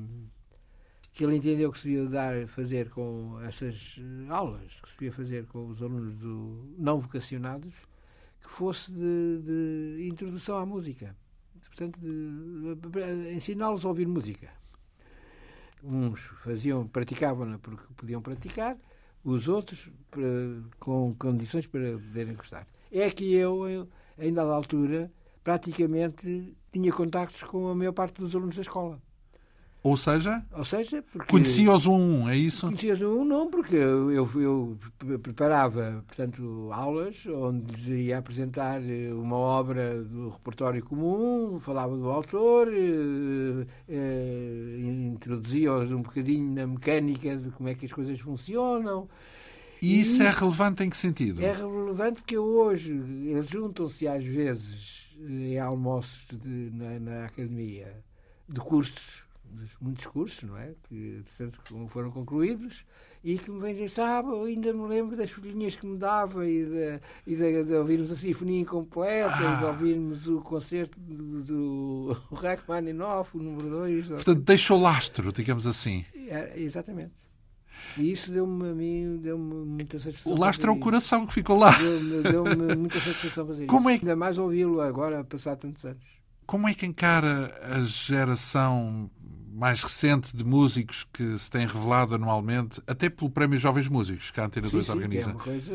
que 1.13 1.25
ele 1.25 1.37
entendeu 1.37 1.71
que 1.73 1.79
se 1.79 1.89
devia 1.89 2.09
dar, 2.09 2.47
fazer 2.49 2.91
com 2.91 3.41
essas 3.43 3.97
aulas, 4.29 4.81
que 4.83 4.89
se 4.89 4.95
devia 4.99 5.13
fazer 5.13 5.47
com 5.47 5.69
os 5.69 5.83
alunos 5.83 6.15
do, 6.17 6.75
não 6.77 7.01
vocacionados, 7.01 7.75
que 7.75 7.96
fosse 8.51 8.93
de, 8.93 9.43
de 9.99 10.09
introdução 10.09 10.59
à 10.59 10.67
música 10.67 11.15
portanto, 11.77 11.99
ensiná-los 13.35 13.85
a 13.85 13.89
ouvir 13.89 14.09
música. 14.09 14.51
Uns 15.83 16.21
faziam, 16.43 16.87
praticavam-na 16.89 17.59
porque 17.59 17.85
podiam 17.95 18.23
praticar, 18.23 18.77
os 19.23 19.47
outros 19.47 19.91
para, 20.11 20.23
com 20.79 21.15
condições 21.15 21.67
para 21.67 21.93
poderem 21.93 22.35
gostar. 22.35 22.67
É 22.91 23.11
que 23.11 23.35
eu, 23.35 23.89
ainda 24.19 24.45
da 24.45 24.55
altura, 24.55 25.13
praticamente 25.45 26.57
tinha 26.73 26.93
contactos 26.93 27.43
com 27.43 27.69
a 27.69 27.75
maior 27.75 27.93
parte 27.93 28.21
dos 28.21 28.35
alunos 28.35 28.57
da 28.57 28.63
escola. 28.63 29.01
Ou 29.87 29.97
seja, 29.97 30.45
Ou 30.53 30.65
seja 30.65 31.05
conhecia-os 31.31 31.87
um, 31.87 32.29
é 32.29 32.37
isso? 32.37 32.67
Conhecia-os 32.67 33.03
um, 33.03 33.25
não, 33.25 33.49
porque 33.49 33.77
eu, 33.77 34.11
eu, 34.11 34.29
eu, 34.35 34.79
preparava, 35.21 36.03
portanto, 36.09 36.71
aulas 36.73 37.25
onde 37.27 37.93
ia 37.93 38.19
apresentar 38.19 38.83
eh, 38.83 39.13
uma 39.13 39.37
obra 39.37 40.03
do 40.03 40.31
repertório 40.31 40.85
comum, 40.85 41.61
falava 41.61 41.97
do 41.97 42.11
autor, 42.11 42.67
eh, 42.67 43.65
eh, 43.89 44.77
introduzia-os 44.81 45.93
um 45.93 46.03
bocadinho 46.03 46.53
na 46.53 46.67
mecânica 46.67 47.37
de 47.37 47.51
como 47.53 47.69
é 47.69 47.75
que 47.77 47.87
as 47.87 47.93
coisas 47.93 48.19
funcionam. 48.19 49.09
E 49.81 50.01
isso, 50.01 50.21
é 50.21 50.27
isso 50.29 50.37
é 50.37 50.41
relevante 50.41 50.83
em 50.83 50.91
que 50.91 50.97
sentido? 50.97 51.41
É 51.41 51.53
relevante 51.53 52.23
porque 52.23 52.37
hoje 52.37 52.91
eles 52.91 53.47
juntam-se 53.49 54.09
às 54.09 54.25
vezes 54.25 55.15
em 55.21 55.61
almoços 55.61 56.27
de, 56.43 56.73
na, 56.75 56.99
na 56.99 57.27
academia 57.27 58.03
de 58.49 58.59
cursos 58.59 59.26
muitos 59.81 60.07
cursos, 60.07 60.43
não 60.43 60.57
é? 60.57 60.75
Que 60.89 61.23
portanto, 61.25 61.89
foram 61.89 62.11
concluídos 62.11 62.85
e 63.27 63.39
que 63.39 63.51
me 63.51 63.61
vêm 63.61 63.75
dizer, 63.75 63.89
sabe, 63.89 64.29
eu 64.29 64.45
ainda 64.45 64.73
me 64.73 64.87
lembro 64.87 65.17
das 65.17 65.31
folhinhas 65.31 65.75
que 65.75 65.85
me 65.85 65.99
dava 65.99 66.47
e 66.47 66.65
de, 66.65 67.01
e 67.27 67.35
de, 67.35 67.65
de 67.65 67.75
ouvirmos 67.75 68.11
a 68.11 68.15
sinfonia 68.15 68.61
incompleta 68.61 69.35
ah. 69.35 69.55
e 69.55 69.59
de 69.59 69.65
ah. 69.65 69.69
ouvirmos 69.69 70.29
o 70.29 70.41
concerto 70.41 70.99
do, 71.01 71.43
do 71.43 72.17
Rachmaninoff, 72.33 73.37
o 73.37 73.43
número 73.43 73.69
2. 73.69 74.07
Portanto, 74.07 74.43
deixou 74.43 74.81
lastro, 74.81 75.33
digamos 75.33 75.67
assim. 75.67 76.05
É, 76.15 76.53
exatamente. 76.57 77.13
E 77.99 78.13
isso 78.13 78.31
deu-me 78.31 78.69
a 78.69 78.75
mim 78.75 79.19
deu-me 79.21 79.67
muita 79.67 79.99
satisfação. 79.99 80.33
O 80.33 80.39
lastro 80.39 80.71
é 80.71 80.75
o 80.75 80.79
coração 80.79 81.27
que 81.27 81.35
ficou 81.35 81.59
lá. 81.59 81.77
Deu-me 81.77 82.23
deu 82.23 82.45
muita 82.79 83.01
satisfação 83.01 83.47
fazer 83.47 83.67
Como 83.67 83.91
isso. 83.91 83.99
É. 83.99 84.03
Ainda 84.03 84.17
mais 84.17 84.39
ouvi-lo 84.39 84.81
agora, 84.81 85.25
passar 85.25 85.57
tantos 85.57 85.85
anos. 85.85 86.05
Como 86.47 86.69
é 86.69 86.75
que 86.75 86.87
encara 86.87 87.53
a 87.61 87.81
geração 87.81 89.11
mais 89.57 89.83
recente 89.83 90.37
de 90.37 90.45
músicos 90.45 91.07
que 91.11 91.39
se 91.39 91.51
tem 91.51 91.67
revelado 91.67 92.15
anualmente, 92.15 92.83
até 92.87 93.09
pelo 93.09 93.31
Prémio 93.31 93.59
Jovens 93.59 93.89
Músicos, 93.89 94.31
que 94.31 94.39
a 94.39 94.45
Antena 94.45 94.69
2 94.69 94.85
sim, 94.85 94.93
organiza. 94.93 95.31
é 95.31 95.33
uma 95.33 95.43
coisa 95.43 95.75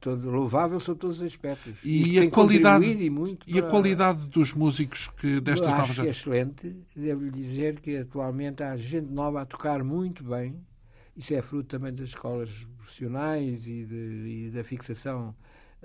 todo 0.00 0.30
louvável 0.30 0.80
sobre 0.80 1.00
todos 1.00 1.20
os 1.20 1.26
aspectos. 1.26 1.74
E, 1.84 2.14
e 2.14 2.18
a 2.18 2.30
qualidade 2.30 2.86
e, 2.86 3.38
e 3.46 3.58
a 3.58 3.62
qualidade 3.62 4.26
dos 4.28 4.54
músicos 4.54 5.10
que 5.18 5.38
destas 5.38 5.68
Eu 5.68 5.76
novas 5.76 5.90
acho 5.90 6.00
que 6.00 6.06
é 6.06 6.10
excelente. 6.10 6.76
Devo-lhe 6.96 7.30
dizer 7.30 7.80
que 7.80 7.98
atualmente 7.98 8.62
há 8.62 8.74
gente 8.76 9.12
nova 9.12 9.42
a 9.42 9.44
tocar 9.44 9.84
muito 9.84 10.24
bem. 10.24 10.56
Isso 11.14 11.34
é 11.34 11.42
fruto 11.42 11.68
também 11.68 11.92
das 11.92 12.08
escolas 12.08 12.66
profissionais 12.78 13.68
e, 13.68 13.84
de, 13.84 14.46
e 14.46 14.50
da 14.50 14.64
fixação 14.64 15.34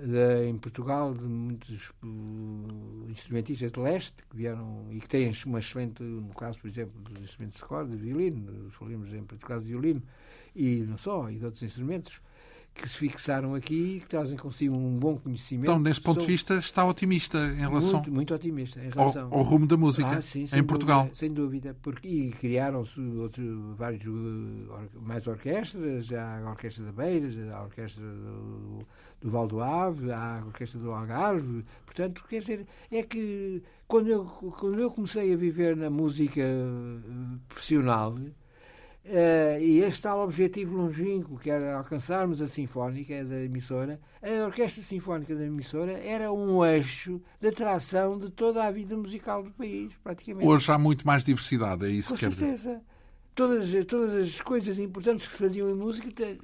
de, 0.06 0.48
em 0.48 0.56
Portugal 0.58 1.12
de 1.14 1.24
muitos 1.24 1.90
uh, 2.02 3.08
instrumentistas 3.08 3.72
de 3.72 3.80
leste 3.80 4.16
que 4.28 4.36
vieram 4.36 4.86
e 4.90 5.00
que 5.00 5.08
têm 5.08 5.32
uma 5.46 5.58
excelente, 5.58 6.02
no 6.02 6.34
caso, 6.34 6.58
por 6.58 6.68
exemplo, 6.68 7.00
dos 7.00 7.22
instrumentos 7.22 7.58
de 7.58 7.64
corda, 7.64 7.96
de 7.96 8.02
violino, 8.02 8.70
falamos 8.70 9.12
em 9.12 9.22
particular 9.24 9.60
de 9.60 9.66
violino, 9.66 10.02
e 10.54 10.82
não 10.82 10.96
só, 10.96 11.30
e 11.30 11.36
de 11.36 11.44
outros 11.44 11.62
instrumentos, 11.62 12.20
que 12.80 12.88
se 12.88 12.96
fixaram 12.96 13.54
aqui 13.54 13.96
e 13.96 14.00
que 14.00 14.08
trazem 14.08 14.36
consigo 14.36 14.74
um 14.74 14.98
bom 14.98 15.16
conhecimento. 15.16 15.64
Então, 15.64 15.78
nesse 15.78 16.00
ponto 16.00 16.20
de 16.20 16.26
vista, 16.26 16.54
está 16.54 16.84
otimista 16.84 17.38
em 17.38 17.60
relação. 17.60 17.92
Muito, 18.00 18.12
muito 18.12 18.34
otimista 18.34 18.80
em 18.80 18.88
relação 18.88 19.28
ao, 19.30 19.38
ao 19.38 19.42
rumo 19.42 19.66
da 19.66 19.76
música 19.76 20.08
ah, 20.08 20.22
sim, 20.22 20.46
em 20.52 20.62
Portugal. 20.62 21.02
Dúvida, 21.02 21.16
sem 21.16 21.32
dúvida. 21.32 21.76
Porque, 21.82 22.08
e 22.08 22.30
criaram-se 22.32 23.00
vários 23.76 24.04
uh, 24.06 25.00
mais 25.00 25.26
orquestras, 25.26 26.10
há 26.12 26.38
a 26.38 26.50
Orquestra 26.50 26.84
da 26.86 26.92
Beiras, 26.92 27.36
a 27.52 27.62
Orquestra 27.62 28.02
do, 28.02 28.86
do 29.20 29.30
Val 29.30 29.46
do 29.46 29.60
Ave, 29.60 30.10
há 30.10 30.40
a 30.40 30.46
Orquestra 30.46 30.80
do 30.80 30.90
Algarve. 30.90 31.64
Portanto, 31.84 32.24
quer 32.28 32.38
dizer, 32.38 32.66
é 32.90 33.02
que 33.02 33.62
quando 33.86 34.08
eu, 34.08 34.24
quando 34.24 34.80
eu 34.80 34.90
comecei 34.90 35.32
a 35.32 35.36
viver 35.36 35.76
na 35.76 35.90
música 35.90 36.40
uh, 36.40 37.38
profissional 37.48 38.16
Uh, 39.10 39.60
e 39.60 39.80
esse 39.80 40.00
tal 40.00 40.20
objetivo 40.20 40.76
longínquo, 40.76 41.36
que 41.36 41.50
era 41.50 41.76
alcançarmos 41.76 42.40
a 42.40 42.46
Sinfónica 42.46 43.24
da 43.24 43.42
emissora, 43.42 44.00
a 44.22 44.46
Orquestra 44.46 44.84
Sinfónica 44.84 45.34
da 45.34 45.44
emissora 45.44 45.90
era 45.98 46.32
um 46.32 46.64
eixo 46.64 47.20
de 47.40 47.48
atração 47.48 48.16
de 48.16 48.30
toda 48.30 48.62
a 48.62 48.70
vida 48.70 48.96
musical 48.96 49.42
do 49.42 49.50
país, 49.50 49.92
praticamente. 50.04 50.46
Hoje 50.46 50.70
há 50.70 50.78
muito 50.78 51.04
mais 51.04 51.24
diversidade, 51.24 51.86
é 51.86 51.88
isso 51.88 52.10
Com 52.10 52.14
que 52.14 52.20
certeza. 52.20 52.80
Todas, 53.34 53.72
todas 53.86 54.14
as 54.14 54.40
coisas 54.40 54.78
importantes 54.78 55.26
que 55.26 55.36
faziam 55.36 55.68
em 55.68 55.74
música 55.74 56.08
que, 56.12 56.38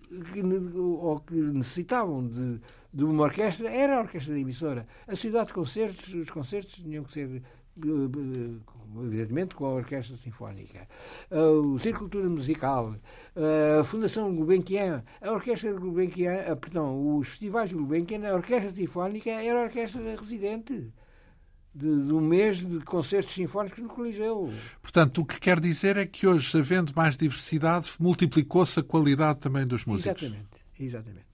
ou 0.76 1.20
que 1.20 1.34
necessitavam 1.34 2.26
de, 2.26 2.60
de 2.92 3.04
uma 3.04 3.22
orquestra 3.22 3.70
era 3.70 3.98
a 3.98 4.00
orquestra 4.00 4.34
da 4.34 4.40
emissora. 4.40 4.88
A 5.06 5.14
cidade 5.14 5.48
de 5.48 5.52
concertos, 5.52 6.12
os 6.12 6.30
concertos 6.30 6.74
tinham 6.74 7.04
que 7.04 7.12
ser 7.12 7.42
evidentemente 9.04 9.54
com 9.54 9.66
a 9.66 9.74
Orquestra 9.74 10.16
Sinfónica, 10.16 10.88
o 11.30 11.78
Círculo 11.78 12.08
Cultura 12.08 12.28
Musical, 12.28 12.96
a 13.80 13.84
Fundação 13.84 14.34
Gulbenkian, 14.34 15.02
a 15.20 15.32
Orquestra 15.32 15.72
Gulbenkian, 15.72 16.56
perdão, 16.56 17.16
os 17.16 17.28
festivais 17.28 17.72
Gulbenkian, 17.72 18.28
a 18.28 18.34
Orquestra 18.34 18.70
Sinfónica 18.70 19.30
era 19.30 19.60
a 19.60 19.62
orquestra 19.64 20.02
residente 20.16 20.92
de, 21.76 22.06
de, 22.06 22.12
um 22.12 22.20
mês 22.20 22.58
de 22.58 22.80
concertos 22.80 23.34
sinfónicos 23.34 23.78
no 23.78 23.88
Coliseu. 23.88 24.50
Portanto, 24.80 25.20
o 25.20 25.24
que 25.26 25.38
quer 25.38 25.60
dizer 25.60 25.96
é 25.98 26.06
que 26.06 26.26
hoje, 26.26 26.58
havendo 26.58 26.92
mais 26.96 27.16
diversidade, 27.16 27.90
multiplicou-se 28.00 28.80
a 28.80 28.82
qualidade 28.82 29.40
também 29.40 29.66
dos 29.66 29.84
músicos. 29.84 30.22
Exatamente, 30.22 30.48
exatamente. 30.80 31.26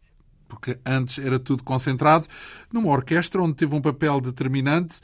Porque 0.49 0.79
antes 0.85 1.19
era 1.25 1.39
tudo 1.39 1.63
concentrado 1.63 2.27
numa 2.71 2.91
orquestra 2.91 3.41
onde 3.41 3.55
teve 3.55 3.75
um 3.75 3.81
papel 3.81 4.21
determinante 4.21 5.01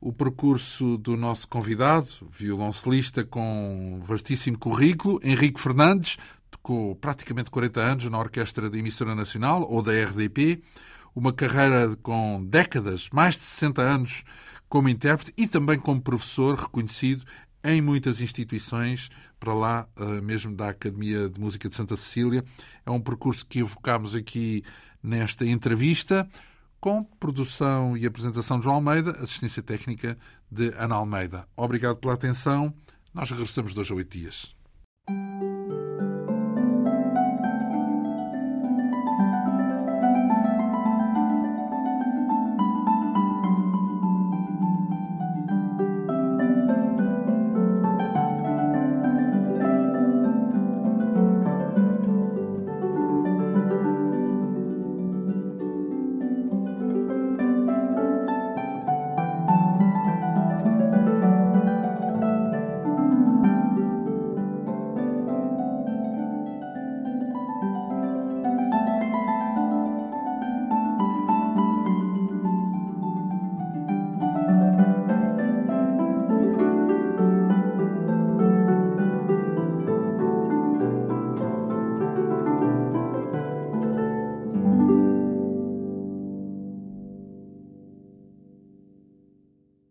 o 0.00 0.12
percurso 0.12 0.96
do 0.96 1.16
nosso 1.16 1.46
convidado, 1.46 2.08
violoncelista 2.32 3.22
com 3.22 4.00
vastíssimo 4.02 4.58
currículo, 4.58 5.20
Henrique 5.22 5.60
Fernandes, 5.60 6.16
tocou 6.50 6.96
praticamente 6.96 7.50
40 7.50 7.80
anos 7.80 8.04
na 8.06 8.18
Orquestra 8.18 8.70
da 8.70 8.78
Emissora 8.78 9.14
Nacional 9.14 9.66
ou 9.70 9.82
da 9.82 9.92
RDP, 9.92 10.62
uma 11.14 11.32
carreira 11.32 11.96
com 12.02 12.44
décadas, 12.44 13.08
mais 13.12 13.36
de 13.36 13.44
60 13.44 13.82
anos 13.82 14.24
como 14.68 14.88
intérprete 14.88 15.34
e 15.36 15.46
também 15.46 15.78
como 15.78 16.00
professor 16.00 16.56
reconhecido 16.56 17.24
em 17.62 17.82
muitas 17.82 18.20
instituições, 18.20 19.10
para 19.38 19.52
lá 19.52 19.86
eh, 19.96 20.20
mesmo 20.22 20.54
da 20.54 20.70
Academia 20.70 21.28
de 21.28 21.38
Música 21.38 21.68
de 21.68 21.74
Santa 21.74 21.96
Cecília. 21.96 22.42
É 22.86 22.90
um 22.90 23.00
percurso 23.00 23.44
que 23.44 23.58
evocamos 23.58 24.14
aqui 24.14 24.62
nesta 25.02 25.44
entrevista, 25.44 26.26
com 26.80 27.04
produção 27.04 27.96
e 27.96 28.06
apresentação 28.06 28.58
de 28.58 28.64
João 28.64 28.76
Almeida, 28.76 29.10
assistência 29.22 29.62
técnica 29.62 30.16
de 30.50 30.72
Ana 30.76 30.96
Almeida. 30.96 31.46
Obrigado 31.56 31.96
pela 31.96 32.14
atenção. 32.14 32.72
Nós 33.12 33.30
regressamos 33.30 33.74
dois 33.74 33.90
a 33.90 33.94
oito 33.94 34.16
dias. 34.16 34.54